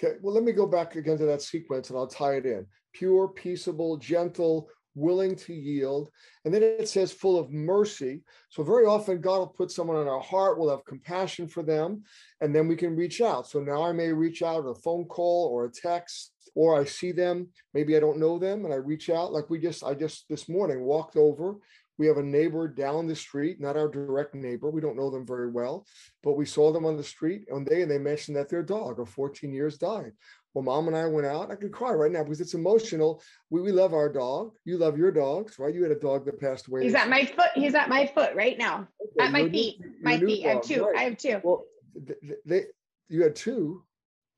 Okay, 0.02 0.16
well, 0.20 0.34
let 0.34 0.44
me 0.44 0.52
go 0.52 0.66
back 0.66 0.96
again 0.96 1.18
to 1.18 1.26
that 1.26 1.42
sequence 1.42 1.90
and 1.90 1.98
I'll 1.98 2.06
tie 2.06 2.34
it 2.34 2.46
in. 2.46 2.66
Pure, 2.92 3.28
peaceable, 3.28 3.96
gentle, 3.96 4.68
willing 4.94 5.36
to 5.36 5.54
yield. 5.54 6.10
And 6.44 6.52
then 6.52 6.62
it 6.62 6.88
says 6.88 7.12
full 7.12 7.38
of 7.38 7.50
mercy. 7.50 8.22
So 8.50 8.62
very 8.62 8.86
often 8.86 9.20
God 9.20 9.38
will 9.38 9.46
put 9.48 9.70
someone 9.70 9.96
on 9.96 10.08
our 10.08 10.20
heart, 10.20 10.58
we'll 10.58 10.70
have 10.70 10.84
compassion 10.84 11.48
for 11.48 11.62
them, 11.62 12.02
and 12.40 12.54
then 12.54 12.68
we 12.68 12.76
can 12.76 12.96
reach 12.96 13.20
out. 13.20 13.48
So 13.48 13.60
now 13.60 13.82
I 13.82 13.92
may 13.92 14.12
reach 14.12 14.42
out 14.42 14.66
a 14.66 14.74
phone 14.74 15.04
call 15.04 15.48
or 15.52 15.66
a 15.66 15.70
text, 15.70 16.32
or 16.58 16.76
I 16.76 16.82
see 16.82 17.12
them, 17.12 17.46
maybe 17.72 17.96
I 17.96 18.00
don't 18.00 18.18
know 18.18 18.36
them, 18.36 18.64
and 18.64 18.74
I 18.74 18.78
reach 18.78 19.10
out. 19.10 19.32
Like 19.32 19.48
we 19.48 19.60
just, 19.60 19.84
I 19.84 19.94
just 19.94 20.28
this 20.28 20.48
morning 20.48 20.80
walked 20.80 21.14
over. 21.16 21.54
We 21.98 22.08
have 22.08 22.16
a 22.16 22.22
neighbor 22.22 22.66
down 22.66 23.06
the 23.06 23.14
street, 23.14 23.60
not 23.60 23.76
our 23.76 23.86
direct 23.86 24.34
neighbor. 24.34 24.68
We 24.68 24.80
don't 24.80 24.96
know 24.96 25.08
them 25.08 25.24
very 25.24 25.48
well, 25.48 25.86
but 26.24 26.36
we 26.36 26.44
saw 26.44 26.72
them 26.72 26.84
on 26.84 26.96
the 26.96 27.04
street 27.04 27.44
one 27.48 27.62
day 27.62 27.82
and 27.82 27.90
they 27.90 27.98
mentioned 27.98 28.36
that 28.38 28.48
their 28.48 28.64
dog 28.64 28.98
of 28.98 29.08
14 29.08 29.52
years 29.52 29.78
died. 29.78 30.10
Well, 30.52 30.64
mom 30.64 30.88
and 30.88 30.96
I 30.96 31.06
went 31.06 31.28
out. 31.28 31.52
I 31.52 31.54
could 31.54 31.70
cry 31.70 31.92
right 31.92 32.10
now 32.10 32.24
because 32.24 32.40
it's 32.40 32.54
emotional. 32.54 33.22
We, 33.50 33.60
we 33.60 33.70
love 33.70 33.94
our 33.94 34.08
dog. 34.12 34.50
You 34.64 34.78
love 34.78 34.98
your 34.98 35.12
dogs, 35.12 35.60
right? 35.60 35.72
You 35.72 35.84
had 35.84 35.92
a 35.92 36.00
dog 36.00 36.24
that 36.26 36.40
passed 36.40 36.66
away. 36.66 36.82
He's 36.82 36.94
at 36.94 37.08
my 37.08 37.24
foot. 37.24 37.50
He's 37.54 37.74
at 37.76 37.88
my 37.88 38.06
foot 38.06 38.34
right 38.34 38.58
now. 38.58 38.88
Okay, 39.00 39.26
at 39.26 39.30
my 39.30 39.48
feet. 39.48 39.80
New, 39.80 39.92
my 40.02 40.18
feet. 40.18 40.42
Dog, 40.42 40.50
I 40.50 40.54
have 40.54 40.62
two. 40.64 40.84
Right. 40.84 40.96
I 40.96 41.02
have 41.02 41.18
two. 41.18 41.40
Well, 41.44 41.64
they, 41.94 42.34
they, 42.44 42.64
you 43.08 43.22
had 43.22 43.36
two. 43.36 43.84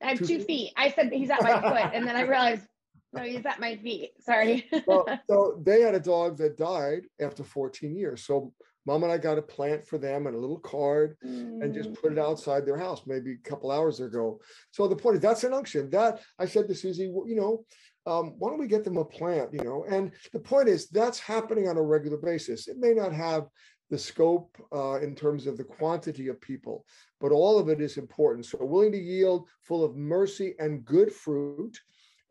I 0.03 0.11
have 0.11 0.19
two, 0.19 0.27
two 0.27 0.41
feet. 0.41 0.73
I 0.77 0.91
said 0.91 1.13
he's 1.13 1.31
at 1.31 1.43
my 1.43 1.61
foot, 1.61 1.91
and 1.95 2.07
then 2.07 2.17
I 2.17 2.23
realized 2.23 2.67
no, 3.13 3.23
he's 3.23 3.45
at 3.45 3.61
my 3.61 3.77
feet. 3.77 4.11
Sorry. 4.21 4.69
well, 4.87 5.07
so 5.31 5.61
they 5.65 5.81
had 5.81 5.95
a 5.95 6.01
dog 6.01 6.37
that 6.39 6.57
died 6.57 7.03
after 7.21 7.43
14 7.43 7.95
years. 7.97 8.25
So 8.25 8.53
mom 8.87 9.03
and 9.03 9.13
I 9.13 9.19
got 9.19 9.39
a 9.39 9.43
plant 9.43 9.87
for 9.87 9.99
them 9.99 10.27
and 10.27 10.37
a 10.37 10.39
little 10.39 10.61
card 10.61 11.17
mm. 11.25 11.63
and 11.63 11.75
just 11.75 11.93
put 11.95 12.13
it 12.13 12.19
mm. 12.19 12.25
outside 12.25 12.65
their 12.65 12.79
house 12.79 13.03
maybe 13.07 13.33
a 13.33 13.49
couple 13.49 13.71
hours 13.71 14.01
ago. 14.01 14.41
So 14.71 14.87
the 14.87 14.97
point 14.97 15.17
is 15.17 15.23
that's 15.23 15.45
an 15.45 15.53
unction. 15.53 15.91
That 15.91 16.21
I 16.39 16.47
said 16.47 16.69
to 16.69 16.75
Susie, 16.75 17.05
you 17.05 17.37
know, 17.37 17.65
um, 18.07 18.35
why 18.39 18.51
don't 18.51 18.61
we 18.61 18.69
get 18.69 18.85
them 18.85 18.97
a 18.97 19.05
plant, 19.05 19.53
you 19.53 19.63
know? 19.63 19.85
And 19.89 20.13
the 20.33 20.41
point 20.41 20.69
is 20.69 20.89
that's 20.89 21.19
happening 21.19 21.69
on 21.69 21.77
a 21.77 21.83
regular 21.83 22.17
basis. 22.17 22.69
It 22.69 22.79
may 22.79 22.95
not 22.95 23.13
have 23.13 23.47
the 23.91 23.99
scope 23.99 24.57
uh, 24.73 25.01
in 25.01 25.15
terms 25.15 25.47
of 25.47 25.57
the 25.57 25.65
quantity 25.65 26.29
of 26.29 26.41
people, 26.41 26.87
but 27.21 27.33
all 27.33 27.59
of 27.59 27.69
it 27.69 27.81
is 27.81 27.97
important. 27.97 28.47
So 28.47 28.59
willing 28.61 28.93
to 28.93 28.99
yield, 28.99 29.49
full 29.63 29.85
of 29.85 29.97
mercy 29.97 30.55
and 30.59 30.85
good 30.85 31.13
fruit. 31.13 31.79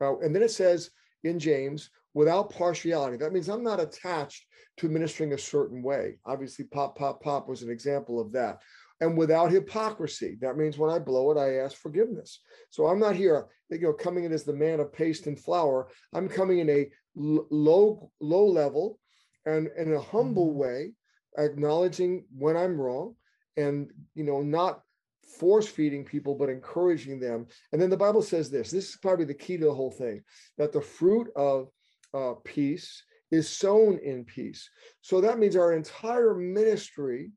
Uh, 0.02 0.18
and 0.20 0.36
then 0.36 0.44
it 0.44 0.52
says 0.52 0.90
in 1.24 1.40
James, 1.40 1.90
without 2.14 2.50
partiality. 2.50 3.18
That 3.18 3.34
means 3.34 3.50
I'm 3.50 3.64
not 3.64 3.80
attached 3.80 4.46
to 4.78 4.90
ministering 4.90 5.34
a 5.34 5.38
certain 5.38 5.84
way. 5.84 6.18
Obviously, 6.26 6.66
pop, 6.66 6.98
pop, 6.98 7.22
pop 7.22 7.48
was 7.48 7.62
an 7.62 7.70
example 7.70 8.20
of 8.20 8.32
that. 8.32 8.60
And 9.02 9.18
without 9.18 9.52
hypocrisy. 9.52 10.38
That 10.42 10.58
means 10.58 10.78
when 10.78 10.90
I 10.90 11.00
blow 11.00 11.32
it, 11.32 11.38
I 11.38 11.58
ask 11.58 11.78
forgiveness. 11.78 12.42
So 12.70 12.88
I'm 12.88 13.00
not 13.00 13.16
here, 13.16 13.48
you 13.70 13.80
know, 13.80 13.94
coming 13.94 14.26
in 14.26 14.34
as 14.34 14.44
the 14.44 14.54
man 14.54 14.80
of 14.80 14.92
paste 14.92 15.28
and 15.28 15.40
flour. 15.40 15.90
I'm 16.14 16.28
coming 16.28 16.60
in 16.60 16.70
a 16.70 16.90
low, 17.16 18.12
low 18.20 18.46
level 18.46 19.00
and 19.46 19.70
in 19.78 19.94
a 19.94 20.02
humble 20.02 20.50
mm-hmm. 20.50 20.60
way, 20.60 20.94
acknowledging 21.38 22.26
when 22.36 22.58
I'm 22.58 22.80
wrong 22.80 23.16
and 23.58 23.90
you 24.16 24.24
know, 24.24 24.42
not 24.42 24.82
force 25.38 25.68
feeding 25.68 26.04
people, 26.04 26.36
but 26.36 26.50
encouraging 26.50 27.20
them. 27.20 27.48
And 27.72 27.82
then 27.82 27.90
the 27.90 27.98
Bible 27.98 28.22
says 28.22 28.50
this 28.50 28.72
this 28.72 28.90
is 28.90 28.98
probably 28.98 29.26
the 29.26 29.34
key 29.34 29.58
to 29.58 29.66
the 29.66 29.74
whole 29.74 29.92
thing 29.92 30.24
that 30.58 30.72
the 30.72 30.82
fruit 30.82 31.30
of 31.36 31.70
uh, 32.14 32.34
peace 32.44 33.04
is 33.32 33.48
sown 33.48 34.00
in 34.00 34.26
peace. 34.26 34.70
So 35.02 35.22
that 35.22 35.40
means 35.40 35.56
our 35.56 35.74
entire 35.74 36.34
ministry, 36.34 37.32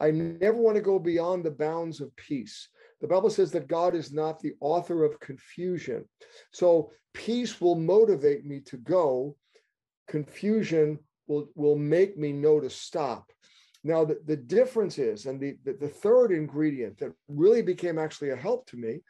I 0.00 0.10
never 0.10 0.56
want 0.56 0.76
to 0.76 0.82
go 0.82 0.98
beyond 0.98 1.44
the 1.44 1.50
bounds 1.50 2.00
of 2.00 2.14
peace. 2.16 2.68
The 3.00 3.08
Bible 3.08 3.30
says 3.30 3.50
that 3.52 3.68
God 3.68 3.94
is 3.94 4.12
not 4.12 4.40
the 4.40 4.54
author 4.60 5.04
of 5.04 5.20
confusion. 5.20 6.06
So 6.52 6.90
peace 7.12 7.60
will 7.60 7.74
motivate 7.74 8.46
me 8.46 8.60
to 8.60 8.78
go, 8.78 9.36
confusion 10.08 10.98
will, 11.26 11.48
will 11.54 11.76
make 11.76 12.16
me 12.16 12.32
know 12.32 12.60
to 12.60 12.70
stop. 12.70 13.30
Now, 13.86 14.04
the, 14.04 14.18
the 14.24 14.36
difference 14.36 14.98
is, 14.98 15.26
and 15.26 15.38
the, 15.38 15.56
the, 15.64 15.74
the 15.74 15.88
third 15.88 16.32
ingredient 16.32 16.98
that 16.98 17.12
really 17.28 17.60
became 17.60 17.98
actually 17.98 18.30
a 18.30 18.36
help 18.36 18.66
to 18.70 18.78
me 18.78 19.00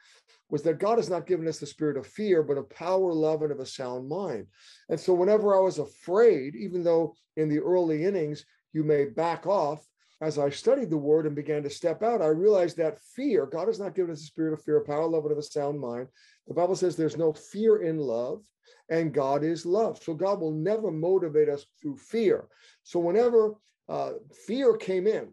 was 0.51 0.63
that 0.63 0.81
God 0.81 0.99
has 0.99 1.09
not 1.09 1.27
given 1.27 1.47
us 1.47 1.59
the 1.59 1.67
spirit 1.67 1.97
of 1.97 2.07
fear, 2.07 2.43
but 2.43 2.59
of 2.59 2.69
power, 2.69 3.13
love, 3.13 3.43
and 3.43 3.53
of 3.53 3.61
a 3.61 3.67
sound 3.67 4.09
mind. 4.09 4.49
And 4.89 4.99
so, 4.99 5.15
whenever 5.15 5.57
I 5.57 5.61
was 5.61 5.79
afraid, 5.79 6.57
even 6.57 6.83
though 6.83 7.15
in 7.37 7.49
the 7.49 7.61
early 7.61 8.05
innings 8.05 8.45
you 8.73 8.83
may 8.83 9.05
back 9.05 9.47
off, 9.47 9.87
as 10.21 10.39
I 10.39 10.51
studied 10.51 10.91
the 10.91 10.97
word 10.97 11.27
and 11.27 11.37
began 11.37 11.63
to 11.63 11.71
step 11.71 12.03
out, 12.03 12.23
I 12.23 12.27
realized 12.27 12.77
that 12.79 13.01
fear, 13.15 13.47
God 13.47 13.69
has 13.69 13.79
not 13.79 13.95
given 13.95 14.11
us 14.11 14.23
a 14.23 14.27
spirit 14.27 14.55
of 14.55 14.63
fear, 14.63 14.81
power, 14.81 15.07
love, 15.07 15.25
and 15.25 15.33
of 15.33 15.39
a 15.39 15.43
sound 15.43 15.79
mind. 15.79 16.09
The 16.49 16.55
Bible 16.55 16.77
says 16.77 16.97
there's 16.97 17.17
no 17.17 17.33
fear 17.33 17.83
in 17.83 17.99
love, 17.99 18.43
and 18.89 19.15
God 19.15 19.45
is 19.45 19.67
love. 19.67 20.03
So 20.03 20.15
God 20.15 20.41
will 20.41 20.53
never 20.53 20.91
motivate 20.91 21.49
us 21.49 21.67
through 21.81 21.97
fear. 21.97 22.49
So 22.83 22.99
whenever 22.99 23.55
uh, 23.89 24.13
fear 24.47 24.77
came 24.77 25.07
in. 25.07 25.33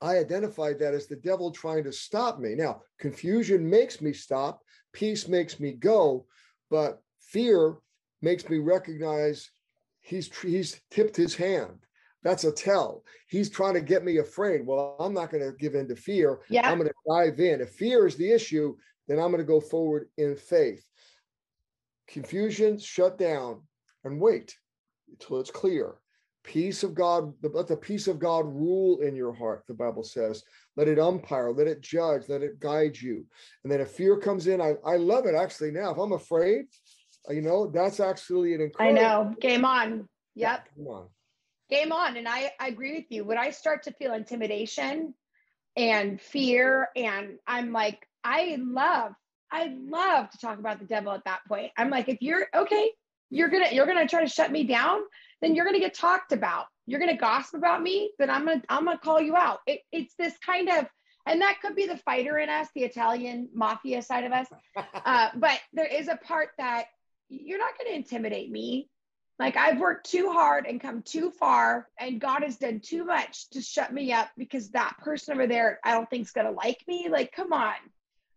I 0.00 0.16
identified 0.16 0.78
that 0.78 0.94
as 0.94 1.06
the 1.06 1.16
devil 1.16 1.50
trying 1.50 1.84
to 1.84 1.92
stop 1.92 2.38
me. 2.38 2.54
Now, 2.54 2.82
confusion 2.98 3.68
makes 3.68 4.00
me 4.00 4.12
stop, 4.12 4.62
peace 4.92 5.28
makes 5.28 5.60
me 5.60 5.72
go, 5.72 6.26
but 6.70 7.02
fear 7.20 7.76
makes 8.22 8.48
me 8.48 8.58
recognize 8.58 9.50
he's 10.00 10.30
he's 10.40 10.80
tipped 10.90 11.16
his 11.16 11.34
hand. 11.34 11.78
That's 12.22 12.44
a 12.44 12.52
tell. 12.52 13.04
He's 13.28 13.48
trying 13.48 13.74
to 13.74 13.80
get 13.80 14.04
me 14.04 14.18
afraid. 14.18 14.66
Well, 14.66 14.96
I'm 15.00 15.14
not 15.14 15.30
going 15.30 15.42
to 15.42 15.56
give 15.56 15.74
in 15.74 15.88
to 15.88 15.96
fear. 15.96 16.40
Yeah. 16.50 16.70
I'm 16.70 16.78
going 16.78 16.88
to 16.88 16.94
dive 17.08 17.40
in. 17.40 17.62
If 17.62 17.70
fear 17.70 18.06
is 18.06 18.16
the 18.16 18.30
issue, 18.30 18.76
then 19.08 19.18
I'm 19.18 19.30
going 19.30 19.38
to 19.38 19.44
go 19.44 19.60
forward 19.60 20.08
in 20.18 20.36
faith. 20.36 20.84
Confusion, 22.08 22.78
shut 22.78 23.16
down 23.16 23.62
and 24.04 24.20
wait 24.20 24.54
until 25.10 25.40
it's 25.40 25.50
clear 25.50 25.94
peace 26.42 26.82
of 26.82 26.94
God, 26.94 27.32
let 27.42 27.68
the 27.68 27.76
peace 27.76 28.08
of 28.08 28.18
God 28.18 28.46
rule 28.46 29.00
in 29.00 29.14
your 29.14 29.32
heart, 29.32 29.64
the 29.68 29.74
Bible 29.74 30.02
says. 30.02 30.42
Let 30.76 30.88
it 30.88 30.98
umpire, 30.98 31.52
let 31.52 31.66
it 31.66 31.80
judge, 31.80 32.22
let 32.28 32.42
it 32.42 32.60
guide 32.60 32.96
you. 32.96 33.26
And 33.62 33.72
then 33.72 33.80
if 33.80 33.90
fear 33.90 34.16
comes 34.16 34.46
in, 34.46 34.60
I, 34.60 34.74
I 34.84 34.96
love 34.96 35.26
it 35.26 35.34
actually 35.34 35.72
now. 35.72 35.90
If 35.90 35.98
I'm 35.98 36.12
afraid, 36.12 36.66
uh, 37.28 37.32
you 37.32 37.42
know, 37.42 37.66
that's 37.66 38.00
actually 38.00 38.54
an 38.54 38.62
incredible. 38.62 38.98
I 38.98 39.02
know. 39.02 39.34
Game 39.40 39.64
on. 39.64 40.08
Yep. 40.36 40.68
Game 40.76 40.86
on. 40.86 41.08
Game 41.68 41.92
on. 41.92 42.16
And 42.16 42.28
I, 42.28 42.52
I 42.58 42.68
agree 42.68 42.94
with 42.94 43.06
you. 43.10 43.24
When 43.24 43.38
I 43.38 43.50
start 43.50 43.82
to 43.84 43.92
feel 43.92 44.14
intimidation 44.14 45.14
and 45.76 46.20
fear, 46.20 46.88
and 46.96 47.38
I'm 47.46 47.72
like, 47.72 48.06
I 48.24 48.56
love, 48.60 49.12
I 49.52 49.76
love 49.78 50.30
to 50.30 50.38
talk 50.38 50.58
about 50.58 50.78
the 50.78 50.86
devil 50.86 51.12
at 51.12 51.24
that 51.24 51.40
point. 51.48 51.72
I'm 51.76 51.90
like, 51.90 52.08
if 52.08 52.18
you're 52.20 52.46
okay, 52.54 52.90
you're 53.30 53.48
gonna, 53.48 53.68
you're 53.72 53.86
gonna 53.86 54.08
try 54.08 54.22
to 54.22 54.28
shut 54.28 54.50
me 54.50 54.64
down 54.64 55.00
then 55.40 55.54
you're 55.54 55.70
to 55.70 55.80
get 55.80 55.94
talked 55.94 56.32
about. 56.32 56.66
You're 56.86 57.00
to 57.00 57.14
gossip 57.14 57.54
about 57.54 57.82
me, 57.82 58.10
then 58.18 58.30
I'm 58.30 58.46
to 58.46 58.62
I'm 58.68 58.86
to 58.86 58.98
call 58.98 59.20
you 59.20 59.36
out. 59.36 59.60
It, 59.66 59.80
it's 59.92 60.14
this 60.16 60.36
kind 60.44 60.68
of 60.68 60.86
and 61.26 61.42
that 61.42 61.60
could 61.60 61.76
be 61.76 61.86
the 61.86 61.98
fighter 61.98 62.38
in 62.38 62.48
us, 62.48 62.68
the 62.74 62.82
Italian 62.82 63.50
mafia 63.54 64.02
side 64.02 64.24
of 64.24 64.32
us. 64.32 64.46
Uh, 65.04 65.28
but 65.34 65.58
there 65.72 65.86
is 65.86 66.08
a 66.08 66.16
part 66.16 66.50
that 66.58 66.84
you're 67.28 67.58
not 67.58 67.76
to 67.90 67.96
intimidate 67.96 68.50
me. 68.50 68.88
Like 69.38 69.56
I've 69.56 69.78
worked 69.78 70.10
too 70.10 70.30
hard 70.30 70.66
and 70.66 70.80
come 70.80 71.02
too 71.02 71.30
far, 71.30 71.88
and 71.98 72.20
God 72.20 72.42
has 72.42 72.56
done 72.56 72.80
too 72.80 73.04
much 73.04 73.48
to 73.50 73.62
shut 73.62 73.92
me 73.92 74.12
up 74.12 74.28
because 74.36 74.70
that 74.70 74.96
person 74.98 75.34
over 75.34 75.46
there, 75.46 75.80
I 75.84 75.92
don't 75.92 76.08
think 76.08 76.26
is 76.26 76.32
going 76.32 76.46
to 76.46 76.52
like 76.52 76.82
me. 76.86 77.08
Like, 77.10 77.32
come 77.32 77.52
on. 77.52 77.74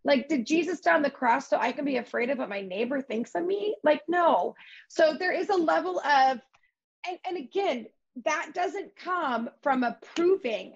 Like, 0.04 0.28
did 0.28 0.46
Jesus 0.46 0.80
die 0.80 0.94
on 0.94 1.02
the 1.02 1.10
cross 1.10 1.48
so 1.48 1.56
I 1.56 1.72
can 1.72 1.84
be 1.84 1.96
afraid 1.96 2.30
of 2.30 2.38
what 2.38 2.48
my 2.48 2.60
neighbor 2.60 3.00
thinks 3.00 3.34
of 3.34 3.44
me? 3.44 3.74
Like, 3.82 4.02
no. 4.06 4.54
So 4.88 5.14
there 5.18 5.32
is 5.32 5.48
a 5.48 5.54
level 5.54 5.98
of 6.00 6.40
and, 7.06 7.18
and 7.26 7.36
again, 7.36 7.86
that 8.24 8.52
doesn't 8.54 8.96
come 8.96 9.50
from 9.62 9.82
approving. 9.82 10.74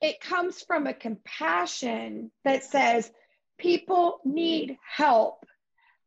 It 0.00 0.20
comes 0.20 0.62
from 0.62 0.86
a 0.86 0.94
compassion 0.94 2.30
that 2.44 2.64
says, 2.64 3.10
people 3.58 4.20
need 4.24 4.78
help. 4.86 5.44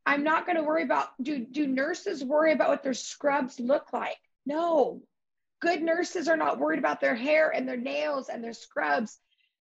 I'm 0.05 0.23
not 0.23 0.45
going 0.45 0.57
to 0.57 0.63
worry 0.63 0.83
about 0.83 1.07
do 1.21 1.39
do 1.39 1.65
nurses 1.65 2.23
worry 2.23 2.51
about 2.51 2.69
what 2.69 2.83
their 2.83 2.93
scrubs 2.93 3.59
look 3.59 3.93
like? 3.93 4.17
No. 4.45 5.01
Good 5.61 5.81
nurses 5.81 6.27
are 6.27 6.35
not 6.35 6.59
worried 6.59 6.79
about 6.79 6.99
their 6.99 7.15
hair 7.15 7.49
and 7.49 7.67
their 7.67 7.77
nails 7.77 8.27
and 8.27 8.43
their 8.43 8.53
scrubs. 8.53 9.17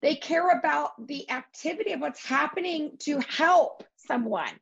They 0.02 0.16
care 0.16 0.50
about 0.50 1.06
the 1.06 1.28
activity 1.30 1.92
of 1.92 2.00
what's 2.00 2.24
happening 2.24 2.92
to 3.00 3.20
help 3.20 3.82
someone. 3.96 4.52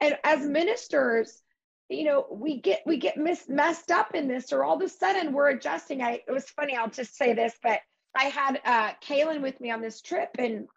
And 0.00 0.16
as 0.24 0.46
ministers, 0.46 1.42
you 1.88 2.04
know 2.04 2.26
we 2.30 2.60
get 2.60 2.82
we 2.84 2.98
get 2.98 3.16
mis- 3.16 3.48
messed 3.48 3.90
up 3.90 4.14
in 4.14 4.28
this 4.28 4.52
or 4.52 4.62
all 4.62 4.76
of 4.76 4.82
a 4.82 4.88
sudden 4.90 5.32
we're 5.32 5.48
adjusting 5.48 6.02
i 6.02 6.20
it 6.28 6.30
was 6.30 6.44
funny 6.50 6.76
i'll 6.76 6.90
just 6.90 7.16
say 7.16 7.32
this 7.32 7.54
but 7.62 7.80
i 8.14 8.24
had 8.24 8.60
uh 8.66 8.90
kaylin 9.02 9.40
with 9.40 9.58
me 9.58 9.70
on 9.70 9.80
this 9.80 10.02
trip 10.02 10.28
and 10.38 10.68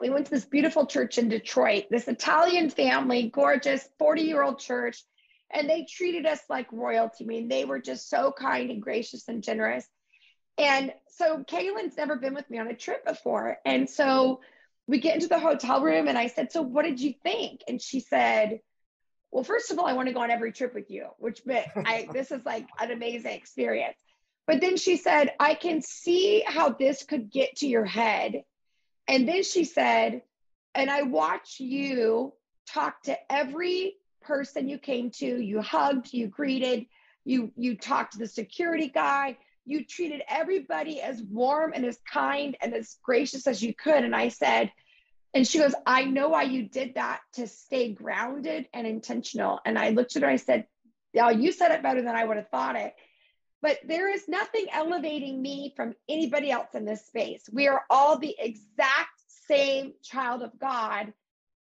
we 0.00 0.10
went 0.10 0.24
to 0.24 0.32
this 0.32 0.44
beautiful 0.44 0.84
church 0.84 1.16
in 1.16 1.28
detroit 1.28 1.84
this 1.92 2.08
italian 2.08 2.70
family 2.70 3.30
gorgeous 3.32 3.88
40 4.00 4.22
year 4.22 4.42
old 4.42 4.58
church 4.58 5.04
and 5.52 5.68
they 5.68 5.84
treated 5.84 6.26
us 6.26 6.40
like 6.48 6.72
royalty. 6.72 7.24
I 7.24 7.26
mean, 7.26 7.48
they 7.48 7.64
were 7.64 7.80
just 7.80 8.08
so 8.08 8.32
kind 8.32 8.70
and 8.70 8.82
gracious 8.82 9.28
and 9.28 9.42
generous. 9.42 9.86
And 10.58 10.92
so 11.08 11.44
Kaylin's 11.44 11.96
never 11.96 12.16
been 12.16 12.34
with 12.34 12.48
me 12.50 12.58
on 12.58 12.68
a 12.68 12.74
trip 12.74 13.04
before. 13.04 13.58
And 13.64 13.88
so 13.88 14.40
we 14.86 14.98
get 14.98 15.14
into 15.14 15.28
the 15.28 15.38
hotel 15.38 15.82
room 15.82 16.08
and 16.08 16.18
I 16.18 16.26
said, 16.26 16.52
So 16.52 16.62
what 16.62 16.84
did 16.84 17.00
you 17.00 17.14
think? 17.22 17.62
And 17.68 17.80
she 17.80 18.00
said, 18.00 18.60
Well, 19.30 19.44
first 19.44 19.70
of 19.70 19.78
all, 19.78 19.86
I 19.86 19.94
want 19.94 20.08
to 20.08 20.14
go 20.14 20.20
on 20.20 20.30
every 20.30 20.52
trip 20.52 20.74
with 20.74 20.90
you, 20.90 21.08
which 21.18 21.44
meant 21.46 21.66
I 21.76 22.08
this 22.12 22.30
is 22.30 22.44
like 22.44 22.66
an 22.78 22.90
amazing 22.90 23.32
experience. 23.32 23.98
But 24.46 24.60
then 24.60 24.76
she 24.76 24.96
said, 24.96 25.32
I 25.38 25.54
can 25.54 25.82
see 25.82 26.42
how 26.44 26.70
this 26.70 27.04
could 27.04 27.30
get 27.30 27.56
to 27.56 27.68
your 27.68 27.84
head. 27.84 28.42
And 29.06 29.28
then 29.28 29.44
she 29.44 29.64
said, 29.64 30.22
and 30.74 30.90
I 30.90 31.02
watch 31.02 31.60
you 31.60 32.32
talk 32.66 33.02
to 33.04 33.16
every 33.32 33.96
person 34.20 34.68
you 34.68 34.78
came 34.78 35.10
to, 35.10 35.26
you 35.26 35.60
hugged, 35.60 36.12
you 36.12 36.26
greeted, 36.26 36.86
you 37.24 37.52
you 37.56 37.76
talked 37.76 38.14
to 38.14 38.18
the 38.18 38.26
security 38.26 38.88
guy, 38.88 39.38
you 39.64 39.84
treated 39.84 40.22
everybody 40.28 41.00
as 41.00 41.22
warm 41.22 41.72
and 41.74 41.84
as 41.84 41.98
kind 42.10 42.56
and 42.60 42.74
as 42.74 42.96
gracious 43.02 43.46
as 43.46 43.62
you 43.62 43.74
could. 43.74 44.04
And 44.04 44.14
I 44.14 44.28
said, 44.28 44.72
and 45.34 45.46
she 45.46 45.58
goes, 45.58 45.74
I 45.86 46.04
know 46.04 46.28
why 46.30 46.42
you 46.42 46.68
did 46.68 46.94
that 46.94 47.20
to 47.34 47.46
stay 47.46 47.92
grounded 47.92 48.68
and 48.74 48.86
intentional. 48.86 49.60
And 49.64 49.78
I 49.78 49.90
looked 49.90 50.16
at 50.16 50.22
her, 50.22 50.28
I 50.28 50.36
said, 50.36 50.66
Yeah, 51.12 51.30
you 51.30 51.52
said 51.52 51.70
it 51.72 51.82
better 51.82 52.02
than 52.02 52.14
I 52.14 52.24
would 52.24 52.36
have 52.36 52.50
thought 52.50 52.76
it. 52.76 52.94
But 53.62 53.78
there 53.86 54.12
is 54.12 54.28
nothing 54.28 54.66
elevating 54.72 55.40
me 55.40 55.72
from 55.76 55.94
anybody 56.08 56.50
else 56.50 56.74
in 56.74 56.84
this 56.84 57.06
space. 57.06 57.48
We 57.50 57.68
are 57.68 57.84
all 57.88 58.18
the 58.18 58.34
exact 58.38 59.20
same 59.46 59.94
child 60.02 60.42
of 60.42 60.58
God. 60.58 61.12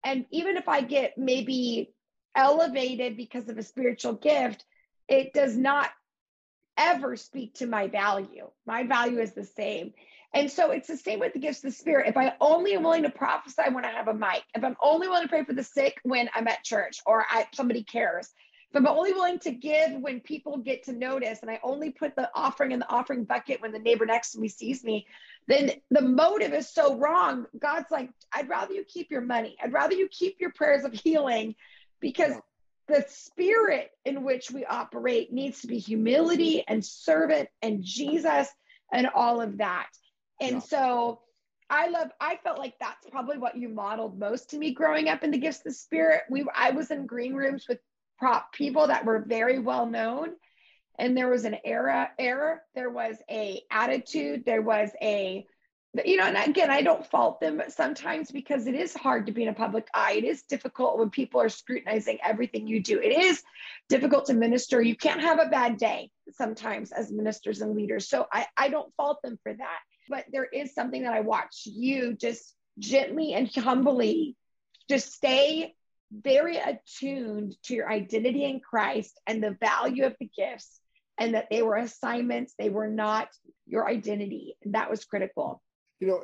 And 0.03 0.25
even 0.31 0.57
if 0.57 0.69
I 0.69 0.81
get 0.81 1.19
maybe 1.19 1.93
elevated 2.35 3.17
because 3.17 3.49
of 3.49 3.59
a 3.59 3.63
spiritual 3.63 4.15
gift, 4.15 4.65
it 5.09 5.35
does 5.35 5.57
not 5.57 5.91
ever 6.81 7.15
speak 7.15 7.55
to 7.55 7.67
my 7.67 7.87
value. 7.89 8.51
My 8.67 8.85
value 8.85 9.21
is 9.21 9.33
the 9.33 9.45
same. 9.45 9.93
And 10.33 10.51
so 10.51 10.71
it's 10.71 10.89
the 10.89 10.97
same 10.97 11.19
with 11.19 11.35
the 11.35 11.41
gifts 11.41 11.59
of 11.59 11.71
the 11.71 11.77
spirit. 11.77 12.09
If 12.09 12.17
I 12.17 12.33
only 12.41 12.75
am 12.75 12.85
willing 12.85 13.03
to 13.03 13.11
prophesy 13.11 13.65
when 13.71 13.85
I 13.85 13.91
have 13.91 14.09
a 14.09 14.15
mic, 14.15 14.43
if 14.55 14.65
I'm 14.65 14.77
only 14.81 15.09
willing 15.09 15.25
to 15.25 15.29
pray 15.29 15.45
for 15.45 15.53
the 15.53 15.65
sick 15.65 15.99
when 16.05 16.31
I'm 16.35 16.49
at 16.49 16.65
church 16.65 17.01
or 17.05 17.27
I, 17.29 17.47
somebody 17.53 17.83
cares, 17.83 18.33
if 18.71 18.77
I'm 18.77 18.87
only 18.87 19.13
willing 19.13 19.41
to 19.41 19.51
give 19.51 19.93
when 19.93 20.21
people 20.21 20.59
get 20.59 20.85
to 20.85 20.93
notice 20.93 21.41
and 21.43 21.51
I 21.51 21.59
only 21.65 21.91
put 21.91 22.15
the 22.15 22.31
offering 22.35 22.71
in 22.71 22.79
the 22.79 22.89
offering 22.89 23.25
bucket 23.25 23.61
when 23.61 23.73
the 23.73 23.81
neighbor 23.81 24.07
next 24.07 24.33
to 24.33 24.39
me 24.39 24.47
sees 24.47 24.85
me, 24.85 25.07
then 25.49 25.73
the 25.91 26.03
motive 26.03 26.55
is 26.55 26.73
so 26.73 26.97
wrong. 26.97 27.47
God's 27.59 27.91
like, 27.91 28.11
I'd 28.33 28.49
rather 28.49 28.73
you 28.73 28.85
keep 28.85 29.11
your 29.11 29.23
money. 29.23 29.57
I'd 29.63 29.73
rather 29.73 29.95
you 29.95 30.09
keep 30.09 30.37
your 30.39 30.53
prayers 30.53 30.85
of 30.85 30.93
healing 30.93 31.57
because 32.01 32.35
the 32.91 33.05
spirit 33.09 33.91
in 34.05 34.25
which 34.25 34.51
we 34.51 34.65
operate 34.65 35.33
needs 35.33 35.61
to 35.61 35.67
be 35.67 35.79
humility 35.79 36.65
and 36.67 36.85
servant 36.85 37.49
and 37.63 37.83
Jesus 37.83 38.49
and 38.93 39.09
all 39.15 39.41
of 39.41 39.59
that. 39.59 39.89
And 40.41 40.55
yeah. 40.55 40.61
so 40.61 41.21
I 41.71 41.89
love, 41.89 42.09
I 42.21 42.39
felt 42.43 42.59
like 42.59 42.75
that's 42.81 43.07
probably 43.11 43.39
what 43.39 43.57
you 43.57 43.69
modeled 43.69 44.19
most 44.19 44.51
to 44.51 44.59
me 44.59 44.73
growing 44.73 45.09
up 45.09 45.23
in 45.23 45.31
the 45.31 45.39
gifts 45.39 45.59
of 45.59 45.65
the 45.65 45.73
spirit. 45.73 46.23
We 46.29 46.45
I 46.55 46.73
was 46.73 46.91
in 46.91 47.07
green 47.07 47.35
rooms 47.35 47.67
with 47.69 47.79
prop 48.19 48.53
people 48.53 48.89
that 48.89 49.05
were 49.05 49.25
very 49.27 49.59
well 49.61 49.87
known. 49.87 50.31
And 50.99 51.17
there 51.17 51.31
was 51.31 51.45
an 51.45 51.57
era, 51.65 52.11
error, 52.19 52.63
there 52.75 52.91
was 52.91 53.17
a 53.31 53.63
attitude, 53.71 54.45
there 54.45 54.61
was 54.61 54.91
a 55.01 55.47
you 56.05 56.17
know, 56.17 56.25
and 56.25 56.37
again, 56.37 56.71
I 56.71 56.83
don't 56.83 57.05
fault 57.05 57.41
them 57.41 57.57
but 57.57 57.73
sometimes 57.73 58.31
because 58.31 58.67
it 58.67 58.75
is 58.75 58.95
hard 58.95 59.27
to 59.27 59.33
be 59.33 59.43
in 59.43 59.49
a 59.49 59.55
public 59.55 59.89
eye. 59.93 60.13
It 60.13 60.25
is 60.25 60.43
difficult 60.43 60.99
when 60.99 61.11
people 61.11 61.41
are 61.41 61.49
scrutinizing 61.49 62.19
everything 62.23 62.69
you 62.69 62.81
do. 62.81 63.01
It 63.01 63.25
is 63.25 63.43
difficult 63.89 64.27
to 64.27 64.35
minister. 64.35 64.81
You 64.81 64.97
can't 64.97 65.21
have 65.21 65.41
a 65.41 65.49
bad 65.49 65.79
day 65.79 66.11
sometimes 66.33 66.93
as 66.93 67.11
ministers 67.11 67.61
and 67.61 67.75
leaders. 67.75 68.09
So 68.09 68.27
I, 68.33 68.47
I 68.57 68.69
don't 68.69 68.95
fault 68.95 69.21
them 69.23 69.39
for 69.43 69.53
that. 69.53 69.79
But 70.09 70.27
there 70.33 70.45
is 70.45 70.75
something 70.75 71.03
that 71.03 71.13
I 71.13 71.21
watch 71.21 71.63
you 71.65 72.15
just 72.15 72.55
gently 72.79 73.35
and 73.35 73.53
humbly 73.53 74.37
just 74.89 75.13
stay 75.13 75.75
very 76.13 76.57
attuned 76.57 77.57
to 77.65 77.75
your 77.75 77.91
identity 77.91 78.45
in 78.45 78.61
Christ 78.61 79.21
and 79.27 79.43
the 79.43 79.57
value 79.61 80.05
of 80.05 80.17
the 80.21 80.31
gifts 80.37 80.81
and 81.19 81.35
that 81.35 81.49
they 81.51 81.63
were 81.63 81.77
assignments, 81.77 82.55
they 82.59 82.71
were 82.71 82.89
not 82.89 83.29
your 83.67 83.89
identity. 83.89 84.57
And 84.65 84.75
that 84.75 84.91
was 84.91 85.05
critical 85.05 85.63
you 86.01 86.07
know 86.07 86.23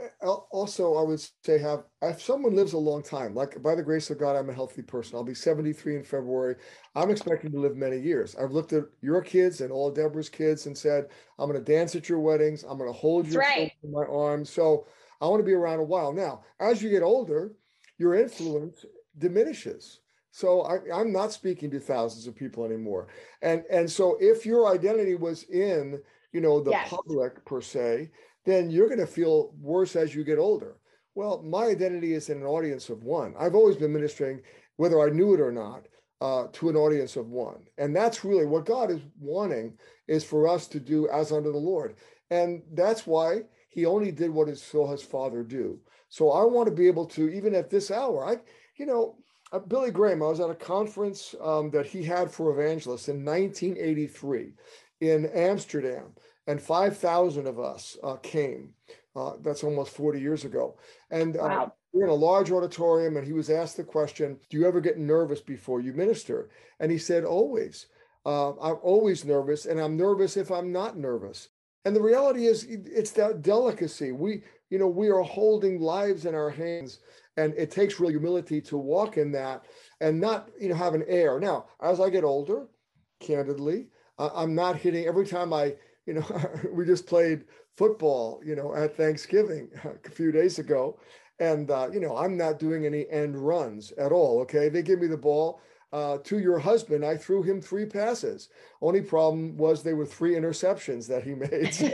also 0.51 0.95
i 0.95 1.03
would 1.03 1.20
say 1.45 1.59
have 1.59 1.85
if 2.03 2.20
someone 2.20 2.57
lives 2.57 2.72
a 2.72 2.79
long 2.79 3.03
time 3.03 3.35
like 3.35 3.62
by 3.62 3.74
the 3.74 3.83
grace 3.83 4.09
of 4.11 4.18
god 4.18 4.35
i'm 4.35 4.51
a 4.51 4.55
healthy 4.55 4.83
person. 4.83 5.16
I'll 5.16 5.22
be 5.22 5.35
73 5.35 5.97
in 5.97 6.03
february. 6.03 6.57
I'm 6.95 7.11
expecting 7.11 7.53
to 7.53 7.61
live 7.61 7.77
many 7.77 7.99
years. 7.99 8.35
I've 8.35 8.53
looked 8.53 8.72
at 8.72 8.85
your 9.03 9.20
kids 9.20 9.61
and 9.61 9.70
all 9.70 9.91
deborah's 9.91 10.31
kids 10.31 10.66
and 10.66 10.77
said 10.77 11.09
i'm 11.39 11.51
going 11.51 11.62
to 11.62 11.72
dance 11.72 11.95
at 11.95 12.09
your 12.09 12.20
weddings. 12.20 12.64
I'm 12.64 12.79
going 12.79 12.91
to 12.91 12.99
hold 12.99 13.27
you 13.27 13.39
right. 13.39 13.70
in 13.83 13.93
my 13.93 14.05
arms. 14.05 14.51
So 14.51 14.87
i 15.20 15.27
want 15.27 15.41
to 15.41 15.47
be 15.47 15.53
around 15.53 15.81
a 15.81 15.85
while. 15.85 16.12
Now 16.12 16.43
as 16.59 16.83
you 16.83 16.91
get 16.91 17.03
older 17.03 17.53
your 17.99 18.14
influence 18.14 18.85
diminishes. 19.18 20.01
So 20.31 20.62
I, 20.62 21.01
am 21.01 21.12
not 21.12 21.33
speaking 21.33 21.70
to 21.70 21.81
thousands 21.81 22.27
of 22.27 22.37
people 22.37 22.64
anymore. 22.64 23.09
And 23.43 23.62
and 23.70 23.91
so 23.91 24.16
if 24.20 24.47
your 24.47 24.68
identity 24.72 25.14
was 25.14 25.45
in 25.45 26.01
you 26.33 26.41
know 26.41 26.61
the 26.61 26.72
yes. 26.72 26.89
public 26.91 27.45
per 27.45 27.61
se 27.61 28.11
then 28.47 28.70
you're 28.70 28.88
going 28.88 29.01
to 29.01 29.07
feel 29.07 29.53
worse 29.61 29.97
as 29.97 30.14
you 30.14 30.24
get 30.24 30.38
older. 30.38 30.76
Well, 31.14 31.42
my 31.42 31.64
identity 31.64 32.14
is 32.14 32.30
in 32.30 32.38
an 32.38 32.47
audience 32.47 32.88
of 32.88 33.03
one. 33.03 33.34
I've 33.38 33.55
always 33.55 33.76
been 33.76 33.92
ministering, 33.92 34.40
whether 34.76 35.01
I 35.01 35.11
knew 35.11 35.34
it 35.34 35.40
or 35.40 35.53
not, 35.53 35.86
uh, 36.20 36.47
to 36.53 36.68
an 36.68 36.76
audience 36.76 37.16
of 37.16 37.28
one. 37.28 37.66
And 37.76 37.94
that's 37.94 38.24
really 38.24 38.47
what 38.47 38.64
God 38.64 38.90
is 38.90 39.01
wanting 39.20 39.76
is 40.09 40.24
for 40.24 40.49
us 40.49 40.66
to 40.68 40.80
do 40.80 41.09
as 41.09 41.32
unto 41.32 41.53
the 41.53 41.59
Lord. 41.59 41.97
And 42.30 42.62
that's 42.72 43.07
why 43.07 43.42
he 43.68 43.84
only 43.84 44.12
did 44.12 44.30
what 44.30 44.49
his, 44.49 44.62
saw 44.62 44.90
his 44.90 45.03
father 45.03 45.42
do. 45.42 45.78
So 46.09 46.30
I 46.30 46.44
want 46.44 46.68
to 46.68 46.74
be 46.74 46.86
able 46.86 47.07
to, 47.07 47.28
even 47.28 47.55
at 47.55 47.68
this 47.68 47.90
hour, 47.90 48.24
I, 48.24 48.36
you 48.76 48.86
know, 48.86 49.16
uh, 49.53 49.59
Billy 49.59 49.90
Graham, 49.90 50.22
I 50.22 50.28
was 50.28 50.40
at 50.40 50.51
a 50.51 50.55
conference 50.55 51.34
um, 51.40 51.70
that 51.70 51.86
he 51.86 52.03
had 52.03 52.30
for 52.30 52.59
evangelists 52.59 53.09
in 53.09 53.24
1983 53.24 54.53
in 55.01 55.26
Amsterdam 55.26 56.12
and 56.47 56.61
5,000 56.61 57.47
of 57.47 57.59
us 57.59 57.97
uh, 58.03 58.16
came. 58.16 58.74
Uh, 59.14 59.32
that's 59.42 59.64
almost 59.64 59.97
40 59.97 60.20
years 60.20 60.44
ago. 60.44 60.76
And 61.11 61.36
uh, 61.36 61.40
wow. 61.40 61.72
we're 61.92 62.05
in 62.05 62.11
a 62.11 62.14
large 62.14 62.51
auditorium, 62.51 63.16
and 63.16 63.26
he 63.26 63.32
was 63.32 63.49
asked 63.49 63.78
the 63.78 63.84
question, 63.84 64.38
Do 64.51 64.59
you 64.59 64.66
ever 64.66 64.80
get 64.80 64.99
nervous 64.99 65.40
before 65.40 65.80
you 65.80 65.92
minister? 65.92 66.51
And 66.80 66.92
he 66.92 66.99
said, 66.99 67.24
Always. 67.24 67.86
Uh, 68.26 68.51
I'm 68.61 68.76
always 68.82 69.24
nervous, 69.24 69.66
and 69.66 69.80
I'm 69.80 69.97
nervous 69.97 70.36
if 70.36 70.51
I'm 70.51 70.72
not 70.72 70.99
nervous. 70.99 71.49
And 71.84 71.94
the 71.94 72.03
reality 72.03 72.47
is, 72.47 72.64
it's 72.68 73.12
that 73.12 73.42
delicacy. 73.42 74.11
We, 74.11 74.42
you 74.68 74.78
know, 74.78 74.88
we 74.88 75.09
are 75.09 75.22
holding 75.22 75.80
lives 75.80 76.26
in 76.26 76.34
our 76.34 76.51
hands, 76.51 76.99
and 77.36 77.55
it 77.55 77.70
takes 77.70 78.01
real 78.01 78.11
humility 78.11 78.61
to 78.62 78.76
walk 78.76 79.16
in 79.16 79.30
that 79.32 79.64
and 80.01 80.20
not, 80.20 80.51
you 80.61 80.68
know, 80.68 80.74
have 80.74 80.94
an 80.94 81.05
air. 81.07 81.38
Now, 81.38 81.66
as 81.80 82.01
I 82.01 82.11
get 82.11 82.24
older, 82.24 82.66
candidly, 83.20 83.86
I'm 84.18 84.55
not 84.55 84.76
hitting 84.76 85.07
every 85.07 85.26
time 85.26 85.53
I 85.53 85.76
you 86.07 86.15
know, 86.15 86.51
we 86.73 86.85
just 86.85 87.07
played 87.07 87.45
football, 87.77 88.41
you 88.45 88.57
know, 88.57 88.75
at 88.75 88.97
Thanksgiving 88.97 89.69
a 90.05 90.11
few 90.11 90.33
days 90.33 90.59
ago. 90.59 90.99
And, 91.39 91.71
uh, 91.71 91.89
you 91.93 92.01
know, 92.01 92.17
I'm 92.17 92.37
not 92.37 92.59
doing 92.59 92.87
any 92.87 93.07
end 93.11 93.37
runs 93.37 93.93
at 93.93 94.13
all. 94.13 94.41
Okay. 94.41 94.69
They 94.71 94.83
give 94.83 95.01
me 95.01 95.07
the 95.07 95.17
ball. 95.19 95.61
Uh, 95.93 96.19
to 96.25 96.41
your 96.41 96.59
husband, 96.59 97.05
I 97.05 97.17
threw 97.17 97.43
him 97.43 97.61
three 97.61 97.87
passes. 97.87 98.49
Only 98.83 99.01
problem 99.01 99.57
was 99.57 99.83
they 99.83 99.95
were 99.95 100.05
three 100.05 100.35
interceptions 100.35 101.07
that 101.07 101.23
he 101.23 101.35
made. 101.35 101.73
So, 101.73 101.87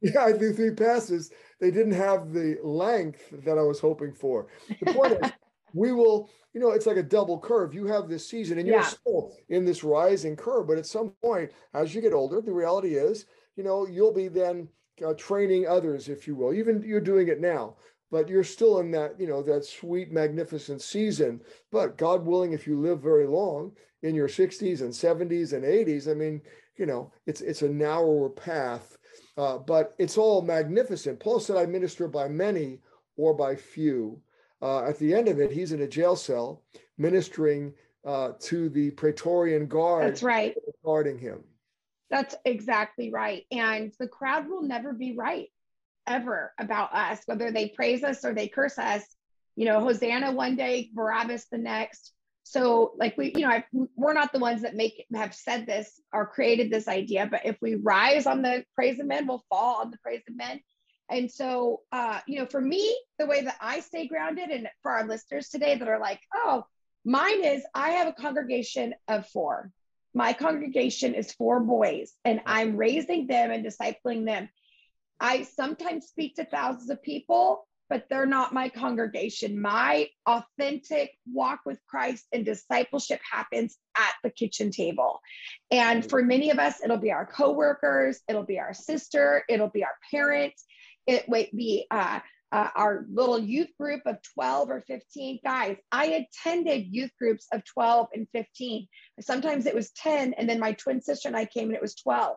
yeah, 0.00 0.24
I 0.24 0.32
threw 0.32 0.54
three 0.54 0.74
passes. 0.74 1.30
They 1.60 1.70
didn't 1.70 1.92
have 1.92 2.32
the 2.32 2.58
length 2.62 3.22
that 3.44 3.58
I 3.58 3.62
was 3.62 3.78
hoping 3.78 4.14
for. 4.14 4.48
The 4.80 4.92
point 4.92 5.12
is, 5.22 5.30
we 5.72 5.92
will, 5.92 6.30
you 6.52 6.60
know, 6.60 6.70
it's 6.70 6.86
like 6.86 6.96
a 6.96 7.02
double 7.02 7.38
curve. 7.38 7.74
You 7.74 7.86
have 7.86 8.08
this 8.08 8.28
season 8.28 8.58
and 8.58 8.66
you're 8.66 8.78
yeah. 8.78 8.86
still 8.86 9.32
in 9.48 9.64
this 9.64 9.84
rising 9.84 10.36
curve. 10.36 10.66
But 10.66 10.78
at 10.78 10.86
some 10.86 11.12
point, 11.22 11.50
as 11.74 11.94
you 11.94 12.00
get 12.00 12.12
older, 12.12 12.40
the 12.40 12.52
reality 12.52 12.94
is, 12.94 13.26
you 13.56 13.64
know, 13.64 13.86
you'll 13.86 14.12
be 14.12 14.28
then 14.28 14.68
uh, 15.06 15.14
training 15.14 15.66
others, 15.66 16.08
if 16.08 16.26
you 16.26 16.34
will. 16.34 16.52
Even 16.52 16.82
you're 16.82 17.00
doing 17.00 17.28
it 17.28 17.40
now, 17.40 17.76
but 18.10 18.28
you're 18.28 18.44
still 18.44 18.80
in 18.80 18.90
that, 18.92 19.18
you 19.18 19.26
know, 19.26 19.42
that 19.42 19.64
sweet, 19.64 20.12
magnificent 20.12 20.82
season. 20.82 21.40
But 21.70 21.96
God 21.96 22.24
willing, 22.24 22.52
if 22.52 22.66
you 22.66 22.80
live 22.80 23.00
very 23.00 23.26
long 23.26 23.72
in 24.02 24.14
your 24.14 24.28
60s 24.28 24.80
and 24.80 24.92
70s 24.92 25.52
and 25.52 25.64
80s, 25.64 26.10
I 26.10 26.14
mean, 26.14 26.40
you 26.76 26.86
know, 26.86 27.12
it's 27.26 27.42
it's 27.42 27.60
a 27.60 27.68
narrower 27.68 28.30
path, 28.30 28.96
uh, 29.36 29.58
but 29.58 29.94
it's 29.98 30.16
all 30.16 30.40
magnificent. 30.40 31.20
Paul 31.20 31.38
said, 31.38 31.56
"I 31.56 31.66
minister 31.66 32.08
by 32.08 32.26
many 32.28 32.80
or 33.16 33.34
by 33.34 33.54
few." 33.54 34.22
Uh, 34.62 34.84
at 34.84 34.98
the 34.98 35.14
end 35.14 35.28
of 35.28 35.40
it, 35.40 35.50
he's 35.50 35.72
in 35.72 35.82
a 35.82 35.88
jail 35.88 36.16
cell 36.16 36.62
ministering 36.98 37.72
uh, 38.04 38.32
to 38.40 38.68
the 38.68 38.90
Praetorian 38.92 39.66
Guard. 39.66 40.04
That's 40.04 40.22
right. 40.22 40.54
Guarding 40.84 41.18
him. 41.18 41.44
That's 42.10 42.34
exactly 42.44 43.10
right. 43.12 43.44
And 43.50 43.92
the 43.98 44.08
crowd 44.08 44.48
will 44.48 44.62
never 44.62 44.92
be 44.92 45.14
right 45.16 45.48
ever 46.06 46.52
about 46.58 46.92
us, 46.92 47.20
whether 47.26 47.52
they 47.52 47.68
praise 47.68 48.02
us 48.02 48.24
or 48.24 48.34
they 48.34 48.48
curse 48.48 48.78
us. 48.78 49.02
You 49.56 49.66
know, 49.66 49.80
Hosanna 49.80 50.32
one 50.32 50.56
day, 50.56 50.90
Barabbas 50.92 51.46
the 51.50 51.58
next. 51.58 52.12
So, 52.42 52.94
like 52.96 53.16
we, 53.16 53.32
you 53.36 53.42
know, 53.42 53.50
I, 53.50 53.64
we're 53.94 54.12
not 54.12 54.32
the 54.32 54.38
ones 54.38 54.62
that 54.62 54.74
make 54.74 55.04
have 55.14 55.34
said 55.34 55.66
this 55.66 56.00
or 56.12 56.26
created 56.26 56.70
this 56.70 56.88
idea, 56.88 57.28
but 57.30 57.42
if 57.44 57.56
we 57.62 57.76
rise 57.76 58.26
on 58.26 58.42
the 58.42 58.64
praise 58.74 58.98
of 58.98 59.06
men, 59.06 59.26
we'll 59.26 59.44
fall 59.48 59.82
on 59.82 59.90
the 59.90 59.98
praise 60.02 60.22
of 60.28 60.34
men. 60.34 60.60
And 61.10 61.30
so, 61.30 61.80
uh, 61.90 62.20
you 62.26 62.38
know, 62.38 62.46
for 62.46 62.60
me, 62.60 62.96
the 63.18 63.26
way 63.26 63.42
that 63.42 63.56
I 63.60 63.80
stay 63.80 64.06
grounded, 64.06 64.50
and 64.50 64.68
for 64.82 64.92
our 64.92 65.06
listeners 65.06 65.48
today 65.48 65.76
that 65.76 65.88
are 65.88 65.98
like, 65.98 66.20
oh, 66.34 66.64
mine 67.04 67.44
is 67.44 67.62
I 67.74 67.90
have 67.90 68.08
a 68.08 68.12
congregation 68.12 68.94
of 69.08 69.26
four. 69.28 69.70
My 70.14 70.32
congregation 70.32 71.14
is 71.14 71.32
four 71.32 71.60
boys, 71.60 72.12
and 72.24 72.40
I'm 72.46 72.76
raising 72.76 73.26
them 73.26 73.50
and 73.50 73.64
discipling 73.64 74.24
them. 74.24 74.48
I 75.18 75.42
sometimes 75.42 76.06
speak 76.06 76.36
to 76.36 76.44
thousands 76.44 76.90
of 76.90 77.02
people, 77.02 77.66
but 77.88 78.06
they're 78.08 78.24
not 78.24 78.54
my 78.54 78.68
congregation. 78.68 79.60
My 79.60 80.08
authentic 80.26 81.12
walk 81.30 81.60
with 81.66 81.78
Christ 81.88 82.24
and 82.32 82.44
discipleship 82.44 83.20
happens 83.30 83.76
at 83.98 84.14
the 84.22 84.30
kitchen 84.30 84.70
table. 84.70 85.20
And 85.70 86.08
for 86.08 86.22
many 86.22 86.50
of 86.50 86.58
us, 86.58 86.82
it'll 86.82 86.96
be 86.96 87.12
our 87.12 87.26
coworkers, 87.26 88.20
it'll 88.28 88.44
be 88.44 88.60
our 88.60 88.72
sister, 88.72 89.44
it'll 89.48 89.68
be 89.70 89.84
our 89.84 89.96
parents, 90.10 90.64
it 91.06 91.28
might 91.28 91.54
be 91.54 91.86
uh, 91.90 92.20
uh, 92.52 92.68
our 92.74 93.06
little 93.12 93.38
youth 93.38 93.70
group 93.78 94.02
of 94.06 94.18
12 94.34 94.70
or 94.70 94.80
15 94.86 95.40
guys. 95.44 95.76
I 95.92 96.26
attended 96.42 96.88
youth 96.90 97.10
groups 97.18 97.46
of 97.52 97.64
12 97.64 98.08
and 98.14 98.26
15. 98.32 98.86
Sometimes 99.20 99.66
it 99.66 99.74
was 99.74 99.90
10, 99.92 100.34
and 100.34 100.48
then 100.48 100.58
my 100.58 100.72
twin 100.72 101.00
sister 101.00 101.28
and 101.28 101.36
I 101.36 101.44
came 101.44 101.68
and 101.68 101.76
it 101.76 101.82
was 101.82 101.94
12. 101.94 102.36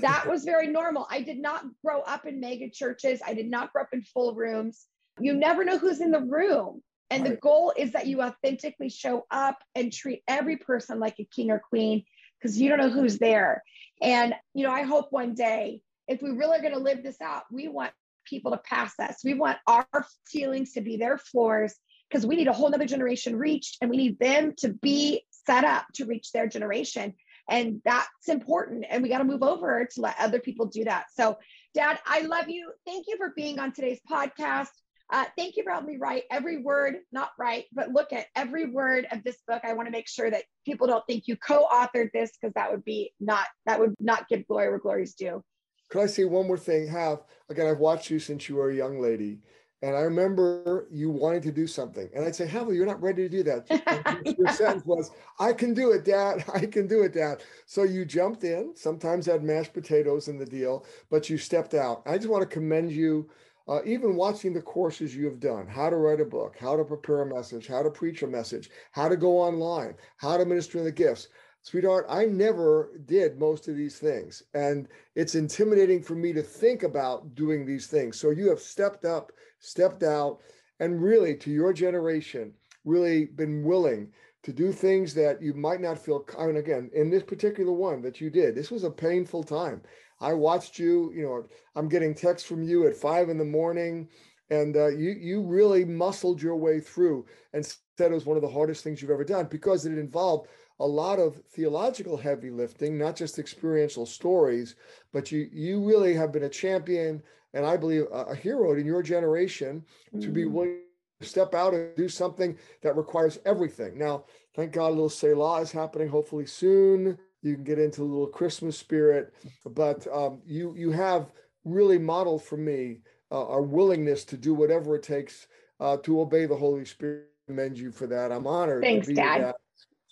That 0.00 0.28
was 0.28 0.44
very 0.44 0.66
normal. 0.66 1.06
I 1.10 1.22
did 1.22 1.38
not 1.38 1.64
grow 1.82 2.00
up 2.00 2.26
in 2.26 2.40
mega 2.40 2.68
churches. 2.70 3.20
I 3.26 3.32
did 3.32 3.48
not 3.48 3.72
grow 3.72 3.82
up 3.82 3.88
in 3.92 4.02
full 4.02 4.34
rooms. 4.34 4.84
You 5.18 5.32
never 5.32 5.64
know 5.64 5.78
who's 5.78 6.00
in 6.00 6.10
the 6.10 6.20
room. 6.20 6.82
And 7.10 7.22
right. 7.22 7.30
the 7.30 7.36
goal 7.36 7.72
is 7.74 7.92
that 7.92 8.06
you 8.06 8.20
authentically 8.20 8.90
show 8.90 9.26
up 9.30 9.58
and 9.74 9.90
treat 9.90 10.22
every 10.28 10.56
person 10.58 11.00
like 11.00 11.16
a 11.18 11.24
king 11.24 11.50
or 11.50 11.58
queen 11.58 12.04
because 12.38 12.60
you 12.60 12.68
don't 12.68 12.78
know 12.78 12.90
who's 12.90 13.18
there. 13.18 13.62
And, 14.02 14.34
you 14.52 14.64
know, 14.64 14.72
I 14.72 14.82
hope 14.82 15.06
one 15.10 15.34
day, 15.34 15.80
if 16.08 16.22
we 16.22 16.30
really 16.30 16.58
are 16.58 16.62
going 16.62 16.74
to 16.74 16.80
live 16.80 17.02
this 17.02 17.20
out, 17.20 17.42
we 17.52 17.68
want 17.68 17.92
people 18.24 18.50
to 18.50 18.58
pass 18.58 18.98
us. 18.98 19.18
We 19.24 19.34
want 19.34 19.58
our 19.66 19.86
feelings 20.26 20.72
to 20.72 20.80
be 20.80 20.96
their 20.96 21.18
floors 21.18 21.74
because 22.10 22.26
we 22.26 22.36
need 22.36 22.48
a 22.48 22.52
whole 22.52 22.70
nother 22.70 22.86
generation 22.86 23.36
reached 23.36 23.78
and 23.80 23.90
we 23.90 23.96
need 23.96 24.18
them 24.18 24.54
to 24.58 24.70
be 24.70 25.24
set 25.46 25.64
up 25.64 25.86
to 25.94 26.06
reach 26.06 26.32
their 26.32 26.46
generation. 26.46 27.14
And 27.48 27.80
that's 27.84 28.28
important. 28.28 28.84
And 28.88 29.02
we 29.02 29.08
got 29.08 29.18
to 29.18 29.24
move 29.24 29.42
over 29.42 29.86
to 29.94 30.00
let 30.00 30.16
other 30.18 30.38
people 30.38 30.66
do 30.66 30.84
that. 30.84 31.06
So, 31.14 31.38
Dad, 31.74 31.98
I 32.06 32.20
love 32.20 32.48
you. 32.48 32.72
Thank 32.86 33.06
you 33.08 33.16
for 33.16 33.32
being 33.34 33.58
on 33.58 33.72
today's 33.72 34.00
podcast. 34.10 34.68
Uh, 35.10 35.24
thank 35.38 35.56
you 35.56 35.62
for 35.62 35.72
helping 35.72 35.94
me 35.94 35.98
write 35.98 36.24
every 36.30 36.58
word, 36.58 36.96
not 37.12 37.30
write, 37.38 37.64
but 37.72 37.92
look 37.92 38.12
at 38.12 38.26
every 38.36 38.66
word 38.66 39.06
of 39.10 39.24
this 39.24 39.38
book. 39.46 39.62
I 39.64 39.72
want 39.72 39.86
to 39.86 39.92
make 39.92 40.06
sure 40.06 40.30
that 40.30 40.44
people 40.66 40.86
don't 40.86 41.04
think 41.06 41.24
you 41.26 41.36
co-authored 41.36 42.12
this 42.12 42.30
because 42.38 42.52
that 42.54 42.70
would 42.70 42.84
be 42.84 43.12
not 43.18 43.46
that 43.64 43.80
would 43.80 43.94
not 43.98 44.28
give 44.28 44.46
glory 44.46 44.68
where 44.68 44.78
glory's 44.78 45.14
due. 45.14 45.42
Could 45.88 46.02
I 46.02 46.06
say 46.06 46.24
one 46.24 46.46
more 46.46 46.58
thing? 46.58 46.86
Have 46.88 47.22
again, 47.48 47.66
I've 47.66 47.78
watched 47.78 48.10
you 48.10 48.18
since 48.18 48.48
you 48.48 48.56
were 48.56 48.70
a 48.70 48.74
young 48.74 49.00
lady, 49.00 49.40
and 49.82 49.96
I 49.96 50.00
remember 50.00 50.88
you 50.90 51.10
wanting 51.10 51.42
to 51.42 51.52
do 51.52 51.66
something. 51.66 52.08
And 52.14 52.24
I'd 52.24 52.34
say, 52.34 52.46
Heather, 52.46 52.74
you're 52.74 52.86
not 52.86 53.00
ready 53.00 53.28
to 53.28 53.28
do 53.28 53.42
that. 53.44 54.34
your 54.38 54.48
sentence 54.48 54.84
was, 54.84 55.12
I 55.38 55.52
can 55.52 55.72
do 55.72 55.92
it, 55.92 56.04
Dad. 56.04 56.44
I 56.54 56.66
can 56.66 56.86
do 56.86 57.02
it, 57.02 57.14
Dad. 57.14 57.42
So 57.66 57.84
you 57.84 58.04
jumped 58.04 58.44
in, 58.44 58.72
sometimes 58.74 59.26
had 59.26 59.44
mashed 59.44 59.72
potatoes 59.72 60.28
in 60.28 60.36
the 60.36 60.46
deal, 60.46 60.84
but 61.10 61.30
you 61.30 61.38
stepped 61.38 61.74
out. 61.74 62.02
I 62.06 62.16
just 62.16 62.28
want 62.28 62.42
to 62.42 62.54
commend 62.54 62.90
you. 62.92 63.28
Uh, 63.68 63.82
even 63.84 64.16
watching 64.16 64.54
the 64.54 64.62
courses 64.62 65.14
you 65.14 65.26
have 65.26 65.40
done, 65.40 65.66
how 65.66 65.90
to 65.90 65.96
write 65.96 66.22
a 66.22 66.24
book, 66.24 66.56
how 66.58 66.74
to 66.74 66.82
prepare 66.82 67.20
a 67.20 67.26
message, 67.26 67.66
how 67.66 67.82
to 67.82 67.90
preach 67.90 68.22
a 68.22 68.26
message, 68.26 68.70
how 68.92 69.10
to 69.10 69.16
go 69.16 69.36
online, 69.36 69.94
how 70.16 70.38
to 70.38 70.46
minister 70.46 70.78
in 70.78 70.84
the 70.84 70.90
gifts. 70.90 71.28
Sweetheart, 71.68 72.06
I 72.08 72.24
never 72.24 72.98
did 73.04 73.38
most 73.38 73.68
of 73.68 73.76
these 73.76 73.98
things. 73.98 74.42
And 74.54 74.88
it's 75.14 75.34
intimidating 75.34 76.02
for 76.02 76.14
me 76.14 76.32
to 76.32 76.42
think 76.42 76.82
about 76.82 77.34
doing 77.34 77.66
these 77.66 77.86
things. 77.86 78.18
So 78.18 78.30
you 78.30 78.48
have 78.48 78.60
stepped 78.60 79.04
up 79.04 79.32
stepped 79.58 80.02
out, 80.02 80.40
and 80.80 81.02
really, 81.02 81.36
to 81.36 81.50
your 81.50 81.72
generation, 81.72 82.52
really 82.84 83.26
been 83.26 83.64
willing 83.64 84.12
to 84.42 84.52
do 84.52 84.72
things 84.72 85.12
that 85.14 85.42
you 85.42 85.52
might 85.54 85.80
not 85.80 85.98
feel. 85.98 86.24
Mean, 86.38 86.56
again, 86.56 86.90
in 86.94 87.10
this 87.10 87.22
particular 87.22 87.72
one 87.72 88.00
that 88.02 88.20
you 88.20 88.30
did, 88.30 88.54
this 88.54 88.70
was 88.70 88.84
a 88.84 88.90
painful 88.90 89.42
time. 89.42 89.82
I 90.20 90.32
watched 90.32 90.78
you. 90.78 91.12
You 91.14 91.22
know, 91.24 91.46
I'm 91.76 91.88
getting 91.88 92.14
texts 92.14 92.48
from 92.48 92.62
you 92.62 92.86
at 92.86 92.96
five 92.96 93.28
in 93.28 93.38
the 93.38 93.44
morning, 93.44 94.08
and 94.50 94.76
uh, 94.76 94.88
you 94.88 95.10
you 95.10 95.42
really 95.42 95.84
muscled 95.84 96.40
your 96.40 96.56
way 96.56 96.80
through 96.80 97.26
and 97.52 97.66
said 97.66 98.12
it 98.12 98.14
was 98.14 98.26
one 98.26 98.36
of 98.36 98.42
the 98.42 98.48
hardest 98.48 98.84
things 98.84 99.02
you've 99.02 99.10
ever 99.10 99.24
done 99.24 99.48
because 99.50 99.84
it 99.84 99.98
involved 99.98 100.48
a 100.80 100.86
lot 100.86 101.18
of 101.18 101.42
theological 101.50 102.16
heavy 102.16 102.50
lifting, 102.50 102.96
not 102.96 103.16
just 103.16 103.38
experiential 103.38 104.06
stories, 104.06 104.76
but 105.12 105.32
you 105.32 105.48
you 105.52 105.84
really 105.84 106.14
have 106.14 106.32
been 106.32 106.44
a 106.44 106.48
champion 106.48 107.22
and 107.54 107.64
I 107.64 107.76
believe 107.76 108.06
a, 108.12 108.34
hero 108.34 108.74
in 108.74 108.86
your 108.86 109.02
generation 109.02 109.84
mm-hmm. 110.08 110.20
to 110.20 110.28
be 110.28 110.44
mm. 110.44 110.50
willing 110.50 110.80
to 111.20 111.26
step 111.26 111.54
out 111.54 111.74
and 111.74 111.96
do 111.96 112.08
something 112.08 112.56
that 112.82 112.96
requires 112.96 113.38
everything. 113.44 113.98
Now, 113.98 114.24
thank 114.54 114.72
God, 114.72 114.88
a 114.88 114.90
little 114.90 115.08
Selah 115.08 115.62
is 115.62 115.72
happening 115.72 116.08
hopefully 116.08 116.46
soon. 116.46 117.18
You 117.42 117.54
can 117.54 117.64
get 117.64 117.78
into 117.78 118.02
a 118.02 118.04
little 118.04 118.26
Christmas 118.26 118.76
spirit, 118.76 119.32
but 119.64 120.06
um, 120.12 120.40
you 120.44 120.74
you 120.76 120.90
have 120.90 121.32
really 121.64 121.98
modeled 121.98 122.42
for 122.42 122.56
me 122.56 123.00
uh, 123.30 123.46
our 123.46 123.62
willingness 123.62 124.24
to 124.24 124.36
do 124.36 124.54
whatever 124.54 124.96
it 124.96 125.02
takes 125.02 125.46
uh, 125.80 125.96
to 125.98 126.20
obey 126.20 126.46
the 126.46 126.56
Holy 126.56 126.84
Spirit. 126.84 127.26
Commend 127.46 127.78
you 127.78 127.90
for 127.90 128.06
that. 128.06 128.30
I'm 128.30 128.46
honored. 128.46 128.82
Thanks, 128.82 129.08
Dad. 129.08 129.42
That 129.42 129.56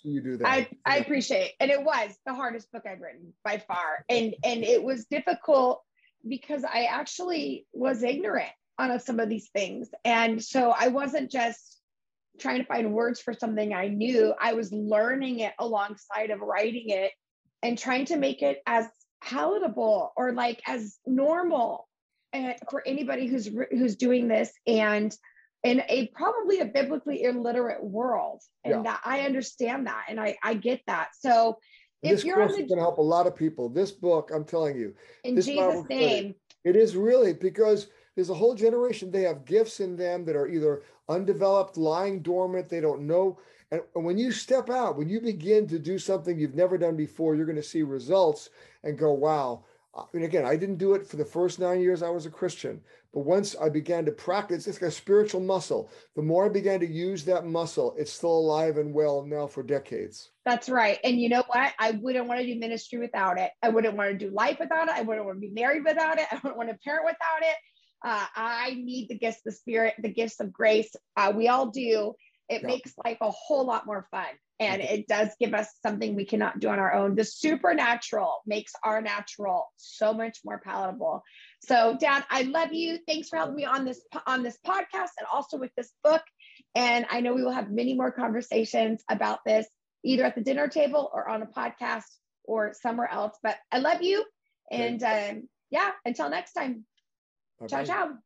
you 0.07 0.21
do 0.21 0.37
that. 0.37 0.47
I, 0.47 0.69
I 0.85 0.97
appreciate 0.97 1.45
it. 1.45 1.51
And 1.59 1.71
it 1.71 1.83
was 1.83 2.11
the 2.25 2.33
hardest 2.33 2.71
book 2.71 2.83
I've 2.89 3.01
written 3.01 3.33
by 3.43 3.57
far. 3.59 4.05
And 4.09 4.35
and 4.43 4.63
it 4.63 4.83
was 4.83 5.05
difficult 5.05 5.81
because 6.27 6.63
I 6.63 6.83
actually 6.85 7.65
was 7.73 8.03
ignorant 8.03 8.51
on 8.79 8.99
some 8.99 9.19
of 9.19 9.29
these 9.29 9.49
things. 9.49 9.89
And 10.05 10.43
so 10.43 10.71
I 10.71 10.87
wasn't 10.89 11.31
just 11.31 11.79
trying 12.39 12.59
to 12.59 12.65
find 12.65 12.93
words 12.93 13.19
for 13.19 13.33
something 13.33 13.73
I 13.73 13.87
knew, 13.87 14.33
I 14.39 14.53
was 14.53 14.71
learning 14.71 15.39
it 15.39 15.53
alongside 15.59 16.29
of 16.29 16.39
writing 16.41 16.89
it 16.89 17.11
and 17.63 17.77
trying 17.77 18.05
to 18.05 18.17
make 18.17 18.41
it 18.41 18.61
as 18.67 18.87
palatable 19.23 20.13
or 20.15 20.33
like 20.33 20.61
as 20.67 20.97
normal 21.05 21.87
eh, 22.33 22.53
for 22.69 22.83
anybody 22.85 23.27
who's 23.27 23.49
who's 23.71 23.95
doing 23.95 24.27
this 24.27 24.51
and 24.67 25.15
in 25.63 25.81
a 25.89 26.07
probably 26.13 26.59
a 26.59 26.65
biblically 26.65 27.23
illiterate 27.23 27.83
world 27.83 28.41
and 28.63 28.73
yeah. 28.73 28.81
that 28.83 29.01
I 29.03 29.21
understand 29.21 29.87
that 29.87 30.05
and 30.09 30.19
I 30.19 30.37
I 30.43 30.53
get 30.53 30.81
that. 30.87 31.09
So 31.19 31.57
this 32.03 32.23
course 32.23 32.51
is 32.51 32.57
going 32.57 32.77
to 32.77 32.81
help 32.81 32.99
a 32.99 33.01
lot 33.01 33.27
of 33.27 33.35
people. 33.35 33.69
This 33.69 33.91
book, 33.91 34.31
I'm 34.33 34.45
telling 34.45 34.77
you, 34.77 34.93
in 35.23 35.41
Jesus' 35.41 35.83
name, 35.89 36.35
it 36.63 36.75
is 36.75 36.95
really 36.95 37.33
because 37.33 37.87
there's 38.15 38.29
a 38.29 38.35
whole 38.35 38.55
generation. 38.55 39.11
They 39.11 39.23
have 39.23 39.45
gifts 39.45 39.79
in 39.79 39.95
them 39.95 40.25
that 40.25 40.35
are 40.35 40.47
either 40.47 40.83
undeveloped, 41.09 41.77
lying 41.77 42.21
dormant. 42.21 42.69
They 42.69 42.81
don't 42.81 43.07
know. 43.07 43.39
And 43.71 43.81
when 43.93 44.17
you 44.17 44.31
step 44.31 44.69
out, 44.69 44.97
when 44.97 45.09
you 45.09 45.19
begin 45.19 45.67
to 45.67 45.79
do 45.79 45.99
something 45.99 46.39
you've 46.39 46.55
never 46.55 46.77
done 46.77 46.95
before, 46.95 47.35
you're 47.35 47.45
going 47.45 47.57
to 47.57 47.63
see 47.63 47.81
results 47.81 48.49
and 48.83 48.97
go, 48.97 49.11
"Wow, 49.11 49.65
and 50.13 50.23
again, 50.23 50.45
I 50.45 50.55
didn't 50.55 50.77
do 50.77 50.93
it 50.93 51.07
for 51.07 51.17
the 51.17 51.25
first 51.25 51.59
nine 51.59 51.81
years 51.81 52.03
I 52.03 52.09
was 52.09 52.25
a 52.25 52.31
Christian, 52.31 52.81
but 53.13 53.21
once 53.21 53.55
I 53.55 53.69
began 53.69 54.05
to 54.05 54.11
practice, 54.11 54.67
it's 54.67 54.81
like 54.81 54.89
a 54.89 54.93
spiritual 54.93 55.41
muscle. 55.41 55.89
The 56.15 56.21
more 56.21 56.45
I 56.45 56.49
began 56.49 56.79
to 56.81 56.87
use 56.87 57.23
that 57.25 57.45
muscle, 57.45 57.95
it's 57.97 58.11
still 58.11 58.37
alive 58.37 58.77
and 58.77 58.93
well 58.93 59.25
now 59.25 59.47
for 59.47 59.63
decades. 59.63 60.31
That's 60.45 60.69
right. 60.69 60.99
And 61.03 61.19
you 61.19 61.29
know 61.29 61.43
what? 61.47 61.73
I 61.79 61.91
wouldn't 61.91 62.27
want 62.27 62.41
to 62.41 62.45
do 62.45 62.59
ministry 62.59 62.99
without 62.99 63.39
it. 63.39 63.51
I 63.63 63.69
wouldn't 63.69 63.95
want 63.95 64.11
to 64.11 64.17
do 64.17 64.33
life 64.33 64.57
without 64.59 64.87
it. 64.87 64.95
I 64.95 65.01
wouldn't 65.01 65.25
want 65.25 65.37
to 65.37 65.47
be 65.47 65.53
married 65.53 65.83
without 65.83 66.19
it. 66.19 66.27
I 66.31 66.35
wouldn't 66.35 66.57
want 66.57 66.69
to 66.69 66.77
parent 66.83 67.05
without 67.05 67.41
it. 67.41 67.55
Uh, 68.05 68.25
I 68.35 68.75
need 68.75 69.09
the 69.09 69.17
gifts, 69.17 69.41
the 69.43 69.51
spirit, 69.51 69.95
the 69.97 70.13
gifts 70.13 70.39
of 70.39 70.53
grace. 70.53 70.95
Uh, 71.15 71.33
we 71.35 71.47
all 71.47 71.71
do. 71.71 72.13
It 72.49 72.61
yeah. 72.61 72.67
makes 72.67 72.93
life 73.03 73.17
a 73.21 73.31
whole 73.31 73.65
lot 73.65 73.85
more 73.85 74.07
fun 74.11 74.27
and 74.59 74.81
it 74.81 75.07
does 75.07 75.29
give 75.39 75.53
us 75.53 75.67
something 75.85 76.15
we 76.15 76.25
cannot 76.25 76.59
do 76.59 76.69
on 76.69 76.79
our 76.79 76.93
own. 76.93 77.15
The 77.15 77.23
supernatural 77.23 78.41
makes 78.45 78.73
our 78.83 79.01
natural 79.01 79.67
so 79.77 80.13
much 80.13 80.39
more 80.43 80.59
palatable. 80.63 81.21
So, 81.63 81.95
Dad, 81.99 82.23
I 82.29 82.43
love 82.43 82.73
you. 82.73 82.99
Thanks 83.07 83.29
for 83.29 83.37
helping 83.37 83.55
me 83.55 83.65
on 83.65 83.85
this 83.85 84.01
on 84.25 84.43
this 84.43 84.57
podcast 84.65 85.11
and 85.19 85.27
also 85.31 85.57
with 85.57 85.71
this 85.77 85.91
book. 86.03 86.23
And 86.73 87.05
I 87.09 87.21
know 87.21 87.33
we 87.33 87.43
will 87.43 87.51
have 87.51 87.69
many 87.69 87.93
more 87.93 88.11
conversations 88.11 89.03
about 89.09 89.39
this, 89.45 89.67
either 90.03 90.23
at 90.23 90.35
the 90.35 90.41
dinner 90.41 90.67
table 90.67 91.09
or 91.13 91.29
on 91.29 91.43
a 91.43 91.47
podcast 91.47 92.05
or 92.43 92.73
somewhere 92.81 93.11
else. 93.11 93.37
But 93.43 93.57
I 93.71 93.77
love 93.77 94.01
you, 94.01 94.25
and 94.71 95.01
um, 95.03 95.49
yeah, 95.69 95.91
until 96.03 96.29
next 96.29 96.53
time. 96.53 96.85
Bye-bye. 97.59 97.83
Ciao, 97.83 97.83
ciao. 97.83 98.17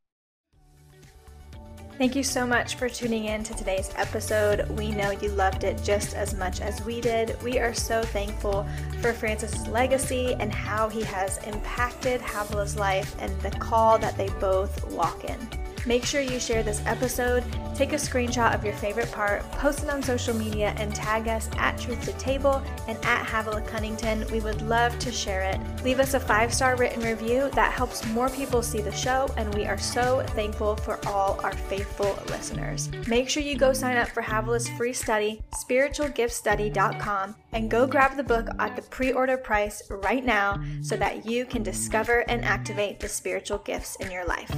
Thank 2.02 2.16
you 2.16 2.24
so 2.24 2.48
much 2.48 2.78
for 2.78 2.90
tuning 2.90 3.26
in 3.26 3.44
to 3.44 3.54
today's 3.54 3.92
episode. 3.96 4.68
We 4.72 4.90
know 4.90 5.12
you 5.12 5.30
loved 5.30 5.64
it 5.64 5.84
just 5.84 6.16
as 6.16 6.34
much 6.34 6.60
as 6.60 6.84
we 6.84 7.00
did. 7.00 7.40
We 7.44 7.60
are 7.60 7.76
so 7.76 8.02
thankful 8.02 8.66
for 9.02 9.14
Francis's 9.14 9.68
legacy 9.68 10.34
and 10.40 10.52
how 10.52 10.90
he 10.90 11.04
has 11.04 11.38
impacted 11.46 12.20
Havilah's 12.20 12.76
life 12.76 13.16
and 13.20 13.40
the 13.42 13.52
call 13.52 14.00
that 14.00 14.18
they 14.18 14.30
both 14.40 14.84
walk 14.92 15.26
in. 15.26 15.61
Make 15.86 16.06
sure 16.06 16.22
you 16.22 16.40
share 16.40 16.64
this 16.64 16.82
episode, 16.86 17.44
take 17.76 17.94
a 17.94 17.96
screenshot 17.96 18.54
of 18.54 18.64
your 18.64 18.74
favorite 18.76 19.12
part, 19.12 19.50
post 19.54 19.84
it 19.84 19.90
on 19.90 20.04
social 20.04 20.36
media, 20.36 20.76
and 20.78 20.94
tag 20.94 21.28
us 21.28 21.50
at 21.58 21.80
Truth 21.80 22.06
to 22.06 22.14
Table 22.14 22.62
and 22.88 22.98
at 23.04 23.26
Havilah 23.26 23.66
Cunnington. 23.68 24.26
We 24.32 24.42
would 24.42 24.62
love 24.62 24.98
to 25.00 25.12
share 25.12 25.42
it. 25.42 25.60
Leave 25.84 26.00
us 26.00 26.14
a 26.14 26.20
five 26.20 26.54
star 26.54 26.76
written 26.76 27.02
review 27.02 27.50
that 27.54 27.74
helps 27.74 28.06
more 28.08 28.30
people 28.30 28.62
see 28.62 28.82
the 28.82 28.92
show, 28.92 29.28
and 29.38 29.54
we 29.56 29.66
are 29.66 29.78
so 29.78 30.24
thankful 30.30 30.76
for 30.76 31.00
all 31.08 31.40
our 31.44 31.54
faithful 31.54 32.18
listeners. 32.28 32.90
Make 33.08 33.30
sure 33.30 33.42
you 33.42 33.58
go 33.58 33.74
sign 33.74 33.98
up 33.98 34.10
for 34.10 34.22
Havilah's 34.22 34.70
free 34.70 34.94
study, 34.94 35.42
spiritualgiftstudy.com, 35.54 37.36
and 37.54 37.70
go 37.70 37.86
grab 37.86 38.18
the 38.18 38.24
book 38.24 38.48
at 38.60 38.76
the 38.76 38.82
pre 38.84 39.12
order 39.12 39.38
price 39.38 39.82
right 39.90 40.26
now 40.26 40.62
so 40.82 40.96
that 40.98 41.26
you 41.26 41.46
can 41.46 41.64
discover 41.64 42.20
and 42.30 42.44
activate 42.46 43.00
the 43.00 43.10
spiritual 43.10 43.60
gifts 43.60 43.96
in 43.98 44.12
your 44.12 44.26
life. 44.26 44.50